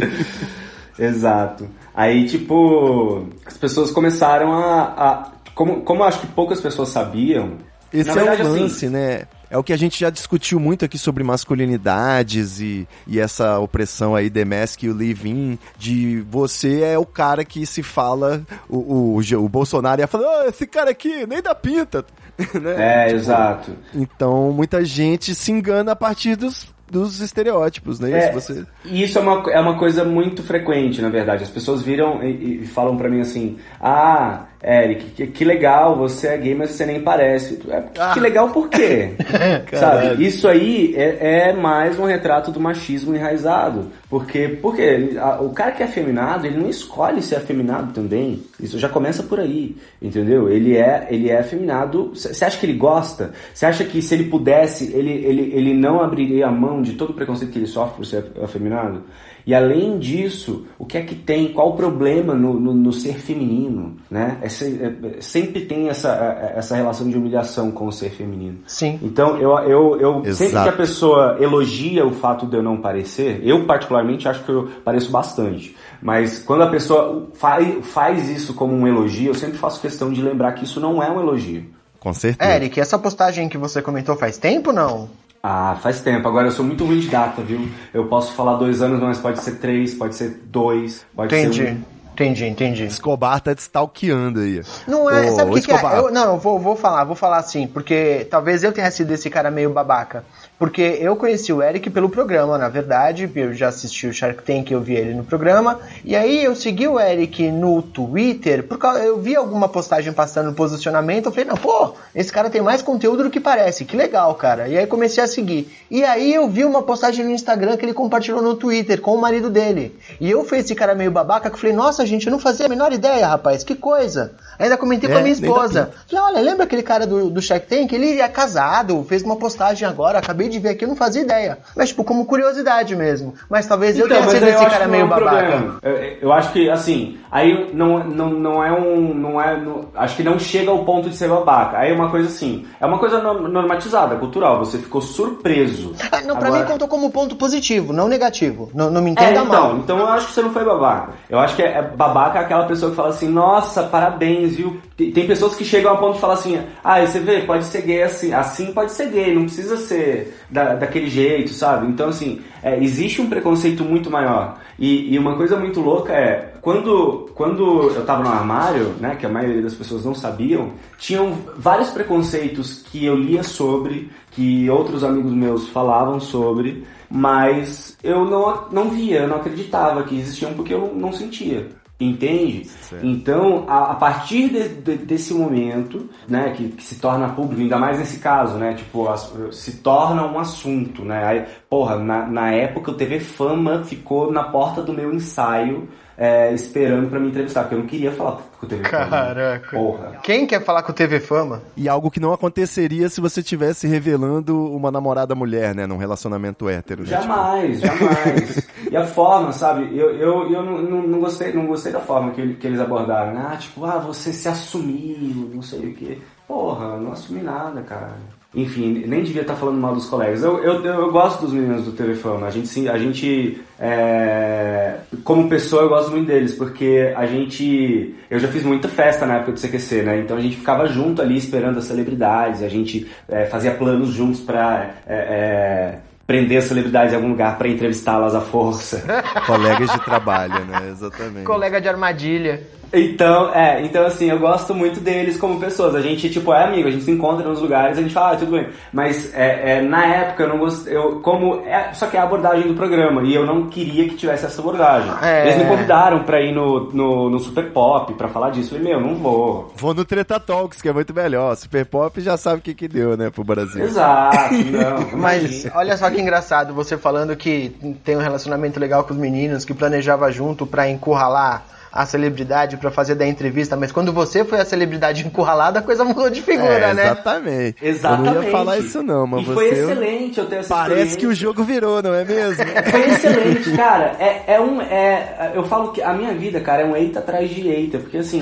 Exato. 0.98 1.68
Aí, 1.94 2.26
tipo, 2.26 3.26
as 3.46 3.56
pessoas 3.56 3.90
começaram 3.90 4.52
a. 4.52 4.82
a- 4.82 5.32
como, 5.54 5.82
como 5.82 6.04
acho 6.04 6.20
que 6.20 6.26
poucas 6.28 6.60
pessoas 6.60 6.88
sabiam. 6.88 7.58
Esse 7.92 8.08
na 8.14 8.22
é 8.22 8.24
o 8.24 8.32
assim, 8.32 8.42
lance, 8.42 8.88
né? 8.88 9.22
É 9.50 9.58
o 9.58 9.62
que 9.62 9.72
a 9.74 9.76
gente 9.76 10.00
já 10.00 10.08
discutiu 10.08 10.58
muito 10.58 10.82
aqui 10.82 10.96
sobre 10.96 11.22
masculinidades 11.22 12.58
e, 12.58 12.88
e 13.06 13.20
essa 13.20 13.58
opressão 13.58 14.14
aí, 14.14 14.30
The 14.30 14.46
Mask 14.46 14.82
e 14.82 14.88
o 14.88 14.96
Live-In, 14.96 15.58
de 15.76 16.24
você 16.30 16.80
é 16.80 16.98
o 16.98 17.04
cara 17.04 17.44
que 17.44 17.66
se 17.66 17.82
fala, 17.82 18.42
o, 18.66 19.18
o, 19.18 19.20
o 19.20 19.48
Bolsonaro 19.50 20.00
ia 20.00 20.06
falar, 20.06 20.26
"Ah, 20.26 20.46
esse 20.48 20.66
cara 20.66 20.90
aqui 20.90 21.26
nem 21.26 21.42
dá 21.42 21.54
pinta. 21.54 22.02
né? 22.60 23.02
É, 23.02 23.06
Tipo, 23.08 23.16
exato. 23.18 23.72
Então, 23.94 24.52
muita 24.52 24.82
gente 24.84 25.34
se 25.34 25.52
engana 25.52 25.92
a 25.92 25.96
partir 25.96 26.34
dos, 26.34 26.74
dos 26.90 27.20
estereótipos, 27.20 28.00
né? 28.00 28.10
É, 28.10 28.30
Isso 28.30 28.40
você... 28.40 28.66
E 28.84 29.02
isso 29.02 29.18
é 29.18 29.20
uma, 29.20 29.50
é 29.50 29.60
uma 29.60 29.78
coisa 29.78 30.04
muito 30.04 30.42
frequente, 30.42 31.00
na 31.02 31.08
verdade. 31.08 31.42
As 31.42 31.50
pessoas 31.50 31.82
viram 31.82 32.22
e, 32.22 32.62
e 32.62 32.66
falam 32.66 32.96
pra 32.96 33.08
mim 33.08 33.20
assim: 33.20 33.58
Ah, 33.80 34.46
Eric, 34.64 35.04
que, 35.16 35.26
que 35.26 35.44
legal, 35.44 35.96
você 35.96 36.28
é 36.28 36.36
gay, 36.38 36.54
mas 36.54 36.70
você 36.70 36.86
nem 36.86 37.00
parece. 37.00 37.58
É, 37.68 37.82
Ah. 37.98 38.12
Que 38.14 38.20
legal 38.20 38.50
por 38.50 38.68
quê? 38.68 39.10
Sabe? 39.72 40.24
Isso 40.24 40.46
aí 40.46 40.94
é, 40.96 41.48
é 41.48 41.52
mais 41.52 41.98
um 41.98 42.04
retrato 42.04 42.50
do 42.52 42.60
machismo 42.60 43.14
enraizado. 43.14 43.90
Porque, 44.08 44.48
porque 44.60 45.16
a- 45.18 45.40
o 45.40 45.50
cara 45.50 45.72
que 45.72 45.82
é 45.82 45.86
afeminado, 45.86 46.46
ele 46.46 46.58
não 46.58 46.68
escolhe 46.68 47.20
ser 47.22 47.36
afeminado 47.36 47.92
também. 47.92 48.42
Isso 48.60 48.78
já 48.78 48.88
começa 48.88 49.22
por 49.22 49.40
aí, 49.40 49.74
entendeu? 50.00 50.48
Ele 50.48 50.76
é, 50.76 51.08
ele 51.10 51.28
é 51.30 51.38
afeminado. 51.40 52.12
Você 52.14 52.44
acha 52.44 52.58
que 52.58 52.66
ele 52.66 52.78
gosta? 52.78 53.32
Você 53.52 53.66
acha 53.66 53.84
que 53.84 54.00
se 54.00 54.14
ele 54.14 54.24
pudesse, 54.24 54.92
ele, 54.94 55.10
ele, 55.24 55.52
ele 55.54 55.74
não 55.74 56.00
abriria 56.00 56.46
a 56.46 56.52
mão 56.52 56.82
de 56.82 56.92
todo 56.92 57.10
o 57.10 57.14
preconceito 57.14 57.50
que 57.50 57.58
ele 57.58 57.66
sofre 57.66 57.96
por 57.96 58.06
ser 58.06 58.24
afeminado? 58.42 59.02
E 59.46 59.54
além 59.54 59.98
disso, 59.98 60.66
o 60.78 60.86
que 60.86 60.96
é 60.96 61.02
que 61.02 61.14
tem? 61.14 61.52
Qual 61.52 61.70
o 61.70 61.76
problema 61.76 62.34
no, 62.34 62.54
no, 62.54 62.72
no 62.72 62.92
ser 62.92 63.18
feminino? 63.18 63.96
Né? 64.10 64.38
É 64.40 64.46
é- 64.46 65.16
é- 65.16 65.20
sempre 65.20 65.62
tem 65.62 65.88
essa, 65.88 66.10
essa 66.56 66.76
relação 66.76 67.08
de 67.08 67.16
humilhação 67.16 67.70
com 67.70 67.86
o 67.86 67.92
ser 67.92 68.10
feminino. 68.10 68.58
Sim. 68.66 68.98
Então, 69.02 69.36
eu, 69.38 69.50
eu, 69.58 70.00
eu 70.24 70.34
sempre 70.34 70.62
que 70.62 70.68
a 70.68 70.72
pessoa 70.72 71.36
elogia 71.40 72.06
o 72.06 72.12
fato 72.12 72.46
de 72.46 72.56
eu 72.56 72.62
não 72.62 72.76
parecer, 72.76 73.40
eu 73.42 73.64
particularmente 73.64 74.28
acho 74.28 74.44
que 74.44 74.50
eu 74.50 74.68
pareço 74.84 75.10
bastante. 75.10 75.76
Mas 76.00 76.38
quando 76.40 76.62
a 76.62 76.70
pessoa 76.70 77.28
faz, 77.34 77.86
faz 77.86 78.28
isso 78.28 78.54
como 78.54 78.74
um 78.74 78.86
elogio, 78.86 79.30
eu 79.30 79.34
sempre 79.34 79.58
faço 79.58 79.80
questão 79.80 80.12
de 80.12 80.22
lembrar 80.22 80.52
que 80.52 80.64
isso 80.64 80.80
não 80.80 81.02
é 81.02 81.10
um 81.10 81.20
elogio. 81.20 81.64
Com 81.98 82.12
certeza. 82.12 82.50
Eric, 82.50 82.80
essa 82.80 82.98
postagem 82.98 83.48
que 83.48 83.56
você 83.56 83.80
comentou 83.80 84.16
faz 84.16 84.36
tempo 84.36 84.72
não? 84.72 85.08
Ah, 85.42 85.76
faz 85.82 86.00
tempo. 86.00 86.28
Agora 86.28 86.46
eu 86.46 86.52
sou 86.52 86.64
muito 86.64 86.84
ruim 86.84 87.00
de 87.00 87.08
data, 87.08 87.42
viu? 87.42 87.68
Eu 87.92 88.06
posso 88.06 88.32
falar 88.32 88.54
dois 88.56 88.80
anos, 88.80 89.00
mas 89.00 89.18
pode 89.18 89.40
ser 89.40 89.56
três, 89.56 89.92
pode 89.92 90.14
ser 90.14 90.40
dois, 90.44 91.04
pode 91.16 91.34
Entendi. 91.34 91.56
ser 91.56 91.72
um. 91.72 91.92
Entendi, 92.12 92.44
entendi. 92.46 92.84
Escobar 92.84 93.40
tá 93.40 93.52
stalkeando 93.52 94.40
aí. 94.40 94.60
Não 94.86 95.10
é, 95.10 95.30
Ô, 95.30 95.34
sabe 95.34 95.50
o 95.50 95.54
que, 95.54 95.62
que 95.62 95.72
é? 95.72 95.98
Eu- 95.98 96.12
não, 96.12 96.34
eu 96.34 96.38
vou, 96.38 96.58
vou 96.58 96.76
falar, 96.76 97.04
vou 97.04 97.16
falar 97.16 97.38
assim, 97.38 97.66
porque 97.66 98.26
talvez 98.30 98.62
eu 98.62 98.70
tenha 98.70 98.90
sido 98.90 99.10
esse 99.12 99.30
cara 99.30 99.50
meio 99.50 99.70
babaca. 99.70 100.22
Porque 100.58 100.80
eu 101.00 101.16
conheci 101.16 101.52
o 101.52 101.60
Eric 101.60 101.90
pelo 101.90 102.08
programa, 102.08 102.56
na 102.56 102.68
verdade, 102.68 103.28
eu 103.34 103.52
já 103.52 103.68
assisti 103.68 104.06
o 104.06 104.12
Shark 104.12 104.44
Tank, 104.44 104.70
eu 104.70 104.80
vi 104.80 104.94
ele 104.94 105.12
no 105.12 105.24
programa, 105.24 105.80
e 106.04 106.14
aí 106.14 106.44
eu 106.44 106.54
segui 106.54 106.86
o 106.86 107.00
Eric 107.00 107.50
no 107.50 107.82
Twitter, 107.82 108.62
porque 108.62 108.86
eu 108.86 109.20
vi 109.20 109.34
alguma 109.34 109.68
postagem 109.68 110.12
passando 110.12 110.50
no 110.50 110.54
posicionamento, 110.54 111.26
eu 111.26 111.32
falei, 111.32 111.46
não, 111.46 111.56
pô, 111.56 111.94
esse 112.14 112.32
cara 112.32 112.48
tem 112.48 112.62
mais 112.62 112.80
conteúdo 112.80 113.24
do 113.24 113.30
que 113.30 113.40
parece, 113.40 113.84
que 113.84 113.96
legal, 113.96 114.34
cara. 114.36 114.68
E 114.68 114.78
aí 114.78 114.86
comecei 114.86 115.24
a 115.24 115.26
seguir. 115.26 115.68
E 115.90 116.04
aí 116.04 116.32
eu 116.32 116.48
vi 116.48 116.64
uma 116.64 116.82
postagem 116.82 117.24
no 117.24 117.32
Instagram 117.32 117.76
que 117.76 117.84
ele 117.84 117.92
compartilhou 117.92 118.40
no 118.40 118.54
Twitter 118.54 119.00
com 119.00 119.14
o 119.14 119.20
marido 119.20 119.50
dele. 119.50 119.98
E 120.20 120.30
eu 120.30 120.44
fui 120.44 120.58
esse 120.58 120.74
cara 120.76 120.94
meio 120.94 121.10
babaca 121.10 121.50
que 121.50 121.58
falei, 121.58 121.74
nossa, 121.74 122.06
gente, 122.06 122.26
eu 122.26 122.30
não 122.30 122.38
fazia 122.38 122.66
a 122.66 122.68
menor 122.68 122.92
ideia, 122.92 123.26
rapaz, 123.26 123.64
que 123.64 123.74
coisa. 123.74 124.32
Ainda 124.58 124.76
comentei 124.76 125.08
com 125.08 125.14
É, 125.16 125.18
a 125.20 125.22
minha 125.22 125.34
nem 125.34 125.42
dá 125.42 125.48
esposa. 125.48 125.90
Falei, 126.08 126.24
olha, 126.24 126.40
lembra 126.42 126.64
aquele 126.64 126.82
cara 126.82 127.06
do, 127.06 127.30
do 127.30 127.40
Shark 127.42 127.66
Tank? 127.66 127.92
Ele 127.92 128.20
é 128.20 128.28
casado, 128.28 129.04
fez 129.08 129.22
uma 129.22 129.36
postagem 129.36 129.86
agora, 129.88 130.18
acabei 130.18 130.48
de 130.48 130.58
ver 130.58 130.70
aqui, 130.70 130.84
eu 130.84 130.88
não 130.88 130.96
fazia 130.96 131.22
ideia. 131.22 131.58
Mas, 131.76 131.88
tipo, 131.90 132.04
como 132.04 132.24
curiosidade 132.26 132.94
mesmo. 132.94 133.34
Mas 133.48 133.66
talvez 133.66 133.98
eu 133.98 134.06
tenha 134.08 134.20
Então, 134.20 134.32
mas 134.32 134.38
sido 134.38 134.48
esse 134.48 134.66
cara 134.70 134.86
meio 134.88 135.02
é 135.02 135.04
um 135.04 135.08
babaca. 135.08 135.36
problema. 135.46 135.78
Eu, 135.82 135.92
eu 136.22 136.32
acho 136.32 136.52
que, 136.52 136.68
assim, 136.70 137.18
aí 137.30 137.70
não, 137.74 138.04
não, 138.04 138.30
não 138.30 138.64
é 138.64 138.72
um. 138.72 139.14
Não 139.14 139.40
é, 139.40 139.56
não- 139.60 139.86
acho 139.94 140.16
que 140.16 140.22
não 140.22 140.38
chega 140.38 140.70
ao 140.70 140.84
ponto 140.84 141.08
de 141.10 141.16
ser 141.16 141.28
babaca. 141.28 141.78
Aí 141.78 141.90
é 141.92 141.94
uma 141.94 142.10
coisa 142.10 142.28
assim. 142.28 142.66
É 142.80 142.86
uma 142.86 142.98
coisa 142.98 143.18
no- 143.20 143.48
normatizada, 143.48 144.16
cultural. 144.16 144.58
Você 144.58 144.78
ficou 144.78 145.00
surpreso. 145.00 145.94
Ah, 146.10 146.20
não, 146.22 146.36
pra 146.36 146.48
Agora- 146.48 146.64
mim 146.64 146.70
contou 146.70 146.88
como 146.88 147.10
ponto 147.10 147.36
positivo, 147.36 147.92
não 147.92 148.08
negativo. 148.08 148.70
Não, 148.74 148.90
não 148.90 149.00
me 149.00 149.10
É, 149.10 149.12
entenda 149.12 149.30
então, 149.32 149.46
mal. 149.46 149.76
então 149.76 149.98
eu 149.98 150.08
acho 150.08 150.28
que 150.28 150.34
você 150.34 150.42
não 150.42 150.52
foi 150.52 150.64
babaca. 150.64 151.12
Eu 151.28 151.38
acho 151.38 151.56
que 151.56 151.62
é, 151.62 151.78
é 151.78 151.82
babaca 151.82 152.40
aquela 152.40 152.64
pessoa 152.66 152.90
que 152.90 152.96
fala 152.96 153.08
assim, 153.10 153.28
nossa, 153.28 153.82
parabéns, 153.84 154.51
Tem, 154.96 155.26
pessoas 155.26 155.54
que 155.54 155.64
chegam 155.64 155.92
a 155.92 155.96
ponto 155.96 156.14
de 156.14 156.20
falar 156.20 156.34
assim, 156.34 156.60
ah, 156.82 157.04
você 157.04 157.20
vê, 157.20 157.42
pode 157.42 157.64
ser 157.64 157.82
gay 157.82 158.02
assim, 158.02 158.32
assim 158.32 158.72
pode 158.72 158.92
ser 158.92 159.10
gay, 159.10 159.34
não 159.34 159.44
precisa 159.44 159.76
ser 159.76 160.36
da, 160.50 160.74
daquele 160.74 161.08
jeito, 161.08 161.50
sabe? 161.50 161.86
Então, 161.86 162.08
assim, 162.08 162.40
é, 162.62 162.82
existe 162.82 163.20
um 163.20 163.28
preconceito 163.28 163.84
muito 163.84 164.10
maior. 164.10 164.58
E, 164.78 165.14
e 165.14 165.18
uma 165.18 165.36
coisa 165.36 165.56
muito 165.56 165.80
louca 165.80 166.12
é, 166.12 166.52
quando, 166.60 167.30
quando 167.34 167.90
eu 167.90 168.04
tava 168.04 168.22
no 168.22 168.30
armário, 168.30 168.94
né, 169.00 169.16
que 169.16 169.26
a 169.26 169.28
maioria 169.28 169.62
das 169.62 169.74
pessoas 169.74 170.04
não 170.04 170.14
sabiam, 170.14 170.72
tinham 170.98 171.38
vários 171.56 171.90
preconceitos 171.90 172.82
que 172.90 173.04
eu 173.04 173.16
lia 173.16 173.42
sobre, 173.42 174.10
que 174.30 174.68
outros 174.70 175.04
amigos 175.04 175.32
meus 175.32 175.68
falavam 175.68 176.20
sobre, 176.20 176.84
mas 177.10 177.96
eu 178.02 178.24
não, 178.24 178.68
não 178.70 178.90
via, 178.90 179.20
eu 179.20 179.28
não 179.28 179.36
acreditava 179.36 180.02
que 180.04 180.18
existiam 180.18 180.54
porque 180.54 180.72
eu 180.72 180.92
não 180.94 181.12
sentia. 181.12 181.68
Entende? 182.10 182.68
Então, 183.02 183.64
a, 183.68 183.92
a 183.92 183.94
partir 183.94 184.48
de- 184.48 184.68
de- 184.68 184.96
desse 185.04 185.32
momento, 185.32 186.08
né, 186.28 186.52
que, 186.56 186.68
que 186.68 186.82
se 186.82 186.96
torna 187.00 187.28
público, 187.30 187.60
ainda 187.62 187.78
mais 187.78 187.98
nesse 187.98 188.18
caso, 188.18 188.56
né, 188.58 188.74
tipo, 188.74 189.08
as- 189.08 189.32
se 189.52 189.78
torna 189.78 190.26
um 190.26 190.38
assunto, 190.38 191.04
né, 191.04 191.24
aí, 191.24 191.44
porra, 191.70 191.96
na, 191.98 192.26
na 192.26 192.50
época 192.52 192.90
o 192.90 192.94
TV 192.94 193.20
Fama 193.20 193.82
ficou 193.84 194.30
na 194.32 194.44
porta 194.44 194.82
do 194.82 194.92
meu 194.92 195.12
ensaio, 195.14 195.88
é, 196.16 196.52
esperando 196.52 197.08
pra 197.08 197.18
me 197.18 197.28
entrevistar, 197.28 197.62
porque 197.62 197.74
eu 197.74 197.78
não 197.80 197.86
queria 197.86 198.12
falar 198.12 198.32
com 198.58 198.66
o 198.66 198.68
TV 198.68 198.84
Fama. 198.88 199.06
Caraca. 199.08 199.76
Porra. 199.76 200.18
Quem 200.22 200.46
quer 200.46 200.62
falar 200.64 200.82
com 200.82 200.92
o 200.92 200.94
TV 200.94 201.20
Fama? 201.20 201.62
E 201.76 201.88
algo 201.88 202.10
que 202.10 202.20
não 202.20 202.32
aconteceria 202.32 203.08
se 203.08 203.20
você 203.20 203.42
tivesse 203.42 203.86
revelando 203.86 204.64
uma 204.74 204.90
namorada 204.90 205.34
mulher, 205.34 205.74
né? 205.74 205.86
Num 205.86 205.96
relacionamento 205.96 206.68
hétero. 206.68 207.02
né? 207.02 207.08
Jamais, 207.08 207.80
jamais. 207.80 208.68
e 208.90 208.96
a 208.96 209.04
forma, 209.06 209.52
sabe? 209.52 209.96
Eu, 209.96 210.10
eu, 210.16 210.50
eu 210.52 210.62
não, 210.62 210.82
não, 210.82 211.02
não 211.02 211.20
gostei, 211.20 211.52
não 211.52 211.66
gostei 211.66 211.92
da 211.92 212.00
forma 212.00 212.32
que, 212.32 212.54
que 212.54 212.66
eles 212.66 212.80
abordaram. 212.80 213.34
né? 213.34 213.48
Ah, 213.52 213.56
tipo, 213.56 213.84
ah, 213.84 213.98
você 213.98 214.32
se 214.32 214.48
assumiu, 214.48 215.50
não 215.54 215.62
sei 215.62 215.80
o 215.90 215.94
quê. 215.94 216.18
Porra, 216.46 216.84
eu 216.96 217.00
não 217.00 217.12
assumi 217.12 217.40
nada, 217.42 217.80
cara. 217.82 218.12
Enfim, 218.54 219.04
nem 219.06 219.22
devia 219.22 219.40
estar 219.42 219.54
falando 219.54 219.80
mal 219.80 219.94
dos 219.94 220.06
colegas. 220.06 220.42
Eu, 220.42 220.62
eu, 220.62 220.84
eu 220.84 221.10
gosto 221.10 221.40
dos 221.40 221.52
meninos 221.54 221.84
do 221.86 221.92
TV 221.92 222.14
Fama. 222.14 222.46
A 222.46 222.50
gente, 222.50 222.68
sim- 222.68 222.86
a 222.86 222.98
gente 222.98 223.58
é, 223.80 224.96
como 225.24 225.48
pessoa, 225.48 225.82
eu 225.82 225.88
gosto 225.88 226.10
muito 226.10 226.26
deles, 226.26 226.54
porque 226.54 227.12
a 227.16 227.24
gente. 227.26 228.14
Eu 228.30 228.38
já 228.38 228.48
fiz 228.48 228.62
muita 228.62 228.88
festa 228.88 229.24
na 229.24 229.36
época 229.36 229.52
do 229.52 229.60
CQC, 229.60 230.02
né? 230.02 230.18
Então 230.20 230.36
a 230.36 230.40
gente 230.40 230.56
ficava 230.56 230.86
junto 230.86 231.22
ali 231.22 231.36
esperando 231.38 231.78
as 231.78 231.84
celebridades, 231.84 232.62
a 232.62 232.68
gente 232.68 233.10
é, 233.28 233.46
fazia 233.46 233.70
planos 233.72 234.10
juntos 234.10 234.40
pra. 234.40 234.90
é, 235.06 235.14
é, 235.14 235.98
prender 236.26 236.58
as 236.58 236.64
celebridades 236.64 237.12
em 237.12 237.16
algum 237.16 237.28
lugar 237.30 237.58
pra 237.58 237.68
entrevistá-las 237.68 238.34
à 238.34 238.40
força. 238.40 239.02
Colegas 239.44 239.90
de 239.90 240.00
trabalho, 240.04 240.64
né? 240.66 240.88
Exatamente. 240.90 241.44
Colega 241.44 241.80
de 241.80 241.88
armadilha. 241.88 242.62
Então, 242.92 243.52
é, 243.54 243.82
então 243.82 244.04
assim, 244.04 244.26
eu 244.26 244.38
gosto 244.38 244.74
muito 244.74 245.00
deles 245.00 245.38
como 245.38 245.58
pessoas. 245.58 245.94
A 245.94 246.00
gente, 246.00 246.28
tipo, 246.28 246.52
é 246.52 246.64
amigo, 246.64 246.88
a 246.88 246.90
gente 246.90 247.04
se 247.04 247.10
encontra 247.10 247.48
nos 247.48 247.60
lugares, 247.60 247.96
a 247.96 248.02
gente 248.02 248.12
fala, 248.12 248.32
ah, 248.32 248.36
tudo 248.36 248.52
bem. 248.52 248.68
Mas 248.92 249.32
é, 249.34 249.78
é, 249.78 249.82
na 249.82 250.04
época 250.04 250.42
eu 250.42 250.48
não 250.50 250.58
gostei, 250.58 250.94
eu, 250.94 251.20
como, 251.20 251.62
é, 251.66 251.92
só 251.94 252.06
que 252.06 252.16
é 252.16 252.20
a 252.20 252.24
abordagem 252.24 252.68
do 252.68 252.74
programa, 252.74 253.22
e 253.22 253.34
eu 253.34 253.46
não 253.46 253.68
queria 253.68 254.06
que 254.08 254.16
tivesse 254.16 254.44
essa 254.44 254.60
abordagem. 254.60 255.10
É. 255.22 255.46
Eles 255.46 255.58
me 255.58 255.64
convidaram 255.64 256.22
pra 256.24 256.40
ir 256.40 256.52
no, 256.52 256.92
no, 256.92 257.30
no 257.30 257.38
Super 257.38 257.70
Pop 257.70 258.12
pra 258.14 258.28
falar 258.28 258.50
disso. 258.50 258.74
Eu 258.74 258.78
falei, 258.78 258.92
meu, 258.92 259.00
não 259.00 259.14
vou. 259.14 259.72
Vou 259.76 259.94
no 259.94 260.04
Treta 260.04 260.38
Talks, 260.38 260.82
que 260.82 260.88
é 260.88 260.92
muito 260.92 261.14
melhor. 261.14 261.56
Super 261.56 261.86
Pop 261.86 262.20
já 262.20 262.36
sabe 262.36 262.58
o 262.58 262.62
que 262.62 262.74
que 262.74 262.88
deu, 262.88 263.16
né, 263.16 263.30
pro 263.30 263.42
Brasil. 263.42 263.84
Exato, 263.84 264.54
não. 264.70 265.18
Mas 265.18 265.66
olha 265.74 265.96
só 265.96 266.10
que 266.10 266.20
engraçado, 266.20 266.74
você 266.74 266.98
falando 266.98 267.34
que 267.36 267.74
tem 268.04 268.16
um 268.16 268.20
relacionamento 268.20 268.78
legal 268.78 269.04
com 269.04 269.14
os 269.14 269.18
meninos, 269.18 269.64
que 269.64 269.72
planejava 269.72 270.30
junto 270.30 270.66
pra 270.66 270.88
encurralar 270.88 271.64
a 271.92 272.06
celebridade 272.06 272.78
pra 272.78 272.90
fazer 272.90 273.14
da 273.14 273.26
entrevista, 273.26 273.76
mas 273.76 273.92
quando 273.92 274.12
você 274.12 274.44
foi 274.44 274.58
a 274.58 274.64
celebridade 274.64 275.26
encurralada, 275.26 275.80
a 275.80 275.82
coisa 275.82 276.04
mudou 276.04 276.30
de 276.30 276.40
figura, 276.40 276.72
É, 276.72 276.94
né? 276.94 277.04
Exatamente. 277.04 277.76
Exatamente. 277.86 278.28
Eu 278.28 278.34
não 278.34 278.42
ia 278.44 278.50
falar 278.50 278.78
isso 278.78 279.02
não, 279.02 279.26
mas 279.26 279.42
e 279.42 279.44
você... 279.44 279.54
foi 279.54 279.68
excelente 279.68 280.40
eu 280.40 280.46
ter 280.46 280.56
essa 280.56 280.74
Parece 280.74 281.18
que 281.18 281.26
o 281.26 281.34
jogo 281.34 281.62
virou, 281.64 282.02
não 282.02 282.14
é 282.14 282.24
mesmo? 282.24 282.64
Foi 282.90 283.10
excelente, 283.10 283.72
cara. 283.72 284.16
É, 284.18 284.54
é 284.54 284.60
um. 284.60 284.80
É, 284.80 285.52
eu 285.54 285.64
falo 285.64 285.92
que 285.92 286.02
a 286.02 286.12
minha 286.12 286.32
vida, 286.34 286.60
cara, 286.60 286.82
é 286.82 286.84
um 286.84 286.96
eita 286.96 287.18
atrás 287.18 287.50
de 287.50 287.68
eita. 287.68 287.98
Porque 287.98 288.18
assim. 288.18 288.40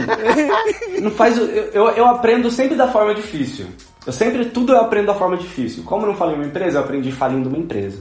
não 1.00 1.10
faz. 1.10 1.36
Eu, 1.36 1.46
eu, 1.46 1.88
eu 1.90 2.06
aprendo 2.06 2.50
sempre 2.50 2.76
da 2.76 2.88
forma 2.88 3.14
difícil. 3.14 3.66
Eu 4.06 4.12
sempre. 4.12 4.46
Tudo 4.46 4.72
eu 4.72 4.80
aprendo 4.80 5.06
da 5.06 5.14
forma 5.14 5.36
difícil. 5.36 5.82
Como 5.84 6.04
eu 6.04 6.10
não 6.10 6.16
falei 6.16 6.36
uma 6.36 6.44
empresa, 6.44 6.78
eu 6.78 6.82
aprendi 6.82 7.12
falindo 7.12 7.48
uma 7.48 7.58
empresa. 7.58 7.98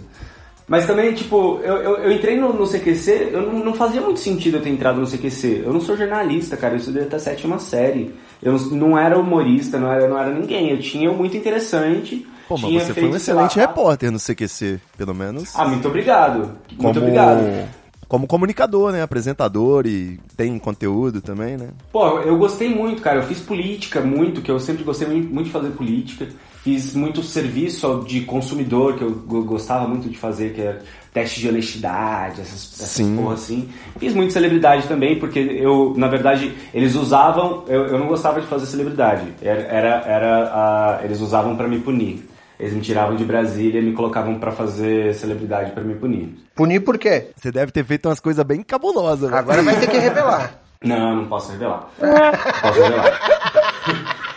Mas 0.70 0.86
também, 0.86 1.14
tipo, 1.14 1.60
eu, 1.64 1.78
eu, 1.78 1.96
eu 1.98 2.12
entrei 2.12 2.40
no, 2.40 2.54
no 2.54 2.68
CQC, 2.68 3.30
eu 3.34 3.42
não, 3.42 3.66
não 3.66 3.74
fazia 3.74 4.00
muito 4.00 4.20
sentido 4.20 4.58
eu 4.58 4.62
ter 4.62 4.70
entrado 4.70 5.02
no 5.02 5.08
CQC. 5.08 5.64
Eu 5.66 5.74
não 5.74 5.82
sou 5.82 5.98
jornalista, 5.98 6.56
cara, 6.56 6.76
eu 6.76 6.78
estudei 6.78 7.04
até 7.04 7.16
a 7.16 7.20
sétima 7.20 7.58
série. 7.58 8.14
Eu 8.42 8.54
não, 8.54 8.60
não 8.70 8.98
era 8.98 9.18
humorista, 9.18 9.80
não 9.80 9.92
era, 9.92 10.08
não 10.08 10.18
era 10.18 10.32
ninguém. 10.32 10.70
Eu 10.70 10.80
tinha 10.80 11.12
muito 11.12 11.36
interessante. 11.36 12.26
Pô, 12.48 12.56
mas 12.56 12.66
tinha 12.66 12.80
você 12.82 12.94
foi 12.94 12.94
feito, 12.94 13.16
um 13.16 13.20
sei 13.20 13.34
lá, 13.34 13.46
excelente 13.48 13.68
repórter 13.68 14.12
no 14.12 14.20
CQC, 14.20 14.80
pelo 14.96 15.16
menos. 15.16 15.56
Ah, 15.56 15.68
muito 15.68 15.88
obrigado. 15.88 16.56
como, 16.70 16.84
Muito 16.84 17.00
obrigado. 17.00 17.68
como 18.08 18.28
comunicador, 18.28 18.92
né? 18.92 19.02
Apresentador 19.02 19.88
e 19.88 20.20
tem 20.38 20.58
conteúdo 20.60 21.20
também, 21.20 21.58
né? 21.58 21.70
Pô, 21.92 22.20
eu 22.20 22.38
gostei 22.38 22.70
muito, 22.70 23.02
cara. 23.02 23.18
Eu 23.18 23.24
fiz 23.24 23.40
política 23.40 24.02
muito, 24.02 24.42
que 24.42 24.52
eu 24.52 24.60
sempre 24.60 24.84
gostei 24.84 25.08
muito 25.08 25.46
de 25.46 25.52
fazer 25.52 25.70
política. 25.72 26.28
Fiz 26.64 26.93
muito 26.93 27.24
serviço 27.24 28.03
de 28.07 28.22
consumidor, 28.22 28.95
que 28.95 29.01
eu 29.03 29.12
go- 29.12 29.43
gostava 29.43 29.88
muito 29.88 30.10
de 30.10 30.18
fazer, 30.18 30.53
que 30.53 30.62
é 30.62 30.80
teste 31.14 31.39
de 31.39 31.47
honestidade, 31.49 32.41
essas, 32.41 32.74
essas 32.74 32.89
Sim. 32.89 33.16
porra 33.16 33.34
assim. 33.36 33.70
Fiz 33.97 34.14
muito 34.14 34.34
celebridade 34.34 34.86
também, 34.88 35.18
porque 35.18 35.39
eu, 35.39 35.93
na 35.97 36.07
verdade, 36.07 36.53
eles 36.74 36.95
usavam. 36.95 37.64
Eu, 37.68 37.86
eu 37.88 37.97
não 37.97 38.07
gostava 38.07 38.41
de 38.41 38.47
fazer 38.47 38.66
celebridade. 38.66 39.24
Era, 39.41 39.62
era, 39.62 39.89
era 40.05 40.43
a- 40.53 40.99
eles 41.03 41.22
usavam 41.22 41.55
pra 41.55 41.68
me 41.68 41.80
punir. 41.80 42.28
Eles 42.60 42.74
me 42.74 42.82
tiravam 42.82 43.16
de 43.16 43.24
Brasília 43.24 43.80
e 43.80 43.84
me 43.84 43.93
colocavam 43.93 44.38
pra 44.38 44.51
fazer 44.51 45.16
celebridade 45.16 45.72
pra 45.72 45.82
me 45.82 45.95
punir. 45.95 46.36
Punir 46.53 46.82
por 46.82 46.97
quê? 46.97 47.30
Você 47.38 47.53
deve 47.53 47.72
ter 47.72 47.86
feito 47.86 48.10
umas 48.10 48.20
coisas 48.20 48.43
bem 48.45 48.62
cabulosas, 48.64 49.30
velho. 49.30 49.36
Agora 49.38 49.64
vai 49.64 49.80
ter 49.80 49.88
que 49.88 49.97
revelar. 49.97 50.60
Não, 50.84 51.16
não 51.16 51.26
posso 51.26 51.53
revelar. 51.53 51.89
Não 52.01 52.10
posso 52.62 52.82
revelar. 52.82 53.20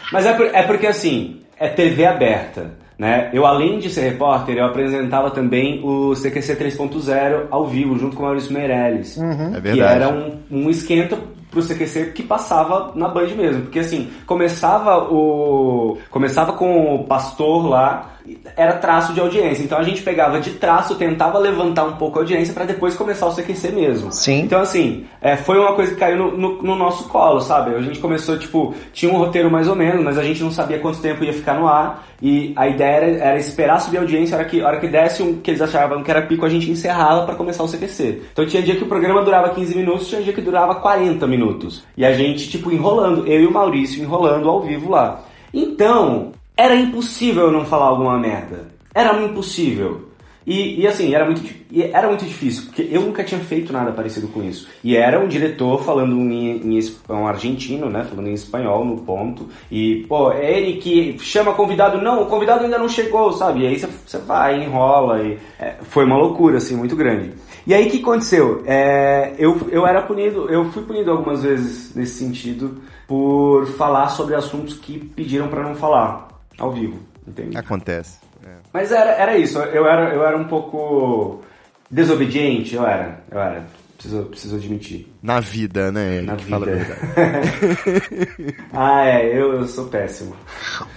Mas 0.13 0.27
é, 0.27 0.33
por- 0.35 0.47
é 0.47 0.63
porque 0.63 0.87
assim, 0.87 1.41
é 1.63 1.69
TV 1.69 2.05
aberta. 2.05 2.73
Né? 2.99 3.31
Eu, 3.33 3.47
além 3.47 3.79
de 3.79 3.89
ser 3.89 4.03
repórter, 4.03 4.57
eu 4.57 4.65
apresentava 4.67 5.31
também 5.31 5.81
o 5.83 6.13
CQC 6.15 6.57
3.0 6.57 7.47
ao 7.51 7.67
vivo, 7.67 7.99
junto 7.99 8.17
com 8.17 8.23
o 8.23 8.27
Maurício 8.27 8.53
Meirelles. 8.53 9.19
É 9.19 9.55
Que 9.55 9.61
verdade. 9.61 9.81
era 9.81 10.09
um, 10.09 10.39
um 10.51 10.71
esquenta 10.71 11.19
pro 11.51 11.63
CQC 11.63 12.13
que 12.13 12.23
passava 12.23 12.93
na 12.95 13.09
Band 13.09 13.29
mesmo. 13.37 13.63
Porque 13.63 13.81
assim, 13.81 14.11
começava 14.27 15.05
o. 15.13 15.99
Começava 16.11 16.53
com 16.53 16.95
o 16.95 17.05
pastor 17.05 17.69
lá, 17.69 18.13
era 18.57 18.75
traço 18.75 19.13
de 19.13 19.21
audiência. 19.21 19.63
Então 19.63 19.79
a 19.79 19.83
gente 19.83 20.03
pegava 20.03 20.41
de 20.41 20.51
traço, 20.53 20.95
tentava 20.95 21.39
levantar 21.39 21.85
um 21.85 21.93
pouco 21.97 22.19
a 22.19 22.23
audiência 22.23 22.55
para 22.55 22.65
depois 22.65 22.95
começar 22.95 23.27
o 23.27 23.33
CQC 23.35 23.71
mesmo. 23.73 24.13
Sim. 24.13 24.41
Então 24.41 24.61
assim, 24.61 25.05
é, 25.21 25.37
foi 25.37 25.59
uma 25.59 25.75
coisa 25.75 25.93
que 25.93 25.99
caiu 26.01 26.17
no, 26.17 26.37
no- 26.37 26.63
no 26.63 26.75
nosso 26.77 27.09
colo, 27.09 27.41
sabe? 27.41 27.75
A 27.75 27.81
gente 27.81 27.99
começou, 27.99 28.39
tipo, 28.39 28.75
tinha 28.93 29.13
um 29.13 29.17
roteiro 29.17 29.51
mais 29.51 29.69
ou 29.69 29.75
menos, 29.77 30.03
mas 30.05 30.19
a 30.19 30.23
gente 30.23 30.43
não 30.43 30.51
sabia 30.51 30.79
quanto 30.79 31.01
tempo 31.01 31.25
ia 31.25 31.33
ficar 31.33 31.55
no 31.55 31.67
ar. 31.67 32.07
E 32.21 32.53
a 32.55 32.69
ideia 32.69 32.91
era, 32.97 33.07
era 33.31 33.39
esperar 33.39 33.81
subir 33.81 33.97
a 33.99 34.01
audiência, 34.03 34.37
a 34.37 34.41
hora 34.41 34.49
que, 34.49 34.61
a 34.63 34.67
hora 34.69 34.79
que 34.79 34.87
desse 34.87 35.23
um 35.25 35.41
que 35.41 35.51
eles 35.51 35.61
achavam 35.61 36.05
que 36.05 36.11
era 36.11 36.23
pico, 36.23 36.47
a 36.47 36.49
gente 36.49 36.71
encerrava 36.71 37.27
para 37.27 37.35
começar 37.35 37.65
o 37.65 37.69
CQC. 37.69 38.23
Então 38.33 38.47
tinha 38.47 38.63
dia 38.63 38.77
que 38.77 38.85
o 38.85 38.87
programa 38.87 39.23
durava 39.23 39.49
15 39.51 39.77
minutos, 39.77 40.07
tinha 40.09 40.23
dia 40.23 40.33
que 40.33 40.41
durava 40.41 40.77
40 40.77 41.27
minutos. 41.27 41.83
E 41.97 42.05
a 42.05 42.13
gente, 42.13 42.49
tipo, 42.49 42.71
enrolando, 42.71 43.27
eu 43.27 43.41
e 43.41 43.47
o 43.47 43.51
Maurício 43.53 44.01
enrolando 44.01 44.49
ao 44.49 44.61
vivo 44.63 44.89
lá. 44.91 45.21
Então, 45.53 46.33
era 46.63 46.77
impossível 46.77 47.51
não 47.51 47.65
falar 47.65 47.87
alguma 47.87 48.19
merda. 48.19 48.69
Era 48.95 49.21
impossível. 49.23 50.09
E, 50.47 50.81
e 50.81 50.87
assim, 50.89 51.15
era 51.15 51.25
muito, 51.25 51.43
era 51.93 52.09
muito 52.09 52.25
difícil, 52.25 52.65
porque 52.65 52.89
eu 52.91 53.01
nunca 53.03 53.23
tinha 53.23 53.41
feito 53.41 53.73
nada 53.73 53.93
parecido 53.93 54.27
com 54.29 54.43
isso. 54.43 54.69
E 54.83 54.97
era 54.97 55.21
um 55.21 55.29
diretor 55.29 55.83
falando 55.85 56.17
em, 56.17 56.77
em 56.79 56.81
um 57.09 57.27
argentino, 57.27 57.89
né? 57.89 58.05
Falando 58.05 58.29
em 58.29 58.33
espanhol 58.33 58.85
no 58.85 58.99
ponto. 58.99 59.49
E, 59.71 60.05
pô, 60.09 60.33
é 60.33 60.59
ele 60.59 60.79
que 60.79 61.17
chama 61.21 61.53
convidado. 61.55 62.01
Não, 62.03 62.23
o 62.23 62.27
convidado 62.27 62.65
ainda 62.65 62.79
não 62.79 62.89
chegou, 62.89 63.33
sabe? 63.33 63.61
E 63.63 63.67
aí 63.69 63.79
você- 63.79 64.19
vai, 64.19 64.63
enrola. 64.65 65.23
E, 65.23 65.39
é, 65.61 65.77
foi 65.83 66.05
uma 66.05 66.17
loucura, 66.19 66.59
assim, 66.59 66.77
muito 66.77 66.97
grande. 66.97 67.33
E 67.65 67.73
aí 67.73 67.87
o 67.87 67.91
que 67.91 68.01
aconteceu? 68.01 68.63
É, 68.67 69.35
eu, 69.39 69.61
eu 69.71 69.87
era 69.87 70.03
punido, 70.03 70.49
eu 70.51 70.65
fui 70.73 70.83
punido 70.83 71.13
algumas 71.13 71.45
vezes 71.45 71.95
nesse 71.95 72.15
sentido 72.25 72.83
por 73.07 73.67
falar 73.67 74.09
sobre 74.09 74.35
assuntos 74.35 74.75
que 74.75 74.99
pediram 74.99 75.47
pra 75.47 75.63
não 75.63 75.77
falar 75.77 76.32
ao 76.59 76.73
vivo, 76.73 76.99
entende? 77.27 77.57
Acontece. 77.57 78.19
Mas 78.73 78.91
era, 78.91 79.11
era 79.13 79.37
isso, 79.37 79.59
eu 79.59 79.87
era, 79.87 80.15
eu 80.15 80.25
era 80.27 80.37
um 80.37 80.45
pouco 80.45 81.43
desobediente, 81.91 82.75
eu 82.75 82.87
era, 82.87 83.21
eu 83.31 83.39
era, 83.39 83.67
preciso, 83.97 84.25
preciso 84.25 84.57
admitir. 84.57 85.13
Na 85.23 85.41
vida, 85.41 85.93
né? 85.93 86.23
Na 86.23 86.37
Fala 86.39 86.67
a 86.67 86.71
vida. 86.71 86.85
verdade. 86.85 88.57
ah, 88.73 89.05
é, 89.07 89.27
eu, 89.27 89.53
eu 89.53 89.67
sou 89.67 89.87
péssimo. 89.87 90.35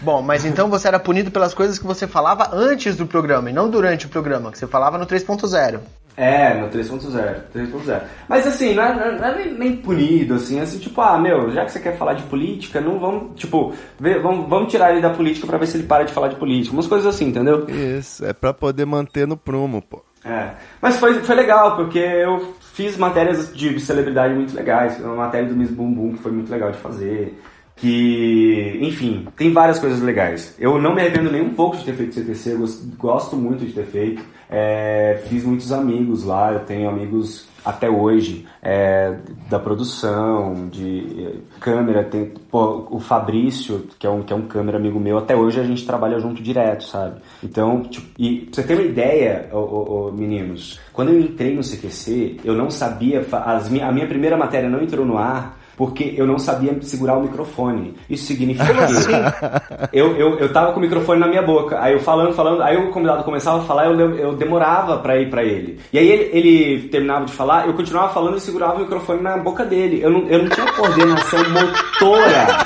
Bom, 0.01 0.21
mas 0.21 0.43
então 0.45 0.69
você 0.69 0.87
era 0.87 0.99
punido 0.99 1.29
pelas 1.29 1.53
coisas 1.53 1.77
que 1.77 1.85
você 1.85 2.07
falava 2.07 2.49
antes 2.53 2.95
do 2.95 3.05
programa 3.05 3.49
e 3.49 3.53
não 3.53 3.69
durante 3.69 4.05
o 4.05 4.09
programa, 4.09 4.51
que 4.51 4.57
você 4.57 4.67
falava 4.67 4.97
no 4.97 5.05
3.0. 5.05 5.79
É, 6.17 6.53
no 6.53 6.69
3.0, 6.69 7.35
3.0. 7.53 8.01
Mas 8.29 8.47
assim, 8.47 8.73
não 8.73 8.83
é, 8.83 8.95
não 8.95 9.01
é- 9.03 9.17
não 9.19 9.25
é 9.27 9.35
nem, 9.35 9.53
nem 9.53 9.75
punido, 9.75 10.35
assim, 10.35 10.61
assim, 10.61 10.79
tipo, 10.79 11.01
ah, 11.01 11.17
meu, 11.19 11.51
já 11.51 11.65
que 11.65 11.71
você 11.73 11.79
quer 11.81 11.97
falar 11.97 12.13
de 12.13 12.23
política, 12.23 12.79
não 12.79 12.97
vamos, 12.99 13.37
tipo, 13.37 13.73
ver, 13.99 14.21
vamos, 14.21 14.47
vamos 14.49 14.71
tirar 14.71 14.91
ele 14.93 15.01
da 15.01 15.09
política 15.09 15.45
pra 15.45 15.57
ver 15.57 15.67
se 15.67 15.75
ele 15.75 15.85
para 15.87 16.05
de 16.05 16.13
falar 16.13 16.29
de 16.29 16.35
política. 16.37 16.73
Umas 16.73 16.87
coisas 16.87 17.13
assim, 17.13 17.27
entendeu? 17.27 17.65
Isso, 17.69 18.23
é 18.25 18.31
pra 18.31 18.53
poder 18.53 18.85
manter 18.85 19.27
no 19.27 19.35
prumo, 19.35 19.81
pô. 19.81 20.01
É. 20.23 20.51
Mas 20.81 20.95
foi, 20.97 21.15
foi 21.15 21.35
legal, 21.35 21.75
porque 21.75 21.99
eu 21.99 22.55
fiz 22.73 22.95
matérias 22.97 23.53
de 23.53 23.77
celebridade 23.79 24.33
muito 24.33 24.55
legais. 24.55 24.97
Uma 24.99 25.15
matéria 25.15 25.47
do 25.49 25.55
Miss 25.55 25.69
Bumbum 25.69 26.13
que 26.13 26.23
foi 26.23 26.31
muito 26.31 26.49
legal 26.49 26.71
de 26.71 26.77
fazer. 26.77 27.37
Que, 27.75 28.77
enfim, 28.81 29.27
tem 29.35 29.51
várias 29.51 29.79
coisas 29.79 30.01
legais. 30.01 30.55
Eu 30.57 30.81
não 30.81 30.95
me 30.95 31.01
arrependo 31.01 31.31
nem 31.31 31.41
um 31.41 31.53
pouco 31.53 31.77
de 31.77 31.83
ter 31.85 31.93
feito 31.93 32.15
CTC, 32.15 32.53
eu 32.53 32.57
gos- 32.59 32.81
gosto 32.97 33.35
muito 33.35 33.65
de 33.65 33.73
ter 33.73 33.85
feito. 33.85 34.23
É, 34.49 35.23
fiz 35.27 35.43
muitos 35.43 35.71
amigos 35.71 36.23
lá, 36.23 36.53
eu 36.53 36.59
tenho 36.59 36.89
amigos 36.89 37.47
até 37.65 37.89
hoje 37.89 38.45
é, 38.61 39.15
da 39.49 39.57
produção, 39.57 40.69
de 40.69 41.25
eh, 41.25 41.35
câmera, 41.59 42.03
tem 42.03 42.31
pô, 42.51 42.85
o 42.91 42.99
Fabrício, 42.99 43.87
que 43.97 44.05
é, 44.05 44.09
um, 44.09 44.21
que 44.21 44.31
é 44.31 44.35
um 44.35 44.43
câmera 44.43 44.77
amigo 44.77 44.99
meu, 44.99 45.17
até 45.17 45.35
hoje 45.35 45.59
a 45.59 45.63
gente 45.63 45.83
trabalha 45.83 46.19
junto 46.19 46.43
direto, 46.43 46.83
sabe? 46.83 47.15
Então, 47.43 47.81
tipo, 47.81 48.07
e 48.19 48.41
pra 48.41 48.53
você 48.53 48.63
ter 48.63 48.73
uma 48.75 48.83
ideia, 48.83 49.49
ô, 49.51 49.57
ô, 49.57 50.07
ô, 50.07 50.11
meninos, 50.11 50.79
quando 50.93 51.09
eu 51.09 51.19
entrei 51.19 51.55
no 51.55 51.63
CQC, 51.63 52.41
eu 52.43 52.53
não 52.53 52.69
sabia, 52.69 53.25
as 53.31 53.65
a 53.65 53.91
minha 53.91 54.07
primeira 54.07 54.37
matéria 54.37 54.69
não 54.69 54.83
entrou 54.83 55.05
no 55.05 55.17
ar, 55.17 55.54
porque 55.77 56.13
eu 56.17 56.25
não 56.25 56.39
sabia 56.39 56.77
segurar 56.81 57.17
o 57.17 57.21
microfone. 57.21 57.95
Isso 58.09 58.25
significa 58.25 58.73
que 58.73 59.97
eu, 59.97 60.15
eu, 60.15 60.39
eu 60.39 60.51
tava 60.51 60.71
com 60.71 60.79
o 60.79 60.81
microfone 60.81 61.19
na 61.19 61.27
minha 61.27 61.41
boca, 61.41 61.79
aí 61.81 61.93
eu 61.93 61.99
falando, 61.99 62.33
falando, 62.33 62.61
aí 62.61 62.77
o 62.77 62.91
convidado 62.91 63.23
começava 63.23 63.59
a 63.59 63.65
falar, 63.65 63.87
eu, 63.87 64.15
eu 64.15 64.33
demorava 64.33 64.97
pra 64.97 65.17
ir 65.17 65.29
pra 65.29 65.43
ele. 65.43 65.79
E 65.91 65.99
aí 65.99 66.07
ele, 66.07 66.29
ele 66.33 66.87
terminava 66.89 67.25
de 67.25 67.33
falar, 67.33 67.67
eu 67.67 67.73
continuava 67.73 68.13
falando 68.13 68.37
e 68.37 68.41
segurava 68.41 68.75
o 68.75 68.79
microfone 68.79 69.21
na 69.21 69.37
boca 69.37 69.65
dele. 69.65 69.99
Eu 70.01 70.09
não, 70.09 70.27
eu 70.27 70.43
não 70.43 70.49
tinha 70.49 70.71
coordenação 70.73 71.39
motora. 71.49 72.65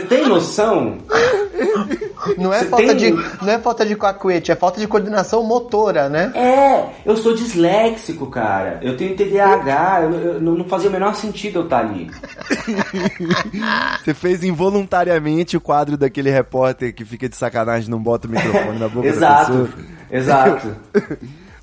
Você 0.00 0.06
tem 0.06 0.26
noção? 0.28 0.98
Não 2.38 2.52
é, 2.52 2.64
falta 2.64 2.86
tem- 2.94 2.96
de, 2.96 3.10
não 3.12 3.52
é 3.52 3.58
falta 3.58 3.86
de 3.86 3.94
cacuete, 3.96 4.50
é 4.52 4.56
falta 4.56 4.80
de 4.80 4.86
coordenação 4.88 5.42
motora, 5.42 6.08
né? 6.08 6.32
É, 6.34 6.86
eu 7.04 7.16
sou 7.16 7.34
disléxico, 7.34 8.26
cara. 8.26 8.78
Eu 8.82 8.96
tenho 8.96 9.14
TDAH, 9.16 10.00
eu, 10.02 10.12
eu- 10.12 10.40
não 10.40 10.64
fazia 10.64 10.88
o 10.90 10.92
menor 10.92 11.14
sentido 11.14 11.60
eu 11.60 11.64
estar 11.64 11.78
ali. 11.80 12.10
Você 14.02 14.14
fez 14.14 14.42
involuntariamente 14.44 15.56
o 15.56 15.60
quadro 15.60 15.96
daquele 15.96 16.30
repórter 16.30 16.94
que 16.94 17.04
fica 17.04 17.28
de 17.28 17.36
sacanagem 17.36 17.88
e 17.88 17.90
não 17.90 17.98
bota 18.02 18.26
o 18.26 18.30
microfone 18.30 18.78
na 18.78 18.88
boca 18.88 19.08
da 19.08 19.14
Exato, 19.14 19.68
exato, 20.10 20.76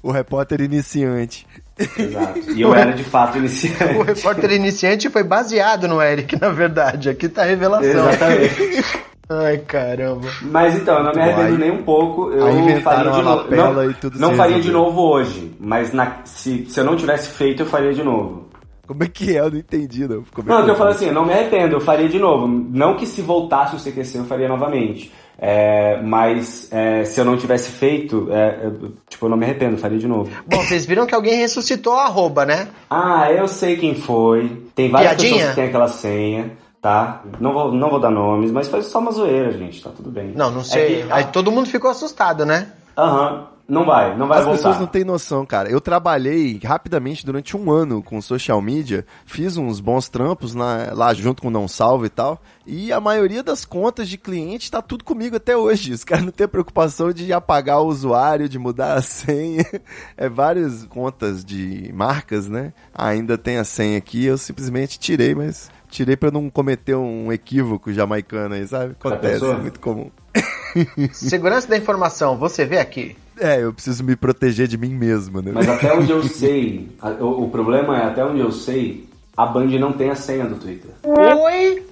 O 0.04 0.12
repórter 0.12 0.60
iniciante. 0.60 1.48
Exato. 1.78 2.40
E 2.52 2.62
eu 2.62 2.74
era 2.74 2.92
de 2.94 3.04
fato 3.04 3.36
O 3.36 3.38
iniciante. 3.40 4.04
repórter 4.04 4.52
iniciante 4.52 5.10
foi 5.10 5.24
baseado 5.24 5.88
no 5.88 6.02
Eric, 6.02 6.40
na 6.40 6.50
verdade. 6.50 7.10
Aqui 7.10 7.28
tá 7.30 7.42
a 7.44 7.46
revelação. 7.46 7.90
Exatamente. 7.90 8.86
Ai, 9.30 9.58
caramba. 9.60 10.28
Mas 10.42 10.76
então, 10.76 10.98
eu 10.98 11.04
não 11.06 11.12
me 11.14 11.22
arrependo 11.22 11.58
nem 11.58 11.72
um 11.72 11.82
pouco. 11.84 12.30
Eu 12.32 12.46
aí 12.46 12.82
faria 12.82 13.12
de 13.12 13.22
novo. 13.22 13.56
Não, 13.56 13.90
e 13.90 13.94
tudo 13.94 14.20
não 14.20 14.34
faria 14.36 14.60
de 14.60 14.70
novo 14.70 15.02
hoje, 15.02 15.56
mas 15.60 15.94
na- 15.94 16.18
se, 16.26 16.66
se 16.70 16.80
eu 16.80 16.84
não 16.84 16.96
tivesse 16.98 17.30
feito, 17.30 17.64
eu 17.64 17.66
faria 17.66 17.94
de 17.94 18.04
novo. 18.04 18.50
Como 18.86 19.04
é 19.04 19.08
que 19.08 19.36
é? 19.36 19.40
Eu 19.40 19.50
não 19.52 19.58
entendi, 19.58 20.08
não. 20.08 20.24
Ficou 20.24 20.44
Não, 20.44 20.56
meio 20.56 20.66
que 20.66 20.72
eu 20.72 20.76
falo 20.76 20.90
confuso. 20.90 21.06
assim, 21.06 21.08
eu 21.08 21.14
não 21.14 21.26
me 21.26 21.34
arrependo, 21.34 21.76
eu 21.76 21.80
faria 21.82 22.10
de 22.10 22.20
novo. 22.20 22.48
Não 22.48 22.96
que 22.96 23.06
se 23.06 23.22
voltasse 23.22 23.76
o 23.76 23.80
CQC 23.80 24.18
eu 24.20 24.26
faria 24.26 24.48
novamente. 24.50 25.12
É, 25.40 26.00
mas 26.02 26.68
é, 26.72 27.04
se 27.06 27.20
eu 27.20 27.26
não 27.26 27.36
tivesse 27.38 27.72
feito, 27.72 28.28
é, 28.32 28.60
eu- 28.64 28.92
tipo, 29.10 29.26
eu 29.26 29.30
não 29.30 29.38
me 29.38 29.46
arrependo, 29.46 29.74
eu 29.76 29.80
faria 29.80 29.98
de 29.98 30.08
novo. 30.08 30.30
Bom, 30.46 30.58
vocês 30.62 30.86
viram 30.86 31.06
que 31.06 31.16
alguém 31.16 31.36
ressuscitou 31.36 31.94
a 31.94 32.04
arroba, 32.04 32.46
né? 32.46 32.68
Ah, 32.90 33.32
eu 33.32 33.48
sei 33.48 33.76
quem 33.78 33.96
foi. 33.96 34.64
Tem 34.76 34.90
várias 34.92 35.14
Piadinha? 35.14 35.34
pessoas 35.34 35.50
que 35.50 35.56
têm 35.56 35.66
aquela 35.70 35.88
senha, 35.88 36.52
tá? 36.82 37.24
Não 37.40 37.52
vou, 37.54 37.72
não 37.74 37.90
vou 37.90 38.00
dar 38.00 38.12
nomes, 38.12 38.52
mas 38.52 38.68
foi 38.68 38.82
só 38.84 39.00
uma 39.00 39.12
zoeira, 39.12 39.52
gente, 39.54 39.82
tá 39.84 39.90
tudo 39.96 40.10
bem. 40.12 40.34
Não, 40.36 40.52
não 40.52 40.64
sei. 40.64 41.02
É 41.02 41.06
que- 41.06 41.12
Aí 41.12 41.24
todo 41.26 41.52
mundo 41.52 41.68
ficou 41.70 41.90
assustado, 41.90 42.46
né? 42.46 42.68
Aham, 42.98 43.48
não 43.68 43.86
vai, 43.86 44.16
não 44.18 44.28
vai 44.28 44.40
As 44.40 44.46
voltar. 44.46 44.58
pessoas 44.58 44.80
não 44.80 44.88
têm 44.88 45.04
noção, 45.04 45.46
cara. 45.46 45.70
Eu 45.70 45.80
trabalhei 45.80 46.60
rapidamente 46.64 47.26
durante 47.26 47.56
um 47.56 47.72
ano 47.72 48.04
com 48.04 48.22
social 48.22 48.62
media, 48.62 49.06
fiz 49.26 49.56
uns 49.58 49.80
bons 49.80 50.10
trampos 50.10 50.54
na- 50.54 50.92
lá 50.94 51.14
junto 51.14 51.42
com 51.42 51.48
o 51.48 51.52
Não 51.52 51.68
Salvo 51.68 52.06
e 52.06 52.10
tal, 52.10 52.42
e 52.66 52.92
a 52.92 53.00
maioria 53.00 53.42
das 53.42 53.64
contas 53.66 54.10
de 54.10 54.18
cliente 54.18 54.70
tá 54.70 54.82
tudo 54.82 55.04
comigo 55.04 55.36
até 55.38 55.56
hoje. 55.56 55.94
Os 55.94 56.04
caras 56.04 56.26
não 56.26 56.32
têm 56.32 56.48
preocupação 56.48 57.12
de 57.14 57.32
apagar 57.32 57.80
o 57.82 57.88
usuário, 57.88 58.50
de 58.50 58.60
mudar 58.60 58.94
a 58.96 59.02
senha. 59.02 59.66
É 60.18 60.30
várias 60.30 60.86
contas 60.86 61.44
de 61.44 61.92
marcas, 61.94 62.48
né? 62.48 62.74
Ainda 62.94 63.38
tem 63.38 63.58
a 63.58 63.64
senha 63.64 63.98
aqui, 63.98 64.26
eu 64.26 64.38
simplesmente 64.38 65.00
tirei, 65.00 65.34
mas 65.36 65.70
tirei 65.90 66.16
pra 66.16 66.32
não 66.32 66.50
cometer 66.50 66.96
um 66.96 67.32
equívoco 67.32 67.92
jamaicano 67.92 68.56
aí, 68.56 68.68
sabe? 68.68 68.92
Acontece, 69.00 69.44
é 69.46 69.56
muito 69.58 69.80
comum. 69.80 70.10
Segurança 71.14 71.68
da 71.68 71.78
informação, 71.78 72.38
você 72.38 72.66
vê 72.66 72.78
aqui. 72.80 73.16
É, 73.40 73.64
eu 73.64 73.74
preciso 73.74 74.04
me 74.04 74.16
proteger 74.16 74.68
de 74.68 74.78
mim 74.78 74.94
mesmo, 74.94 75.42
né? 75.42 75.52
Mas 75.54 75.68
até 75.68 75.94
onde 75.94 76.12
eu 76.12 76.24
sei, 76.28 76.90
a- 77.02 77.10
o, 77.12 77.46
o 77.46 77.50
problema 77.50 77.98
é, 77.98 78.06
até 78.06 78.24
onde 78.24 78.40
eu 78.40 78.52
sei, 78.52 79.08
a 79.36 79.46
Band 79.46 79.66
não 79.80 79.92
tem 79.94 80.10
a 80.10 80.16
senha 80.16 80.46
do 80.46 80.56
Twitter. 80.56 80.92
Oi? 81.04 81.84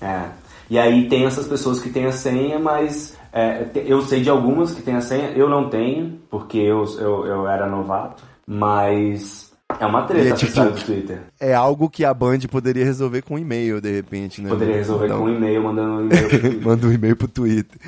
É. 0.00 0.22
E 0.70 0.78
aí 0.78 1.08
tem 1.08 1.26
essas 1.26 1.46
pessoas 1.46 1.80
que 1.80 1.90
têm 1.90 2.06
a 2.06 2.12
senha, 2.12 2.58
mas 2.58 3.14
é, 3.32 3.66
eu 3.86 4.00
sei 4.02 4.20
de 4.22 4.30
algumas 4.30 4.72
que 4.72 4.82
têm 4.82 4.94
a 4.96 5.00
senha, 5.00 5.30
eu 5.30 5.48
não 5.48 5.68
tenho, 5.68 6.18
porque 6.30 6.58
eu, 6.58 6.84
eu, 6.98 7.26
eu 7.26 7.48
era 7.48 7.66
novato, 7.68 8.22
mas 8.46 9.50
é 9.78 9.84
uma 9.86 10.02
treta 10.02 10.28
é 10.28 10.32
a 10.32 10.34
tipo- 10.36 10.48
história 10.48 10.70
do 10.72 10.80
Twitter. 10.84 11.20
É 11.40 11.54
algo 11.54 11.88
que 11.88 12.04
a 12.04 12.12
Band 12.12 12.40
poderia 12.50 12.84
resolver 12.84 13.22
com 13.22 13.34
um 13.34 13.38
e-mail, 13.38 13.80
de 13.80 13.90
repente, 13.90 14.42
né? 14.42 14.50
Poderia 14.50 14.76
resolver 14.76 15.06
Então, 15.06 15.18
com 15.20 15.24
um 15.24 15.34
e-mail, 15.34 15.62
mandando 15.62 15.92
um 15.92 16.06
e-mail 16.06 16.28
pro 16.28 16.38
Twitter. 16.38 16.62
Manda 16.66 16.86
um 16.86 16.92
e-mail 16.92 17.16
pro 17.16 17.28
Twitter. 17.28 17.80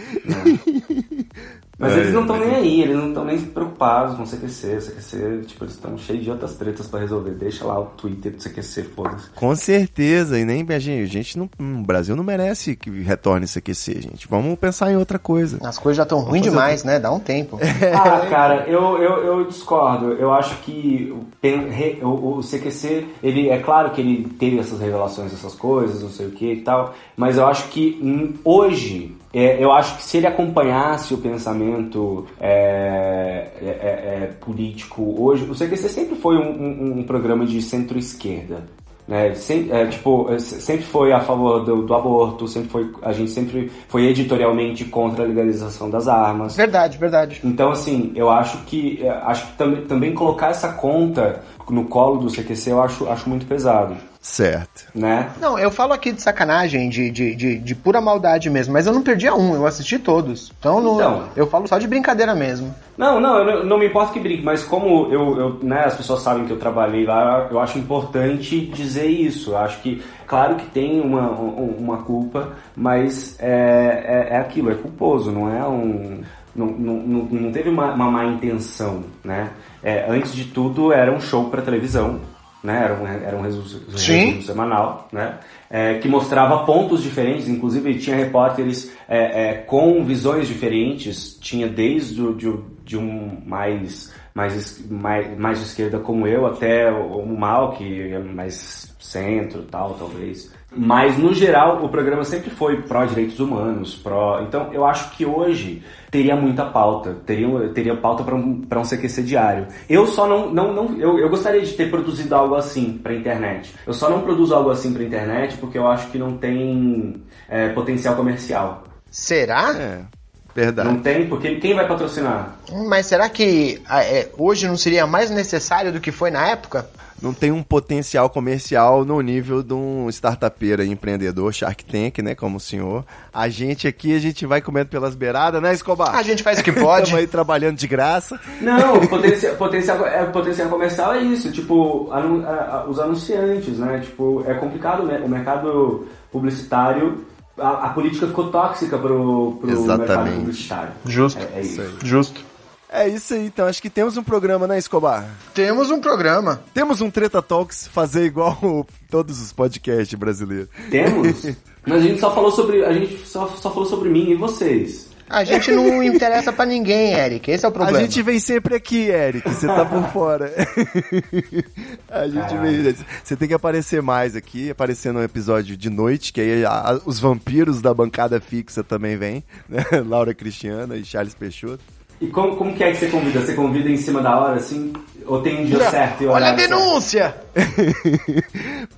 Mas 1.78 1.94
É, 1.94 1.98
eles 2.00 2.12
não 2.12 2.20
estão 2.20 2.36
mas 2.38 2.46
nem 2.46 2.56
aí, 2.56 2.82
eles 2.82 2.96
não 2.96 3.08
estão 3.08 3.24
nem 3.24 3.40
preocupados 3.40 4.16
com 4.16 4.22
o 4.22 4.26
CQC. 4.26 4.66
O 4.76 4.80
CQC, 4.80 5.40
tipo, 5.46 5.64
eles 5.64 5.74
estão 5.74 5.98
cheios 5.98 6.22
de 6.22 6.30
outras 6.30 6.54
tretas 6.54 6.86
pra 6.86 7.00
resolver. 7.00 7.32
Deixa 7.32 7.64
lá 7.64 7.80
o 7.80 7.86
Twitter 7.86 8.30
do 8.30 8.38
CQC, 8.38 8.84
foda-se. 8.94 9.30
Com 9.34 9.56
certeza, 9.56 10.38
e 10.38 10.44
nem 10.44 10.64
a 10.68 10.78
gente, 10.78 11.02
a 11.02 11.06
gente 11.06 11.36
não, 11.36 11.50
o 11.58 11.82
Brasil 11.82 12.14
não 12.14 12.22
merece 12.22 12.76
que 12.76 12.88
retorne 13.02 13.46
esse 13.46 13.58
aquecer, 13.58 14.00
gente. 14.00 14.28
Vamos 14.28 14.56
pensar 14.60 14.92
em 14.92 14.96
outra 14.96 15.18
coisa. 15.18 15.58
As 15.66 15.76
coisas 15.76 15.96
já 15.96 16.04
estão 16.04 16.20
ruins 16.20 16.42
demais, 16.42 16.84
né? 16.84 17.00
Dá 17.00 17.10
um 17.10 17.18
tempo. 17.18 17.58
Ah, 17.92 18.26
cara, 18.28 18.64
eu, 18.68 18.98
eu, 18.98 19.24
eu 19.24 19.44
discordo. 19.46 20.12
Eu 20.12 20.32
acho 20.32 20.56
que 20.62 21.12
o, 21.12 22.06
o, 22.06 22.38
o 22.38 22.40
CQC, 22.40 23.06
ele, 23.22 23.41
ele 23.42 23.50
é 23.50 23.58
claro 23.58 23.90
que 23.90 24.00
ele 24.00 24.28
teve 24.38 24.58
essas 24.58 24.80
revelações, 24.80 25.32
essas 25.32 25.54
coisas, 25.54 26.02
não 26.02 26.08
sei 26.08 26.26
o 26.26 26.30
que 26.30 26.52
e 26.52 26.60
tal, 26.60 26.94
mas 27.16 27.36
eu 27.36 27.46
acho 27.46 27.68
que 27.68 28.00
hoje 28.44 29.16
é, 29.34 29.62
eu 29.62 29.72
acho 29.72 29.96
que 29.96 30.04
se 30.04 30.18
ele 30.18 30.26
acompanhasse 30.26 31.14
o 31.14 31.18
pensamento 31.18 32.26
é, 32.38 33.48
é, 33.60 33.66
é, 33.66 34.24
é 34.24 34.26
político 34.40 35.16
hoje, 35.18 35.44
o 35.44 35.54
CQC 35.54 35.88
sempre 35.88 36.16
foi 36.16 36.36
um, 36.36 36.50
um, 36.50 36.98
um 36.98 37.02
programa 37.02 37.46
de 37.46 37.60
centro-esquerda. 37.62 38.62
Né? 39.06 39.34
Sempre, 39.34 39.72
é, 39.72 39.86
tipo, 39.86 40.28
sempre 40.38 40.84
foi 40.84 41.12
a 41.12 41.20
favor 41.20 41.64
do, 41.64 41.82
do, 41.82 41.94
aborto, 41.94 42.46
sempre 42.46 42.68
foi, 42.68 42.90
a 43.02 43.12
gente 43.12 43.30
sempre 43.30 43.70
foi 43.88 44.06
editorialmente 44.06 44.84
contra 44.84 45.24
a 45.24 45.26
legalização 45.26 45.90
das 45.90 46.06
armas. 46.06 46.56
Verdade, 46.56 46.98
verdade. 46.98 47.40
Então, 47.42 47.70
assim, 47.72 48.12
eu 48.14 48.30
acho 48.30 48.58
que 48.58 49.06
acho 49.08 49.46
que 49.48 49.52
tam, 49.58 49.74
também 49.86 50.14
colocar 50.14 50.50
essa 50.50 50.72
conta 50.74 51.42
no 51.70 51.84
colo 51.84 52.18
do 52.18 52.30
CQC 52.30 52.70
eu 52.70 52.82
acho, 52.82 53.08
acho 53.08 53.28
muito 53.28 53.46
pesado. 53.46 53.96
Certo. 54.22 54.86
Né? 54.94 55.32
Não, 55.40 55.58
eu 55.58 55.68
falo 55.68 55.92
aqui 55.92 56.12
de 56.12 56.22
sacanagem, 56.22 56.88
de, 56.88 57.10
de, 57.10 57.34
de, 57.34 57.58
de 57.58 57.74
pura 57.74 58.00
maldade 58.00 58.48
mesmo, 58.48 58.72
mas 58.72 58.86
eu 58.86 58.92
não 58.92 59.02
perdi 59.02 59.26
a 59.26 59.34
um, 59.34 59.56
eu 59.56 59.66
assisti 59.66 59.98
todos. 59.98 60.52
Então, 60.60 60.80
não, 60.80 60.94
então 60.94 61.24
eu 61.34 61.44
falo 61.48 61.66
só 61.66 61.76
de 61.76 61.88
brincadeira 61.88 62.32
mesmo. 62.32 62.72
Não, 62.96 63.20
não, 63.20 63.38
eu 63.38 63.44
não, 63.44 63.64
não 63.66 63.78
me 63.78 63.88
importa 63.88 64.12
que 64.12 64.20
brinque, 64.20 64.44
mas 64.44 64.62
como 64.62 65.12
eu, 65.12 65.38
eu, 65.38 65.58
né, 65.60 65.86
as 65.86 65.96
pessoas 65.96 66.22
sabem 66.22 66.44
que 66.46 66.52
eu 66.52 66.58
trabalhei 66.58 67.04
lá, 67.04 67.48
eu 67.50 67.58
acho 67.58 67.78
importante 67.78 68.64
dizer 68.66 69.08
isso. 69.08 69.50
Eu 69.50 69.58
acho 69.58 69.80
que, 69.80 70.00
claro 70.24 70.54
que 70.54 70.66
tem 70.66 71.00
uma, 71.00 71.30
uma 71.30 71.98
culpa, 72.04 72.52
mas 72.76 73.36
é, 73.40 74.28
é, 74.30 74.34
é 74.34 74.38
aquilo, 74.38 74.70
é 74.70 74.76
culposo, 74.76 75.32
não 75.32 75.52
é 75.52 75.66
um. 75.66 76.22
Não, 76.54 76.66
não, 76.66 76.96
não 76.98 77.50
teve 77.50 77.70
uma, 77.70 77.92
uma 77.92 78.10
má 78.10 78.26
intenção, 78.26 79.02
né? 79.24 79.50
É, 79.82 80.06
antes 80.08 80.34
de 80.34 80.44
tudo, 80.44 80.92
era 80.92 81.12
um 81.12 81.20
show 81.20 81.50
para 81.50 81.62
televisão, 81.62 82.20
né? 82.62 82.82
Era 82.84 82.94
um, 82.94 83.06
era 83.06 83.36
um 83.36 83.40
resumo, 83.40 83.64
resumo 83.90 84.42
semanal, 84.42 85.08
né? 85.12 85.38
É, 85.68 85.98
que 85.98 86.08
mostrava 86.08 86.64
pontos 86.64 87.02
diferentes, 87.02 87.48
inclusive 87.48 87.98
tinha 87.98 88.14
repórteres 88.16 88.92
é, 89.08 89.48
é, 89.48 89.54
com 89.54 90.04
visões 90.04 90.46
diferentes, 90.46 91.36
tinha 91.40 91.66
desde 91.66 92.22
o, 92.22 92.34
de, 92.34 92.54
de 92.84 92.96
um 92.96 93.42
mais, 93.44 94.12
mais, 94.34 94.84
mais, 94.90 95.38
mais 95.38 95.58
de 95.58 95.64
esquerda 95.66 95.98
como 95.98 96.26
eu 96.26 96.46
até 96.46 96.90
o, 96.90 97.18
o 97.18 97.38
mal, 97.38 97.72
que 97.72 98.12
é 98.12 98.18
mais 98.18 98.94
centro 98.98 99.62
tal, 99.62 99.94
talvez. 99.94 100.50
Mas, 100.74 101.18
no 101.18 101.34
geral, 101.34 101.84
o 101.84 101.88
programa 101.88 102.24
sempre 102.24 102.48
foi 102.48 102.80
pró-direitos 102.82 103.38
humanos, 103.38 103.94
pró... 103.94 104.40
Então, 104.40 104.72
eu 104.72 104.86
acho 104.86 105.10
que 105.10 105.26
hoje 105.26 105.82
teria 106.10 106.34
muita 106.34 106.64
pauta, 106.64 107.14
teria, 107.26 107.68
teria 107.74 107.94
pauta 107.94 108.24
para 108.24 108.34
um, 108.34 108.62
pra 108.62 108.80
um 108.80 108.82
CQC 108.82 109.22
diário. 109.22 109.66
Eu 109.88 110.06
só 110.06 110.26
não... 110.26 110.50
não, 110.50 110.72
não 110.72 110.98
eu, 110.98 111.18
eu 111.18 111.28
gostaria 111.28 111.60
de 111.60 111.74
ter 111.74 111.90
produzido 111.90 112.34
algo 112.34 112.54
assim 112.54 112.98
para 113.02 113.14
internet. 113.14 113.74
Eu 113.86 113.92
só 113.92 114.08
não 114.08 114.22
produzo 114.22 114.54
algo 114.54 114.70
assim 114.70 114.94
para 114.94 115.04
internet 115.04 115.58
porque 115.58 115.76
eu 115.76 115.86
acho 115.86 116.10
que 116.10 116.16
não 116.16 116.38
tem 116.38 117.22
é, 117.48 117.68
potencial 117.68 118.16
comercial. 118.16 118.84
Será? 119.10 119.74
É. 119.78 120.21
Verdade. 120.54 120.88
Não 120.88 121.00
tem, 121.00 121.28
porque 121.28 121.56
quem 121.56 121.74
vai 121.74 121.86
patrocinar? 121.86 122.56
Mas 122.86 123.06
será 123.06 123.28
que 123.28 123.80
é, 123.90 124.28
hoje 124.36 124.66
não 124.66 124.76
seria 124.76 125.06
mais 125.06 125.30
necessário 125.30 125.92
do 125.92 126.00
que 126.00 126.12
foi 126.12 126.30
na 126.30 126.46
época? 126.48 126.86
não 127.22 127.32
tem 127.32 127.52
um 127.52 127.62
potencial 127.62 128.28
comercial 128.28 129.04
no 129.04 129.20
nível 129.20 129.62
de 129.62 129.72
um 129.72 130.08
startupeiro 130.08 130.82
empreendedor, 130.82 131.54
Shark 131.54 131.84
Tank, 131.84 132.18
né, 132.18 132.34
como 132.34 132.56
o 132.56 132.60
senhor. 132.60 133.04
A 133.32 133.48
gente 133.48 133.86
aqui, 133.86 134.14
a 134.14 134.18
gente 134.18 134.44
vai 134.44 134.60
comendo 134.60 134.88
pelas 134.88 135.14
beiradas, 135.14 135.62
né, 135.62 135.72
Escobar? 135.72 136.16
A 136.16 136.22
gente 136.22 136.42
faz 136.42 136.58
o 136.58 136.64
que 136.64 136.72
pode. 136.72 137.04
Estamos 137.12 137.20
aí 137.20 137.26
trabalhando 137.28 137.76
de 137.76 137.86
graça. 137.86 138.40
Não, 138.60 138.98
potencial, 139.06 139.54
potencial, 139.54 140.04
é, 140.04 140.24
potencial 140.26 140.68
comercial 140.68 141.14
é 141.14 141.22
isso, 141.22 141.52
tipo, 141.52 142.10
anu, 142.12 142.44
a, 142.44 142.50
a, 142.50 142.86
os 142.88 142.98
anunciantes, 142.98 143.78
né, 143.78 144.00
tipo, 144.00 144.44
é 144.46 144.54
complicado 144.54 145.04
o 145.04 145.28
mercado 145.28 146.08
publicitário 146.32 147.24
a, 147.58 147.86
a, 147.86 147.88
política 147.90 148.26
ficou 148.26 148.50
tóxica 148.50 148.98
pro, 148.98 149.58
pro 149.60 149.70
Exatamente. 149.70 150.08
mercado 150.08 150.36
publicitário. 150.36 150.92
Justo. 151.04 151.38
É, 151.40 151.58
é 151.58 151.60
isso. 151.60 151.82
Justo. 152.02 152.52
É 152.94 153.08
isso 153.08 153.32
aí, 153.32 153.46
então 153.46 153.66
acho 153.66 153.80
que 153.80 153.88
temos 153.88 154.18
um 154.18 154.22
programa, 154.22 154.66
né, 154.66 154.76
Escobar? 154.76 155.26
Temos 155.54 155.90
um 155.90 155.98
programa. 155.98 156.62
Temos 156.74 157.00
um 157.00 157.10
Treta 157.10 157.40
Talks, 157.40 157.86
fazer 157.86 158.26
igual 158.26 158.86
todos 159.10 159.40
os 159.40 159.50
podcasts 159.50 160.18
brasileiros. 160.18 160.68
Temos? 160.90 161.42
Mas 161.86 162.02
a 162.02 162.06
gente 162.06 162.20
só 162.20 162.34
falou 162.34 162.50
sobre. 162.50 162.84
A 162.84 162.92
gente 162.92 163.26
só, 163.26 163.48
só 163.48 163.70
falou 163.70 163.86
sobre 163.86 164.10
mim 164.10 164.30
e 164.30 164.34
vocês. 164.34 165.11
A 165.32 165.44
gente 165.44 165.72
não 165.72 166.02
interessa 166.04 166.52
para 166.52 166.66
ninguém, 166.66 167.14
Eric. 167.14 167.50
Esse 167.50 167.64
é 167.64 167.68
o 167.68 167.72
problema. 167.72 167.98
A 167.98 168.02
gente 168.02 168.20
vem 168.20 168.38
sempre 168.38 168.76
aqui, 168.76 169.08
Eric. 169.08 169.48
Você 169.48 169.66
tá 169.66 169.84
por 169.86 170.04
fora. 170.12 170.52
a 172.10 172.28
gente 172.28 172.56
vem. 172.58 172.94
Você 173.24 173.34
tem 173.34 173.48
que 173.48 173.54
aparecer 173.54 174.02
mais 174.02 174.36
aqui, 174.36 174.70
aparecer 174.70 175.10
no 175.10 175.22
episódio 175.22 175.74
de 175.74 175.88
noite, 175.88 176.34
que 176.34 176.40
aí 176.42 176.64
a, 176.66 177.00
os 177.06 177.18
vampiros 177.18 177.80
da 177.80 177.94
bancada 177.94 178.38
fixa 178.40 178.84
também 178.84 179.16
vêm, 179.16 179.42
né? 179.66 179.82
Laura 180.06 180.34
Cristiana 180.34 180.96
e 180.96 181.04
Charles 181.04 181.34
Peixoto. 181.34 181.82
E 182.20 182.26
como, 182.26 182.56
como 182.56 182.74
que 182.74 182.84
é 182.84 182.92
que 182.92 182.98
você 182.98 183.08
convida? 183.08 183.40
Você 183.40 183.54
convida 183.54 183.88
em 183.88 183.96
cima 183.96 184.20
da 184.20 184.38
hora, 184.38 184.56
assim? 184.56 184.92
Ou 185.26 185.40
tem 185.40 185.62
um 185.62 185.64
dia 185.64 185.90
certo 185.90 186.22
e 186.22 186.26
Olha 186.26 186.50
a 186.50 186.52
denúncia! 186.52 187.34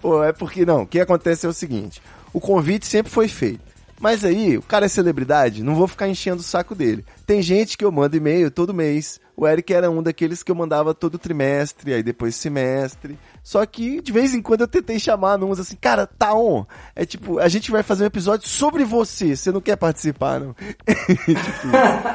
Pô, 0.03 0.23
é 0.23 0.33
porque 0.33 0.67
não. 0.67 0.83
O 0.83 0.87
que 0.87 0.99
acontece 1.01 1.47
é 1.47 1.49
o 1.49 1.53
seguinte: 1.53 2.03
o 2.33 2.41
convite 2.41 2.87
sempre 2.87 3.11
foi 3.11 3.29
feito. 3.29 3.74
Mas 4.05 4.23
aí, 4.23 4.59
o 4.59 4.63
cara 4.63 4.85
é 4.85 4.89
celebridade, 4.89 5.63
não 5.63 5.75
vou 5.75 5.89
ficar 5.89 6.07
enchendo 6.07 6.41
o 6.41 6.45
saco 6.45 6.75
dele. 6.75 7.07
Tem 7.27 7.41
gente 7.41 7.75
que 7.75 7.83
eu 7.83 7.91
mando 7.91 8.15
e-mail 8.15 8.51
todo 8.51 8.75
mês. 8.75 9.19
O 9.35 9.49
Eric 9.49 9.73
era 9.73 9.91
um 9.91 10.03
daqueles 10.03 10.43
que 10.43 10.53
eu 10.53 10.55
mandava 10.55 10.93
todo 10.93 11.19
trimestre, 11.19 11.95
aí 11.95 12.03
depois 12.03 12.35
semestre. 12.35 13.19
Só 13.45 13.65
que 13.67 14.01
de 14.01 14.11
vez 14.11 14.35
em 14.35 14.41
quando 14.41 14.63
eu 14.63 14.67
tentei 14.67 14.99
chamar 14.99 15.39
uns 15.45 15.61
assim, 15.61 15.77
cara, 15.79 16.07
tá 16.07 16.33
on. 16.35 16.65
É 16.97 17.05
tipo, 17.05 17.39
a 17.39 17.47
gente 17.47 17.71
vai 17.71 17.83
fazer 17.83 18.05
um 18.05 18.07
episódio 18.07 18.49
sobre 18.49 18.85
você, 18.85 19.37
você 19.37 19.53
não 19.53 19.61
quer 19.61 19.77
participar, 19.77 20.41
não? 20.41 20.57
tipo... 20.89 21.69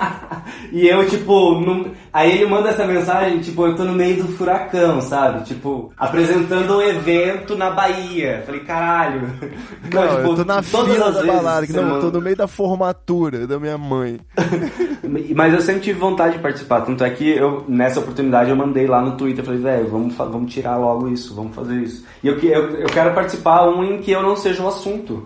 e 0.73 0.87
eu, 0.87 1.07
tipo, 1.07 1.61
não... 1.61 1.91
aí 2.11 2.31
ele 2.31 2.47
manda 2.47 2.69
essa 2.69 2.83
mensagem, 2.83 3.41
tipo, 3.41 3.63
eu 3.67 3.75
tô 3.75 3.83
no 3.83 3.93
meio 3.93 4.23
do 4.23 4.29
furacão, 4.29 4.99
sabe? 5.01 5.43
Tipo, 5.43 5.93
apresentando 5.95 6.77
um 6.77 6.81
evento 6.81 7.55
na 7.55 7.69
Bahia. 7.69 8.41
Falei, 8.43 8.61
caralho. 8.61 9.21
Não, 9.93 10.01
não 10.01 10.15
tipo, 10.15 10.29
eu 10.29 10.35
tô 10.35 10.43
na 10.45 10.63
fila 10.63 11.11
da 11.11 11.23
balada, 11.23 11.67
não, 11.69 11.95
eu 11.95 12.01
tô 12.01 12.09
no 12.09 12.21
meio 12.21 12.35
da 12.35 12.47
formatura 12.47 13.45
da 13.45 13.59
minha 13.59 13.77
mãe. 13.77 14.19
Mas 15.35 15.53
eu 15.53 15.61
sempre 15.61 15.81
tive 15.81 15.99
vontade 15.99 16.37
de 16.37 16.41
participar, 16.41 16.81
tanto 16.81 17.03
é 17.03 17.09
que 17.11 17.29
eu, 17.29 17.65
nessa 17.67 17.99
oportunidade 17.99 18.49
eu 18.49 18.55
mandei 18.55 18.87
lá 18.87 18.99
no 18.99 19.15
Twitter, 19.15 19.45
falei, 19.45 19.59
velho, 19.59 19.87
vamos, 19.89 20.15
vamos 20.15 20.51
tirar 20.51 20.77
logo 20.77 21.07
isso 21.07 21.18
isso, 21.19 21.35
vamos 21.35 21.55
fazer 21.55 21.75
isso. 21.75 22.05
E 22.23 22.27
eu, 22.27 22.39
eu, 22.39 22.71
eu 22.77 22.87
quero 22.87 23.13
participar 23.13 23.67
um 23.67 23.83
em 23.83 24.01
que 24.01 24.11
eu 24.11 24.23
não 24.23 24.35
seja 24.35 24.63
o 24.63 24.67
assunto. 24.67 25.25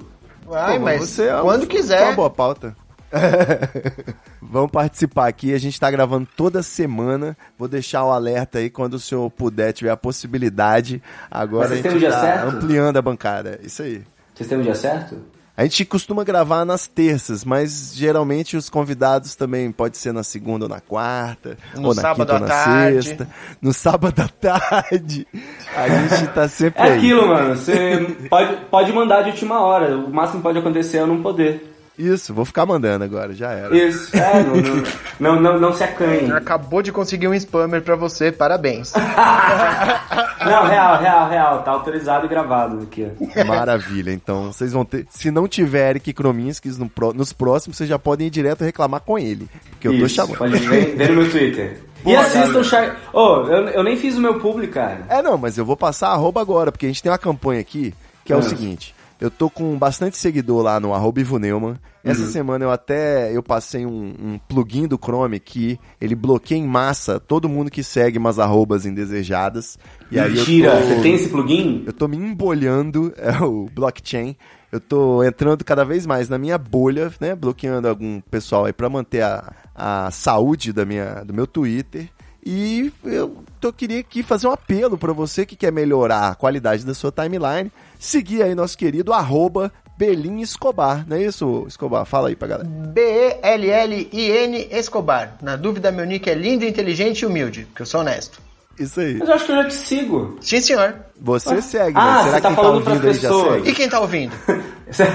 Ai, 0.51 0.77
Pô, 0.77 0.85
mas 0.85 0.99
você 0.99 1.29
é 1.29 1.41
quando 1.41 1.67
quiser. 1.67 2.03
Uma 2.03 2.15
boa 2.15 2.29
pauta. 2.29 2.75
Vamos 4.41 4.71
participar 4.71 5.27
aqui. 5.27 5.53
A 5.53 5.57
gente 5.57 5.73
está 5.73 5.89
gravando 5.89 6.27
toda 6.35 6.63
semana. 6.63 7.37
Vou 7.57 7.67
deixar 7.67 8.03
o 8.03 8.11
alerta 8.11 8.59
aí 8.59 8.69
quando 8.69 8.95
o 8.95 8.99
senhor 8.99 9.29
puder, 9.29 9.71
tiver 9.71 9.91
a 9.91 9.97
possibilidade. 9.97 11.01
Agora 11.29 11.73
a 11.73 11.75
gente 11.75 12.03
está 12.03 12.43
ampliando 12.43 12.97
a 12.97 13.01
bancada. 13.01 13.59
Isso 13.63 13.83
aí. 13.83 14.03
Vocês 14.33 14.49
têm 14.49 14.57
um 14.57 14.61
dia 14.61 14.75
certo? 14.75 15.17
A 15.55 15.63
gente 15.63 15.85
costuma 15.85 16.23
gravar 16.23 16.65
nas 16.65 16.87
terças, 16.87 17.45
mas 17.45 17.93
geralmente 17.95 18.57
os 18.57 18.71
convidados 18.71 19.35
também 19.35 19.71
pode 19.71 19.97
ser 19.99 20.11
na 20.11 20.23
segunda 20.23 20.65
ou 20.65 20.69
na 20.69 20.79
quarta, 20.81 21.57
no 21.75 21.89
ou 21.89 21.95
na 21.95 22.15
quinta 22.15 22.33
ou 22.33 22.39
na 22.39 22.47
tarde. 22.47 23.03
sexta, 23.03 23.29
no 23.61 23.71
sábado 23.71 24.19
à 24.19 24.27
tarde. 24.27 25.27
A 25.75 25.87
gente 25.89 26.27
tá 26.33 26.47
sempre 26.47 26.81
É 26.81 26.85
aí. 26.93 26.97
aquilo, 26.97 27.27
mano. 27.27 27.55
Você 27.55 27.99
pode, 28.29 28.55
pode 28.71 28.93
mandar 28.93 29.21
de 29.21 29.29
última 29.29 29.61
hora. 29.61 29.95
O 29.95 30.11
máximo 30.11 30.39
que 30.39 30.43
pode 30.43 30.57
acontecer 30.57 30.97
é 30.97 31.01
eu 31.01 31.07
não 31.07 31.21
poder. 31.21 31.72
Isso, 31.97 32.33
vou 32.33 32.43
ficar 32.43 32.65
mandando 32.65 33.03
agora, 33.03 33.33
já 33.33 33.51
era. 33.51 33.75
Isso, 33.75 34.15
é, 34.17 34.43
não, 34.43 34.55
não, 34.55 34.83
não, 35.19 35.41
não, 35.41 35.59
não 35.59 35.73
se 35.73 35.83
acanhe. 35.83 36.31
Acabou 36.31 36.81
de 36.81 36.91
conseguir 36.91 37.27
um 37.27 37.33
spammer 37.35 37.83
pra 37.83 37.95
você, 37.95 38.31
parabéns. 38.31 38.93
não, 40.43 40.65
real, 40.65 40.99
real, 40.99 41.29
real, 41.29 41.63
tá 41.63 41.71
autorizado 41.71 42.25
e 42.25 42.29
gravado 42.29 42.81
aqui. 42.81 43.07
Maravilha, 43.45 44.11
então 44.11 44.51
vocês 44.51 44.73
vão 44.73 44.83
ter. 44.83 45.05
Se 45.09 45.29
não 45.29 45.47
tiver 45.47 45.91
Eric 45.91 46.13
Krominskis 46.13 46.79
no, 46.79 46.89
nos 47.13 47.31
próximos, 47.31 47.77
vocês 47.77 47.87
já 47.87 47.99
podem 47.99 48.25
ir 48.25 48.31
direto 48.31 48.63
reclamar 48.63 49.01
com 49.01 49.19
ele. 49.19 49.47
Porque 49.71 49.87
eu 49.87 49.91
tô 49.91 50.05
Isso, 50.05 50.15
chamando. 50.15 50.37
Pode 50.37 50.57
ver, 50.57 50.95
ver 50.95 51.09
no 51.09 51.21
meu 51.21 51.29
Twitter. 51.29 51.79
e 52.03 52.15
assistam 52.15 52.59
o 52.59 52.63
Shark. 52.63 52.97
Oh, 53.13 53.45
eu, 53.47 53.67
eu 53.69 53.83
nem 53.83 53.95
fiz 53.97 54.17
o 54.17 54.21
meu 54.21 54.39
público, 54.39 54.73
cara. 54.73 55.05
É, 55.09 55.21
não, 55.21 55.37
mas 55.37 55.59
eu 55.59 55.65
vou 55.65 55.77
passar 55.77 56.09
arroba 56.09 56.41
agora, 56.41 56.71
porque 56.71 56.87
a 56.87 56.89
gente 56.89 57.03
tem 57.03 57.11
uma 57.11 57.19
campanha 57.19 57.61
aqui 57.61 57.93
que 58.25 58.33
é, 58.33 58.35
é. 58.35 58.39
o 58.39 58.41
seguinte. 58.41 58.95
Eu 59.19 59.31
tô 59.31 59.49
com 59.49 59.77
bastante 59.77 60.17
seguidor 60.17 60.63
lá 60.63 60.79
no 60.79 60.93
arroba 60.93 61.21
Ivo 61.21 61.39
Neumann. 61.39 61.75
Essa 62.03 62.23
uhum. 62.23 62.31
semana 62.31 62.65
eu 62.65 62.71
até 62.71 63.35
eu 63.35 63.41
passei 63.41 63.85
um, 63.85 64.13
um, 64.19 64.37
plugin 64.37 64.87
do 64.87 64.99
Chrome 65.01 65.39
que 65.39 65.79
ele 66.01 66.15
bloqueia 66.15 66.59
em 66.59 66.67
massa 66.67 67.17
todo 67.19 67.47
mundo 67.47 67.71
que 67.71 67.81
segue 67.81 68.17
umas 68.17 68.39
arrobas 68.39 68.85
indesejadas. 68.85 69.79
E 70.11 70.19
Mentira, 70.19 70.71
tô, 70.71 70.87
você 70.87 71.01
tem 71.01 71.13
esse 71.13 71.29
plugin? 71.29 71.83
Eu 71.85 71.93
tô 71.93 72.07
me 72.07 72.17
embolhando, 72.17 73.13
é 73.17 73.41
o 73.41 73.69
blockchain. 73.73 74.35
Eu 74.73 74.79
tô 74.79 75.23
entrando 75.23 75.63
cada 75.63 75.85
vez 75.85 76.05
mais 76.05 76.27
na 76.27 76.37
minha 76.37 76.57
bolha, 76.57 77.13
né? 77.21 77.35
Bloqueando 77.35 77.87
algum 77.87 78.19
pessoal 78.19 78.65
aí 78.65 78.73
para 78.73 78.89
manter 78.89 79.21
a, 79.21 79.53
a 79.75 80.09
saúde 80.11 80.73
da 80.73 80.83
minha, 80.83 81.23
do 81.23 81.33
meu 81.33 81.45
Twitter. 81.45 82.09
E 82.45 82.91
eu 83.03 83.43
tô, 83.59 83.71
queria 83.71 84.01
aqui 84.01 84.21
fazer 84.21 84.47
um 84.47 84.51
apelo 84.51 84.97
para 84.97 85.13
você 85.13 85.45
que 85.45 85.55
quer 85.55 85.71
melhorar 85.71 86.29
a 86.29 86.35
qualidade 86.35 86.85
da 86.85 86.93
sua 86.93 87.11
timeline, 87.11 87.71
seguir 87.99 88.43
aí 88.43 88.53
nosso 88.53 88.77
querido 88.77 89.13
arroba 89.13 89.71
Belin 89.97 90.41
Escobar, 90.41 91.07
não 91.07 91.15
é 91.15 91.23
isso, 91.23 91.65
Escobar? 91.67 92.05
Fala 92.05 92.29
aí 92.29 92.35
pra 92.35 92.47
galera. 92.47 92.67
B-E-L-L-I-N 92.67 94.67
Escobar. 94.71 95.37
Na 95.41 95.55
dúvida, 95.55 95.91
meu 95.91 96.05
nick 96.05 96.29
é 96.29 96.33
lindo, 96.33 96.65
inteligente 96.65 97.21
e 97.21 97.25
humilde, 97.25 97.65
porque 97.65 97.83
eu 97.83 97.85
sou 97.85 98.01
honesto. 98.01 98.41
Isso 98.79 98.99
aí. 98.99 99.15
Mas 99.19 99.29
eu 99.29 99.35
acho 99.35 99.45
que 99.45 99.51
eu 99.51 99.55
já 99.57 99.65
te 99.65 99.73
sigo. 99.75 100.37
Sim, 100.41 100.59
senhor. 100.61 100.95
Você 101.21 101.61
segue, 101.61 101.93
Ah, 101.95 102.01
mas 102.01 102.25
será 102.25 102.35
você 102.37 102.41
tá 102.41 102.49
que 102.49 102.55
quem 102.55 102.55
falando 102.55 102.83
pras 102.83 102.95
ouvindo 102.95 103.07
aí 103.07 103.13
já 103.13 103.29
pessoas. 103.29 103.67
E 103.67 103.73
quem 103.73 103.89
tá 103.89 103.99
ouvindo? 103.99 104.33
Você 104.93 105.05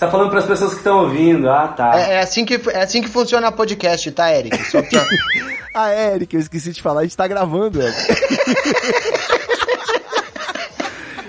tá 0.00 0.10
falando 0.10 0.30
pras 0.30 0.46
pessoas 0.46 0.70
que 0.70 0.78
estão 0.78 1.00
ouvindo. 1.00 1.50
Ah, 1.50 1.68
tá. 1.68 1.98
É, 1.98 2.14
é 2.14 2.20
assim 2.20 2.44
que, 2.46 2.58
é 2.70 2.82
assim 2.82 3.02
que 3.02 3.08
funciona 3.08 3.52
podcast, 3.52 4.10
tá, 4.12 4.32
Eric? 4.34 4.56
Só 4.70 4.80
pra... 4.80 5.04
Ah, 5.74 5.92
Eric, 5.92 6.34
eu 6.34 6.40
esqueci 6.40 6.72
de 6.72 6.80
falar, 6.80 7.00
a 7.00 7.02
gente 7.02 7.16
tá 7.18 7.26
gravando, 7.28 7.82
Eric. 7.82 7.96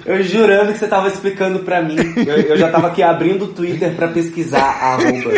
Eu 0.05 0.23
jurando 0.23 0.71
que 0.71 0.79
você 0.79 0.88
tava 0.88 1.09
explicando 1.09 1.59
pra 1.59 1.81
mim. 1.81 1.97
Eu, 2.15 2.38
eu 2.38 2.57
já 2.57 2.71
tava 2.71 2.88
aqui 2.88 3.03
abrindo 3.03 3.43
o 3.43 3.47
Twitter 3.49 3.93
pra 3.93 4.07
pesquisar 4.07 4.63
a 4.63 4.93
arroba. 4.93 5.31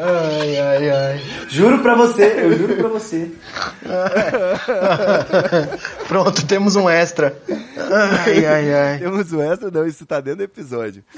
Ai, 0.00 0.56
ai, 0.56 0.90
ai. 0.90 1.20
Juro 1.48 1.78
pra 1.80 1.94
você, 1.94 2.40
eu 2.44 2.56
juro 2.56 2.76
pra 2.76 2.88
você. 2.88 3.30
Pronto, 6.06 6.46
temos 6.46 6.76
um 6.76 6.88
extra. 6.88 7.36
Ai, 8.26 8.44
ai, 8.44 8.74
ai. 8.74 8.98
Temos 8.98 9.32
o 9.32 9.40
extra, 9.40 9.70
não, 9.70 9.86
isso 9.86 10.04
tá 10.06 10.20
dentro 10.20 10.38
do 10.38 10.44
episódio. 10.44 11.02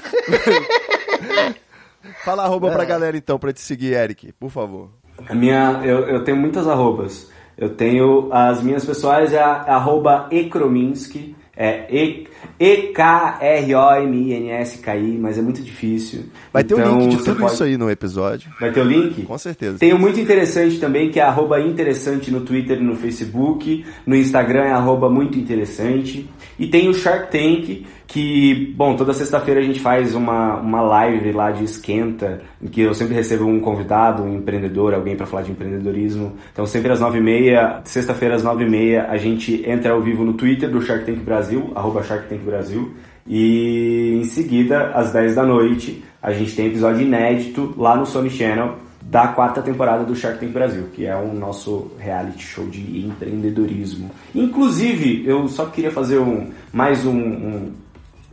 Fala 2.23 2.43
arroba 2.43 2.71
pra 2.71 2.85
galera 2.85 3.15
então, 3.17 3.37
pra 3.37 3.51
te 3.53 3.61
seguir, 3.61 3.93
Eric, 3.93 4.31
por 4.39 4.49
favor. 4.49 4.89
A 5.27 5.35
minha, 5.35 5.81
eu, 5.83 6.07
eu 6.07 6.23
tenho 6.23 6.37
muitas 6.37 6.67
arrobas. 6.67 7.29
Eu 7.57 7.75
tenho 7.75 8.29
as 8.31 8.61
minhas 8.63 8.85
pessoais, 8.85 9.33
é 9.33 9.41
a, 9.41 9.51
arroba 9.75 10.27
Ekrominski, 10.31 11.35
é 11.55 11.85
E- 11.93 12.27
E-K-R-O-M-I-N-S-K-I, 12.59 15.17
mas 15.19 15.37
é 15.37 15.41
muito 15.41 15.61
difícil. 15.61 16.25
Vai 16.53 16.63
ter 16.63 16.75
o 16.75 16.79
Então, 16.79 16.99
link 16.99 17.09
de 17.09 17.15
você 17.17 17.25
tudo 17.31 17.39
pode- 17.41 17.53
isso 17.53 17.63
aí 17.63 17.77
no 17.77 17.89
episódio. 17.89 18.49
Vai 18.59 18.71
ter 18.71 18.81
o 18.81 18.83
link? 18.83 19.23
Com 19.23 19.37
certeza. 19.37 19.77
Tem 19.79 19.93
o 19.93 19.99
muito 19.99 20.19
interessante 20.19 20.79
também, 20.79 21.09
que 21.09 21.19
é 21.19 21.23
arroba 21.23 21.59
interessante 21.59 22.31
no 22.31 22.41
Twitter 22.41 22.77
e 22.79 22.83
no 22.83 22.95
Facebook. 22.95 23.85
No 24.05 24.15
Instagram 24.15 24.63
é 24.65 24.71
arroba 24.71 25.09
muito 25.09 25.37
interessante. 25.37 26.29
E 26.59 26.67
tem 26.67 26.89
o 26.89 26.93
Shark 26.93 27.31
Tank, 27.31 27.85
que, 28.05 28.73
bom, 28.75 28.95
toda 28.95 29.13
sexta-feira 29.13 29.61
a 29.61 29.63
gente 29.63 29.79
faz 29.79 30.13
uma, 30.13 30.57
uma 30.57 30.81
live 30.81 31.31
lá 31.31 31.49
de 31.51 31.63
esquenta, 31.63 32.41
em 32.61 32.67
que 32.67 32.81
eu 32.81 32.93
sempre 32.93 33.15
recebo 33.15 33.45
um 33.45 33.59
convidado, 33.59 34.21
um 34.21 34.35
empreendedor, 34.35 34.93
alguém 34.93 35.15
para 35.15 35.25
falar 35.25 35.43
de 35.43 35.51
empreendedorismo. 35.51 36.33
Então 36.51 36.65
sempre 36.65 36.91
às 36.91 36.99
nove 36.99 37.17
e 37.17 37.21
meia, 37.21 37.79
sexta-feira 37.85 38.35
às 38.35 38.43
nove 38.43 38.65
e 38.65 38.69
meia, 38.69 39.07
a 39.09 39.17
gente 39.17 39.63
entra 39.67 39.93
ao 39.93 40.01
vivo 40.01 40.23
no 40.23 40.33
Twitter 40.33 40.69
do 40.69 40.81
Shark 40.81 41.05
Tank 41.05 41.19
Brasil, 41.19 41.71
arroba 41.73 42.03
Shark 42.03 42.27
Tank 42.27 42.30
Brasil. 42.39 42.93
E 43.27 44.19
em 44.21 44.23
seguida, 44.23 44.91
às 44.93 45.11
10 45.11 45.35
da 45.35 45.43
noite, 45.43 46.03
a 46.21 46.31
gente 46.31 46.55
tem 46.55 46.67
episódio 46.67 47.01
inédito 47.01 47.73
lá 47.77 47.95
no 47.95 48.05
Sony 48.05 48.29
Channel 48.29 48.77
da 49.01 49.27
quarta 49.27 49.61
temporada 49.61 50.03
do 50.03 50.15
Shark 50.15 50.39
Tank 50.39 50.51
Brasil, 50.51 50.89
que 50.93 51.05
é 51.05 51.15
o 51.15 51.33
nosso 51.33 51.91
reality 51.97 52.43
show 52.43 52.65
de 52.67 53.05
empreendedorismo. 53.05 54.11
Inclusive, 54.33 55.23
eu 55.25 55.47
só 55.47 55.65
queria 55.65 55.91
fazer 55.91 56.19
um, 56.19 56.49
mais 56.71 57.05
um, 57.05 57.17
um, 57.17 57.71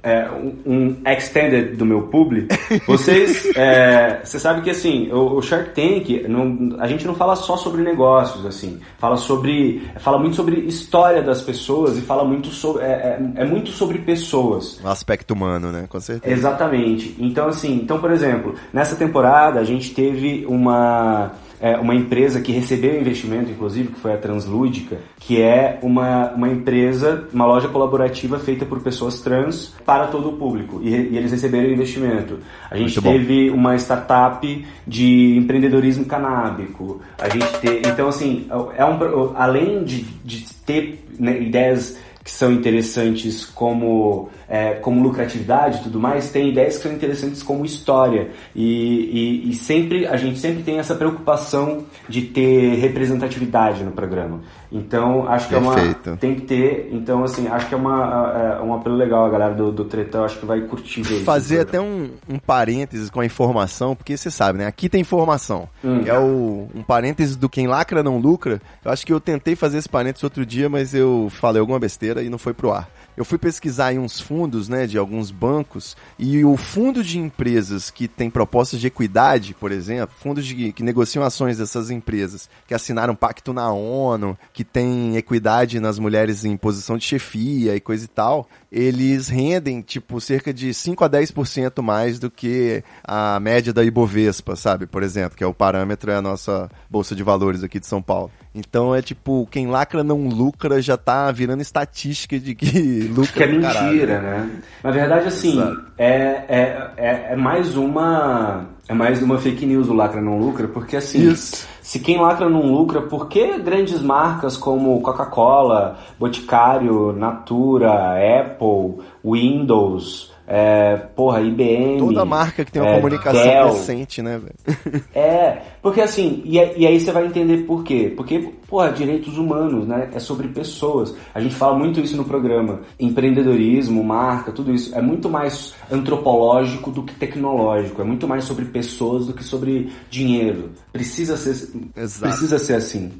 é, 0.08 0.30
um- 0.30 0.56
um 0.66 0.96
extended 1.06 1.76
do 1.76 1.84
meu 1.84 2.02
público. 2.02 2.48
Vocês, 2.86 3.46
é, 3.56 4.20
você 4.24 4.38
sabe 4.38 4.62
que 4.62 4.70
assim, 4.70 5.10
o, 5.12 5.36
o 5.36 5.42
Shark 5.42 5.70
Tank, 5.70 6.24
não- 6.28 6.76
a 6.80 6.86
gente 6.86 7.06
não 7.06 7.14
fala 7.14 7.36
só 7.36 7.56
sobre 7.56 7.82
negócios, 7.82 8.44
assim, 8.46 8.80
fala 8.98 9.16
sobre, 9.16 9.82
fala 9.98 10.18
muito 10.18 10.36
sobre 10.36 10.60
história 10.60 11.22
das 11.22 11.42
pessoas 11.42 11.96
e 11.98 12.00
fala 12.00 12.24
muito 12.24 12.48
sobre, 12.48 12.82
é, 12.84 13.18
é- 13.36 13.42
é 13.42 13.44
muito 13.44 13.70
sobre 13.70 13.98
pessoas. 13.98 14.80
O 14.82 14.88
aspecto 14.88 15.32
humano, 15.34 15.70
né? 15.70 15.84
Com 15.88 16.00
certeza. 16.00 16.34
Exatamente. 16.34 17.14
Então, 17.18 17.48
assim, 17.48 17.74
então, 17.74 17.98
por 17.98 18.10
exemplo, 18.10 18.54
nessa 18.72 18.96
temporada 18.96 19.60
a 19.60 19.64
gente 19.64 19.92
teve 19.94 20.44
uma, 20.48 21.32
é, 21.60 21.76
uma 21.76 21.94
empresa 21.94 22.40
que 22.40 22.52
recebeu 22.52 22.98
investimento, 23.00 23.50
inclusive, 23.50 23.88
que 23.88 24.00
foi 24.00 24.12
a 24.12 24.16
Translúdica, 24.16 24.98
que 25.18 25.40
é 25.40 25.78
uma, 25.82 26.32
uma 26.32 26.48
empresa, 26.48 27.28
uma 27.32 27.46
loja 27.46 27.68
colaborativa 27.68 28.38
feita 28.38 28.64
por 28.64 28.80
pessoas 28.80 29.20
trans 29.20 29.74
para 29.84 30.06
todo 30.06 30.30
o 30.30 30.32
público. 30.36 30.80
E, 30.82 30.88
e 30.88 31.16
eles 31.16 31.32
receberam 31.32 31.70
investimento. 31.70 32.38
A 32.70 32.76
gente 32.76 33.00
Muito 33.00 33.02
bom. 33.02 33.12
teve 33.12 33.50
uma 33.50 33.76
startup 33.76 34.66
de 34.86 35.36
empreendedorismo 35.36 36.04
canábico. 36.04 37.00
A 37.18 37.28
gente 37.28 37.46
te, 37.60 37.88
então, 37.88 38.08
assim, 38.08 38.46
é 38.76 38.84
um, 38.84 39.32
além 39.36 39.84
de, 39.84 40.02
de 40.24 40.46
ter 40.64 41.04
né, 41.18 41.40
ideias 41.40 41.98
que 42.22 42.30
são 42.30 42.52
interessantes 42.52 43.46
como, 43.46 44.28
é, 44.48 44.74
como 44.74 45.02
lucratividade 45.02 45.78
e 45.78 45.82
tudo 45.82 46.00
mais, 46.00 46.30
tem 46.30 46.48
ideias 46.48 46.76
que 46.76 46.82
são 46.82 46.92
interessantes 46.92 47.42
como 47.42 47.64
história. 47.64 48.30
E, 48.54 49.44
e, 49.44 49.50
e 49.50 49.54
sempre 49.54 50.06
a 50.06 50.16
gente 50.16 50.38
sempre 50.38 50.62
tem 50.62 50.78
essa 50.78 50.94
preocupação 50.94 51.84
de 52.08 52.22
ter 52.22 52.76
representatividade 52.76 53.84
no 53.84 53.92
programa. 53.92 54.40
Então, 54.70 55.26
acho 55.28 55.48
que 55.48 55.54
é 55.54 55.60
Perfeito. 55.60 56.10
uma. 56.10 56.16
Tem 56.18 56.34
que 56.34 56.42
ter. 56.42 56.88
Então, 56.92 57.24
assim, 57.24 57.48
acho 57.48 57.68
que 57.68 57.74
é, 57.74 57.76
uma, 57.76 58.58
é 58.58 58.62
um 58.62 58.74
apelo 58.74 58.96
legal. 58.96 59.24
A 59.24 59.30
galera 59.30 59.54
do, 59.54 59.72
do 59.72 59.84
Tretão 59.84 60.24
acho 60.24 60.38
que 60.38 60.46
vai 60.46 60.60
curtir 60.60 61.02
ver 61.02 61.24
Fazer 61.24 61.60
até 61.60 61.80
um, 61.80 62.10
um 62.28 62.38
parênteses 62.38 63.08
com 63.08 63.20
a 63.20 63.26
informação, 63.26 63.96
porque 63.96 64.16
você 64.16 64.30
sabe, 64.30 64.58
né? 64.58 64.66
Aqui 64.66 64.88
tem 64.88 65.00
informação. 65.00 65.68
Hum. 65.82 66.02
É 66.04 66.18
o, 66.18 66.68
um 66.74 66.82
parênteses 66.82 67.36
do 67.36 67.48
quem 67.48 67.66
lacra 67.66 68.02
não 68.02 68.18
lucra. 68.18 68.60
Eu 68.84 68.90
acho 68.90 69.06
que 69.06 69.12
eu 69.12 69.20
tentei 69.20 69.56
fazer 69.56 69.78
esse 69.78 69.88
parênteses 69.88 70.24
outro 70.24 70.44
dia, 70.44 70.68
mas 70.68 70.94
eu 70.94 71.28
falei 71.30 71.60
alguma 71.60 71.78
besteira 71.78 72.22
e 72.22 72.28
não 72.28 72.38
foi 72.38 72.52
pro 72.52 72.72
ar. 72.72 72.88
Eu 73.18 73.24
fui 73.24 73.36
pesquisar 73.36 73.86
aí 73.86 73.98
uns 73.98 74.20
fundos, 74.20 74.68
né, 74.68 74.86
de 74.86 74.96
alguns 74.96 75.32
bancos, 75.32 75.96
e 76.16 76.44
o 76.44 76.56
fundo 76.56 77.02
de 77.02 77.18
empresas 77.18 77.90
que 77.90 78.06
tem 78.06 78.30
propostas 78.30 78.78
de 78.78 78.86
equidade, 78.86 79.54
por 79.54 79.72
exemplo, 79.72 80.14
fundos 80.20 80.46
de, 80.46 80.72
que 80.72 80.84
negociam 80.84 81.24
ações 81.24 81.58
dessas 81.58 81.90
empresas, 81.90 82.48
que 82.64 82.74
assinaram 82.74 83.16
pacto 83.16 83.52
na 83.52 83.72
ONU, 83.72 84.38
que 84.52 84.62
tem 84.62 85.16
equidade 85.16 85.80
nas 85.80 85.98
mulheres 85.98 86.44
em 86.44 86.56
posição 86.56 86.96
de 86.96 87.04
chefia 87.06 87.74
e 87.74 87.80
coisa 87.80 88.04
e 88.04 88.08
tal, 88.08 88.48
eles 88.70 89.28
rendem, 89.28 89.80
tipo, 89.80 90.20
cerca 90.20 90.52
de 90.52 90.72
5 90.74 91.04
a 91.04 91.08
10% 91.10 91.82
mais 91.82 92.18
do 92.18 92.30
que 92.30 92.82
a 93.02 93.40
média 93.40 93.72
da 93.72 93.82
Ibovespa, 93.82 94.54
sabe? 94.56 94.86
Por 94.86 95.02
exemplo, 95.02 95.36
que 95.36 95.44
é 95.44 95.46
o 95.46 95.54
parâmetro, 95.54 96.10
é 96.10 96.16
a 96.16 96.22
nossa 96.22 96.70
Bolsa 96.90 97.14
de 97.14 97.22
Valores 97.22 97.64
aqui 97.64 97.80
de 97.80 97.86
São 97.86 98.02
Paulo. 98.02 98.30
Então 98.54 98.94
é 98.94 99.00
tipo, 99.00 99.46
quem 99.50 99.68
lacra 99.68 100.02
não 100.02 100.26
lucra 100.28 100.82
já 100.82 100.96
tá 100.96 101.30
virando 101.30 101.62
estatística 101.62 102.38
de 102.38 102.54
que 102.54 103.02
lucra 103.14 103.32
Que 103.32 103.42
é 103.44 103.46
pra 103.46 103.60
caralho. 103.60 103.92
mentira, 103.92 104.20
né? 104.20 104.50
Na 104.82 104.90
verdade, 104.90 105.28
assim, 105.28 105.58
é, 105.96 106.10
é, 106.48 106.90
é, 106.96 107.26
é 107.32 107.36
mais 107.36 107.76
uma. 107.76 108.66
É 108.88 108.94
mais 108.94 109.22
uma 109.22 109.36
fake 109.36 109.66
news 109.66 109.86
do 109.86 109.92
lacra 109.92 110.18
não 110.18 110.38
lucra, 110.38 110.66
porque 110.66 110.96
assim, 110.96 111.28
Isso. 111.28 111.68
se 111.82 112.00
quem 112.00 112.18
lacra 112.18 112.48
não 112.48 112.72
lucra, 112.72 113.02
por 113.02 113.28
que 113.28 113.58
grandes 113.58 114.00
marcas 114.00 114.56
como 114.56 114.98
Coca-Cola, 115.02 115.98
Boticário, 116.18 117.12
Natura, 117.12 118.14
Apple, 118.40 119.04
Windows, 119.22 120.32
é, 120.50 120.96
porra, 121.14 121.42
IBM. 121.42 121.98
Toda 121.98 122.24
marca 122.24 122.64
que 122.64 122.72
tem 122.72 122.80
uma 122.80 122.92
é, 122.92 122.96
comunicação 122.96 123.42
Dell, 123.42 123.68
decente, 123.68 124.22
né, 124.22 124.38
velho? 124.38 125.04
é, 125.14 125.58
porque 125.82 126.00
assim, 126.00 126.40
e, 126.42 126.58
aí- 126.58 126.72
e 126.78 126.86
aí 126.86 126.98
você 126.98 127.12
vai 127.12 127.26
entender 127.26 127.58
por 127.66 127.84
quê. 127.84 128.10
Porque, 128.16 128.54
porra, 128.66 128.90
direitos 128.90 129.36
humanos, 129.36 129.86
né? 129.86 130.08
É 130.14 130.18
sobre 130.18 130.48
pessoas. 130.48 131.14
A 131.34 131.40
gente 131.40 131.54
fala 131.54 131.78
muito 131.78 132.00
isso 132.00 132.16
no 132.16 132.24
programa. 132.24 132.80
Empreendedorismo, 132.98 134.02
marca, 134.02 134.50
tudo 134.50 134.72
isso. 134.72 134.96
É 134.96 135.02
muito 135.02 135.28
mais 135.28 135.74
antropológico 135.92 136.90
do 136.90 137.02
que 137.02 137.14
tecnológico. 137.14 138.00
É 138.00 138.04
muito 138.04 138.26
mais 138.26 138.44
sobre 138.44 138.64
pessoas 138.64 139.26
do 139.26 139.34
que 139.34 139.44
sobre 139.44 139.92
dinheiro. 140.08 140.70
Precisa 140.90 141.36
ser, 141.36 141.68
Exato. 141.94 142.22
precisa 142.32 142.58
ser 142.58 142.74
assim. 142.74 143.12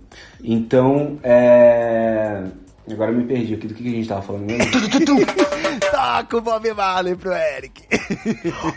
Então, 0.43 1.19
é. 1.23 2.43
Agora 2.91 3.11
eu 3.13 3.19
me 3.19 3.25
perdi 3.25 3.53
aqui 3.53 3.67
do 3.67 3.75
que 3.75 3.83
que 3.83 3.89
a 3.91 3.93
gente 3.93 4.09
tava 4.09 4.23
falando 4.23 4.47
mesmo. 4.47 4.65
Toca 6.09 6.39
o 6.39 6.41
Bob 6.41 6.73
Marley 6.73 7.15
pro 7.17 7.33
Eric. 7.33 7.83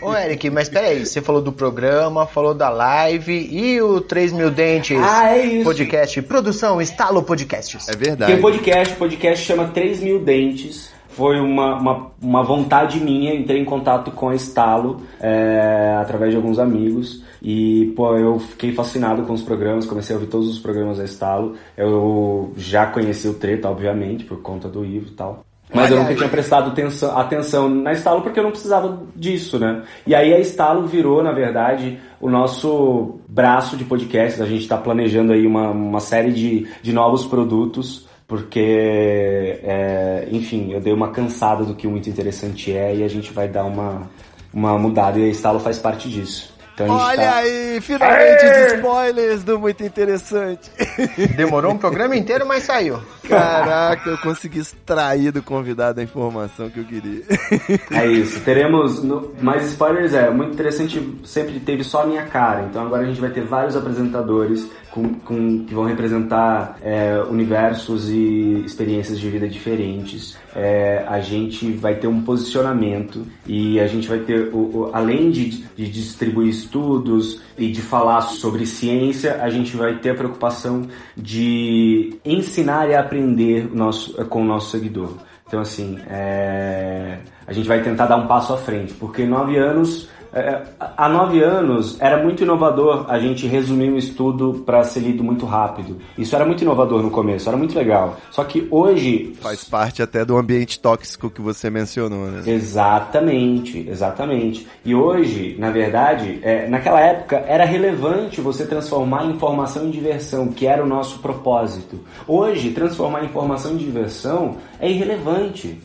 Ô, 0.02 0.14
Eric, 0.14 0.50
mas 0.50 0.68
peraí, 0.68 1.06
você 1.06 1.22
falou 1.22 1.40
do 1.40 1.50
programa, 1.50 2.26
falou 2.26 2.52
da 2.52 2.68
live 2.68 3.48
e 3.50 3.80
o 3.80 4.02
3 4.02 4.34
Mil 4.34 4.50
Dentes 4.50 4.98
Ah, 5.02 5.30
é 5.34 5.46
isso. 5.46 5.64
podcast. 5.64 6.20
Produção, 6.20 6.78
Estalo 6.78 7.22
Podcasts. 7.22 7.88
É 7.88 7.96
verdade. 7.96 8.34
o 8.34 8.40
podcast, 8.42 8.92
o 8.92 8.98
podcast 8.98 9.46
chama 9.46 9.68
3 9.68 10.00
mil 10.00 10.22
dentes. 10.22 10.92
Foi 11.08 11.40
uma, 11.40 11.76
uma, 11.78 12.10
uma 12.20 12.42
vontade 12.42 13.00
minha, 13.00 13.34
entrei 13.34 13.60
em 13.60 13.64
contato 13.64 14.10
com 14.10 14.28
a 14.28 14.34
Estalo 14.34 15.00
é, 15.18 15.96
através 15.98 16.32
de 16.32 16.36
alguns 16.36 16.58
amigos. 16.58 17.22
E, 17.40 17.92
pô, 17.96 18.14
eu 18.16 18.38
fiquei 18.40 18.72
fascinado 18.74 19.22
com 19.22 19.32
os 19.32 19.42
programas, 19.42 19.86
comecei 19.86 20.14
a 20.14 20.18
ouvir 20.18 20.30
todos 20.30 20.48
os 20.48 20.58
programas 20.58 20.98
da 20.98 21.04
Estalo. 21.04 21.54
Eu 21.78 22.52
já 22.58 22.86
conheci 22.86 23.26
o 23.26 23.34
Treta, 23.34 23.70
obviamente, 23.70 24.24
por 24.24 24.42
conta 24.42 24.68
do 24.68 24.84
Ivo 24.84 25.08
e 25.08 25.12
tal. 25.12 25.44
Mas 25.74 25.90
eu 25.90 25.98
nunca 25.98 26.14
tinha 26.14 26.28
prestado 26.28 26.70
atenção, 26.70 27.16
atenção 27.18 27.68
na 27.68 27.92
Estalo 27.92 28.20
porque 28.22 28.38
eu 28.38 28.44
não 28.44 28.50
precisava 28.50 29.02
disso, 29.16 29.58
né? 29.58 29.82
E 30.06 30.14
aí 30.14 30.32
a 30.32 30.38
Estalo 30.38 30.86
virou, 30.86 31.22
na 31.22 31.32
verdade, 31.32 31.98
o 32.20 32.28
nosso 32.28 33.20
braço 33.28 33.76
de 33.76 33.84
podcasts. 33.84 34.40
A 34.40 34.46
gente 34.46 34.62
está 34.62 34.76
planejando 34.76 35.32
aí 35.32 35.46
uma, 35.46 35.70
uma 35.70 36.00
série 36.00 36.32
de, 36.32 36.66
de 36.82 36.92
novos 36.92 37.24
produtos, 37.24 38.06
porque, 38.28 39.60
é, 39.62 40.28
enfim, 40.30 40.72
eu 40.72 40.80
dei 40.80 40.92
uma 40.92 41.10
cansada 41.10 41.64
do 41.64 41.74
que 41.74 41.86
o 41.86 41.90
muito 41.90 42.08
interessante 42.08 42.72
é 42.72 42.94
e 42.96 43.02
a 43.02 43.08
gente 43.08 43.32
vai 43.32 43.48
dar 43.48 43.64
uma, 43.64 44.10
uma 44.52 44.78
mudada 44.78 45.18
e 45.18 45.24
a 45.24 45.28
Estalo 45.28 45.58
faz 45.58 45.78
parte 45.78 46.08
disso. 46.08 46.52
Então 46.74 46.88
Olha 46.88 47.22
tá- 47.22 47.36
aí, 47.36 47.80
finalmente 47.82 48.44
os 48.46 48.72
spoilers 48.74 49.44
do 49.44 49.58
Muito 49.58 49.84
Interessante. 49.84 50.70
Demorou 51.36 51.72
um 51.72 51.78
programa 51.78 52.16
inteiro, 52.16 52.46
mas 52.46 52.62
saiu. 52.62 52.98
Caraca, 53.28 54.08
eu 54.08 54.18
consegui 54.18 54.60
extrair 54.60 55.30
do 55.32 55.42
convidado 55.42 56.00
a 56.00 56.02
informação 56.02 56.70
que 56.70 56.80
eu 56.80 56.84
queria. 56.84 57.22
É 57.92 58.06
isso, 58.06 58.40
teremos 58.40 59.02
no- 59.02 59.32
mais 59.40 59.64
spoilers, 59.66 60.14
é 60.14 60.30
muito 60.30 60.54
interessante, 60.54 61.18
sempre 61.24 61.60
teve 61.60 61.84
só 61.84 62.02
a 62.02 62.06
minha 62.06 62.22
cara, 62.24 62.62
então 62.62 62.84
agora 62.86 63.02
a 63.02 63.06
gente 63.06 63.20
vai 63.20 63.30
ter 63.30 63.42
vários 63.44 63.76
apresentadores 63.76 64.66
com, 64.90 65.14
com- 65.14 65.64
que 65.64 65.74
vão 65.74 65.84
representar 65.84 66.78
é, 66.82 67.22
universos 67.28 68.08
e 68.10 68.62
experiências 68.64 69.18
de 69.20 69.28
vida 69.30 69.48
diferentes. 69.48 70.36
É, 70.54 71.04
a 71.08 71.18
gente 71.20 71.70
vai 71.72 71.94
ter 71.94 72.06
um 72.08 72.20
posicionamento 72.22 73.26
e 73.46 73.80
a 73.80 73.86
gente 73.86 74.06
vai 74.06 74.18
ter, 74.18 74.48
o, 74.52 74.58
o- 74.58 74.90
além 74.92 75.30
de, 75.30 75.48
de 75.74 75.88
distribuir 75.90 76.48
estudos 76.48 77.40
e 77.56 77.70
de 77.72 77.80
falar 77.80 78.20
sobre 78.22 78.66
ciência, 78.66 79.42
a 79.42 79.48
gente 79.48 79.74
vai 79.76 79.98
ter 79.98 80.10
a 80.10 80.14
preocupação 80.14 80.86
de 81.16 82.14
ensinar 82.24 82.88
e 82.90 82.94
aprender 82.94 83.74
nosso, 83.74 84.12
com 84.26 84.42
o 84.42 84.44
nosso 84.44 84.70
seguidor. 84.70 85.14
Então, 85.46 85.60
assim, 85.60 85.98
é, 86.08 87.18
a 87.46 87.52
gente 87.52 87.68
vai 87.68 87.82
tentar 87.82 88.06
dar 88.06 88.16
um 88.16 88.26
passo 88.26 88.52
à 88.54 88.56
frente, 88.56 88.94
porque 88.94 89.24
nove 89.24 89.56
anos, 89.58 90.08
é, 90.34 90.62
há 90.80 91.08
nove 91.10 91.42
anos 91.42 92.00
era 92.00 92.22
muito 92.22 92.42
inovador 92.42 93.04
a 93.08 93.18
gente 93.18 93.46
resumir 93.46 93.90
um 93.90 93.98
estudo 93.98 94.62
para 94.64 94.82
ser 94.82 95.00
lido 95.00 95.22
muito 95.22 95.44
rápido. 95.44 95.98
Isso 96.16 96.34
era 96.34 96.44
muito 96.46 96.62
inovador 96.62 97.02
no 97.02 97.10
começo, 97.10 97.48
era 97.48 97.58
muito 97.58 97.76
legal. 97.76 98.16
Só 98.30 98.42
que 98.42 98.66
hoje 98.70 99.34
Faz 99.40 99.64
parte 99.64 100.02
até 100.02 100.24
do 100.24 100.36
ambiente 100.36 100.80
tóxico 100.80 101.28
que 101.28 101.42
você 101.42 101.68
mencionou, 101.68 102.26
né? 102.28 102.42
Exatamente, 102.46 103.86
exatamente. 103.88 104.66
E 104.84 104.94
hoje, 104.94 105.54
na 105.58 105.70
verdade, 105.70 106.38
é, 106.42 106.66
naquela 106.66 107.00
época 107.00 107.36
era 107.46 107.64
relevante 107.64 108.40
você 108.40 108.64
transformar 108.64 109.26
informação 109.26 109.86
em 109.86 109.90
diversão, 109.90 110.48
que 110.48 110.66
era 110.66 110.82
o 110.82 110.86
nosso 110.86 111.18
propósito. 111.18 112.00
Hoje, 112.26 112.70
transformar 112.70 113.24
informação 113.24 113.72
em 113.72 113.76
diversão 113.76 114.56
é 114.80 114.90
irrelevante 114.90 115.78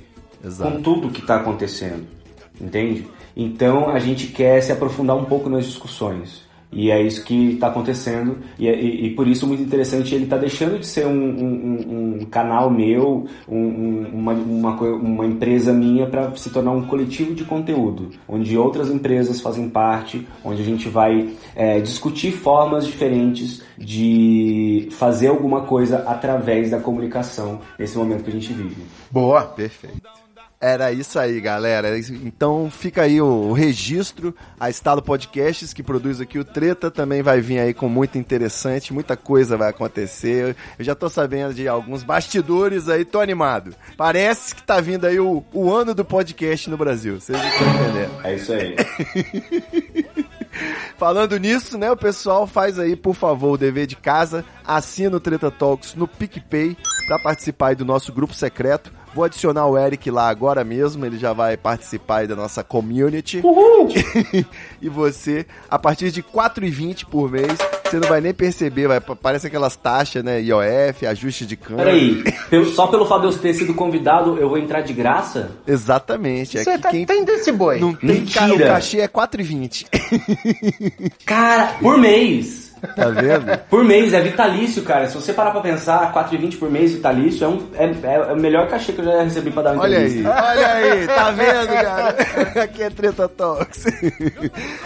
Exato. 0.44 0.72
com 0.72 0.82
tudo 0.82 1.10
que 1.10 1.20
está 1.20 1.36
acontecendo, 1.36 2.06
entende? 2.62 3.06
Então 3.40 3.90
a 3.90 4.00
gente 4.00 4.28
quer 4.28 4.60
se 4.62 4.72
aprofundar 4.72 5.16
um 5.16 5.26
pouco 5.26 5.48
nas 5.48 5.66
discussões. 5.66 6.48
E 6.70 6.92
é 6.92 7.02
isso 7.02 7.24
que 7.24 7.54
está 7.54 7.68
acontecendo, 7.68 8.40
e, 8.60 8.68
é- 8.68 8.78
e- 8.78 9.06
e 9.06 9.10
por 9.12 9.26
isso 9.26 9.48
muito 9.48 9.64
interessante 9.64 10.14
ele 10.14 10.26
está 10.26 10.38
deixando 10.38 10.78
de 10.78 10.86
ser 10.86 11.08
um, 11.08 11.12
um- 11.14 12.18
um- 12.20 12.26
canal 12.26 12.70
meu, 12.70 13.26
um- 13.48 13.56
um- 13.58 14.08
uma, 14.14 14.34
uma, 14.34 14.72
uma 14.82 15.26
empresa 15.26 15.72
minha, 15.72 16.08
para 16.08 16.36
se 16.36 16.50
tornar 16.50 16.72
um 16.72 16.86
coletivo 16.86 17.34
de 17.34 17.46
conteúdo, 17.46 18.10
onde 18.28 18.58
outras 18.58 18.90
empresas 18.90 19.40
fazem 19.40 19.70
parte, 19.70 20.28
onde 20.44 20.62
a 20.62 20.66
gente 20.66 20.90
vai 20.90 21.30
é, 21.56 21.80
discutir 21.80 22.34
formas 22.34 22.86
diferentes 22.86 23.64
de 23.78 24.90
fazer 24.92 25.28
alguma 25.28 25.62
coisa 25.62 26.00
através 26.00 26.72
da 26.72 26.80
comunicação 26.82 27.62
nesse 27.80 27.98
momento 27.98 28.26
que 28.26 28.30
a 28.30 28.34
gente 28.34 28.52
vive. 28.52 28.82
Boa. 29.10 29.42
Perfeito. 29.44 30.27
Era 30.60 30.92
isso 30.92 31.20
aí, 31.20 31.40
galera. 31.40 32.00
Então 32.00 32.70
fica 32.72 33.04
aí 33.04 33.22
o, 33.22 33.54
registro. 33.54 34.34
A 34.60 34.72
Estalo 34.72 35.04
Podcasts, 35.04 35.72
que 35.72 35.84
produz 35.84 36.20
aqui 36.20 36.40
o 36.40 36.44
Treta, 36.44 36.90
também 36.90 37.22
vai 37.22 37.40
vir 37.40 37.60
aí 37.60 37.76
com 37.76 37.88
muito 37.88 38.18
interessante. 38.18 38.92
Muita 38.92 39.16
coisa 39.16 39.56
vai 39.56 39.70
acontecer. 39.70 40.56
Eu 40.80 40.84
já 40.84 40.96
tô 40.96 41.10
sabendo 41.10 41.54
de 41.54 41.68
alguns 41.68 42.02
bastidores 42.02 42.90
aí, 42.90 43.06
tô 43.06 43.20
animado. 43.20 43.76
Parece 43.96 44.56
que 44.56 44.64
tá 44.64 44.82
vindo 44.82 45.06
aí 45.06 45.20
o, 45.20 45.44
o 45.54 45.72
ano 45.72 45.94
do 45.94 46.04
podcast 46.04 46.68
no 46.72 46.78
Brasil. 46.78 47.22
Vocês 47.22 47.38
não 47.38 47.48
estão 47.48 47.68
entendendo. 47.70 48.26
É 48.26 48.36
isso 48.36 48.54
aí. 48.54 48.76
Falando 50.98 51.38
nisso, 51.38 51.78
né, 51.78 51.92
o 51.92 51.98
pessoal 51.98 52.48
faz 52.48 52.80
aí, 52.80 52.96
por 52.96 53.14
favor, 53.14 53.52
o 53.52 53.58
dever 53.58 53.86
de 53.86 53.96
casa, 53.96 54.44
assina 54.66 55.16
o 55.16 55.20
Treta 55.20 55.52
Talks 55.52 55.94
no 55.94 56.08
PicPay 56.08 56.76
pra 57.08 57.20
participar 57.20 57.68
aí 57.68 57.76
do 57.76 57.86
nosso 57.86 58.12
grupo 58.12 58.34
secreto. 58.34 58.97
Vou 59.18 59.26
adicionar 59.26 59.66
o 59.66 59.76
Eric 59.76 60.12
lá 60.12 60.30
agora 60.30 60.64
mesmo, 60.64 61.04
ele 61.04 61.18
já 61.18 61.34
vai 61.34 61.58
participar 61.58 62.18
aí 62.18 62.28
da 62.28 62.36
nossa 62.36 62.64
community. 62.64 63.42
e 64.80 64.88
você, 64.88 65.44
a 65.68 65.80
partir 65.80 66.12
de 66.12 66.22
R$ 66.22 66.28
4,20 66.32 67.04
por 67.08 67.32
mês, 67.32 67.48
você 67.84 67.98
não 68.00 68.08
vai 68.08 68.22
nem 68.22 68.32
perceber, 68.32 68.88
vai, 68.88 69.00
parece 69.02 69.48
aquelas 69.48 69.76
taxas, 69.76 70.24
né, 70.24 70.40
IOF, 70.40 71.08
ajuste 71.08 71.48
de 71.48 71.56
câmbio. 71.58 71.78
Peraí, 71.84 72.24
pelo- 72.48 72.66
só 72.70 72.86
pelo 72.86 73.08
fato 73.08 73.28
de 73.28 73.34
eu 73.36 73.40
ter 73.42 73.56
sido 73.56 73.74
convidado, 73.74 74.38
eu 74.38 74.50
vou 74.50 74.60
entrar 74.60 74.82
de 74.82 74.94
graça? 74.94 75.50
Exatamente, 75.66 76.60
é 76.60 76.64
Você 76.64 76.78
tá, 76.78 76.92
quem 76.92 77.04
tem 77.04 77.26
desse 77.26 77.52
boi. 77.52 77.80
não 77.80 77.96
tem 77.96 78.24
ca... 78.24 78.46
o 78.46 78.50
Mentira. 78.50 78.68
cachê 78.68 79.00
é 79.00 79.06
R$ 79.06 79.08
4,20. 79.08 79.88
Cara, 81.26 81.74
por 81.82 81.98
mês! 81.98 82.67
Tá 82.96 83.10
vendo? 83.10 83.58
Por 83.70 83.84
mês, 83.84 84.14
é 84.14 84.22
vitalício, 84.22 84.84
cara. 84.84 85.08
Se 85.08 85.16
você 85.16 85.34
parar 85.34 85.52
pra 85.52 85.62
pensar, 85.62 86.14
4,20 86.14 86.58
por 86.60 86.70
mês 86.70 86.94
vitalício 86.94 87.46
é, 87.46 87.48
um, 87.48 87.68
é, 87.76 88.30
é 88.30 88.34
o 88.34 88.38
melhor 88.40 88.68
cachê 88.68 88.94
que 88.94 89.00
eu 89.02 89.06
já 89.06 89.24
recebi 89.24 89.52
pra 89.52 89.64
dar 89.64 89.74
uma 89.74 89.84
Olha 89.84 89.98
aí, 90.00 90.06
entrevista. 90.06 90.30
olha 90.32 90.74
aí, 90.74 91.08
tá 91.08 91.32
vendo, 91.32 91.68
cara? 91.68 92.16
Aqui 92.64 92.84
é 92.84 92.90
Treta 92.90 93.28
Talks. 93.28 93.86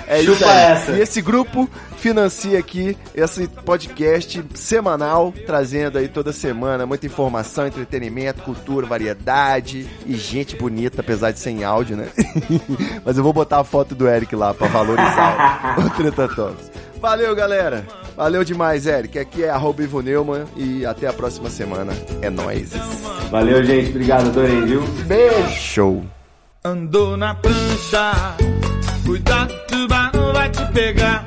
É 0.07 0.21
Chupa 0.23 0.33
isso 0.35 0.45
aí. 0.45 0.71
essa. 0.71 0.91
E 0.91 1.01
esse 1.01 1.21
grupo 1.21 1.69
financia 1.97 2.57
aqui 2.57 2.97
esse 3.13 3.47
podcast 3.47 4.43
semanal, 4.55 5.31
trazendo 5.45 5.97
aí 5.99 6.07
toda 6.07 6.33
semana 6.33 6.85
muita 6.85 7.05
informação, 7.05 7.67
entretenimento, 7.67 8.41
cultura, 8.41 8.87
variedade 8.87 9.87
e 10.05 10.15
gente 10.15 10.55
bonita, 10.55 11.01
apesar 11.01 11.31
de 11.31 11.39
ser 11.39 11.51
em 11.51 11.63
áudio, 11.63 11.95
né? 11.97 12.07
Mas 13.05 13.17
eu 13.17 13.23
vou 13.23 13.31
botar 13.33 13.59
a 13.59 13.63
foto 13.63 13.93
do 13.93 14.07
Eric 14.07 14.35
lá 14.35 14.53
pra 14.53 14.67
valorizar 14.67 15.75
o 15.77 15.89
Treta 15.95 16.27
Talks. 16.27 16.70
Valeu, 17.01 17.35
galera. 17.35 17.85
Valeu 18.15 18.43
demais, 18.43 18.85
Eric. 18.85 19.17
Aqui 19.17 19.43
é 19.43 19.49
arroba 19.49 19.81
Ivo 19.81 20.01
Neumann 20.01 20.45
e 20.55 20.85
até 20.85 21.07
a 21.07 21.13
próxima 21.13 21.49
semana. 21.49 21.93
É 22.21 22.29
nóis. 22.29 22.69
Valeu, 23.31 23.63
gente. 23.63 23.89
Obrigado, 23.89 24.27
adorei, 24.27 24.61
viu? 24.61 24.81
Beijo. 25.07 25.49
Show. 25.49 26.05
Andou 26.63 27.17
na 27.17 27.33
prancha, 27.33 28.11
cuidado, 29.03 29.51
tubarão 29.67 30.31
vai 30.31 30.47
te 30.51 30.63
pegar. 30.71 31.25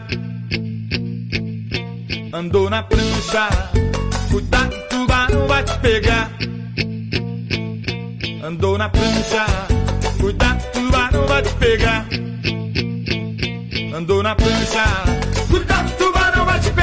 Andou 2.33 2.71
na 2.71 2.85
prancha, 2.85 3.49
cuidado, 4.31 4.77
tubarão 4.89 5.49
vai 5.49 5.65
te 5.65 5.79
pegar. 5.81 6.31
Andou 8.45 8.79
na 8.79 8.89
prancha, 8.89 9.47
cuidado, 10.21 10.63
tubarão 10.73 11.27
vai 11.27 11.43
te 11.43 11.55
pegar. 11.55 12.07
Andou 13.93 14.23
na 14.23 14.37
prancha, 14.37 14.85
cuidado, 14.85 15.14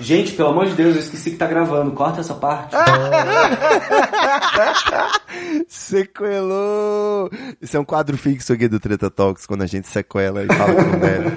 Gente, 0.00 0.32
pelo 0.32 0.48
amor 0.48 0.66
de 0.66 0.74
Deus, 0.74 0.96
eu 0.96 1.02
esqueci 1.02 1.32
que 1.32 1.36
tá 1.36 1.46
gravando. 1.46 1.92
Corta 1.92 2.20
essa 2.20 2.34
parte. 2.34 2.74
Sequelou! 5.68 7.30
Isso 7.60 7.76
é 7.76 7.80
um 7.80 7.84
quadro 7.84 8.16
fixo 8.16 8.54
aqui 8.54 8.68
do 8.68 8.80
Treta 8.80 9.10
Talks, 9.10 9.44
quando 9.46 9.62
a 9.62 9.66
gente 9.66 9.86
sequela 9.86 10.44
e 10.44 10.46
fala 10.46 10.74
com 10.74 10.96
o 10.96 11.00
velho. 11.00 11.32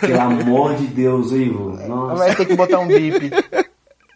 Pelo 0.00 0.20
amor 0.20 0.74
de 0.76 0.86
Deus, 0.86 1.32
Ivo. 1.32 1.76
Nossa. 1.86 2.14
Vai 2.16 2.34
ter 2.34 2.46
que 2.46 2.56
botar 2.56 2.78
um 2.78 2.88
bip. 2.88 3.30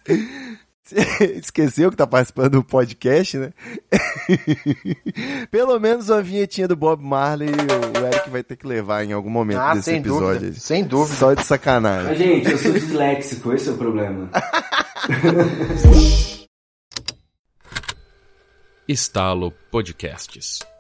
Esqueceu 1.36 1.90
que 1.90 1.96
tá 1.96 2.06
participando 2.06 2.50
do 2.52 2.64
podcast, 2.64 3.38
né? 3.38 3.52
Pelo 5.50 5.78
menos 5.78 6.10
a 6.10 6.20
vinhetinha 6.20 6.66
do 6.66 6.74
Bob 6.76 7.02
Marley 7.02 7.50
o 7.50 8.06
Eric 8.06 8.28
vai 8.30 8.42
ter 8.42 8.56
que 8.56 8.66
levar 8.66 9.04
em 9.04 9.12
algum 9.12 9.30
momento 9.30 9.58
Ah, 9.60 9.74
desse 9.74 9.84
sem 9.90 10.00
episódio. 10.00 10.40
dúvida, 10.40 10.60
sem 10.60 10.84
dúvida. 10.84 11.16
Só 11.16 11.34
de 11.34 11.44
sacanagem. 11.44 12.08
Mas, 12.08 12.18
gente, 12.18 12.50
eu 12.50 12.58
sou 12.58 12.72
disléxico, 12.72 13.52
esse 13.52 13.68
é 13.68 13.72
o 13.72 13.76
problema. 13.76 14.28
Estalo 18.88 19.52
Podcasts. 19.70 20.71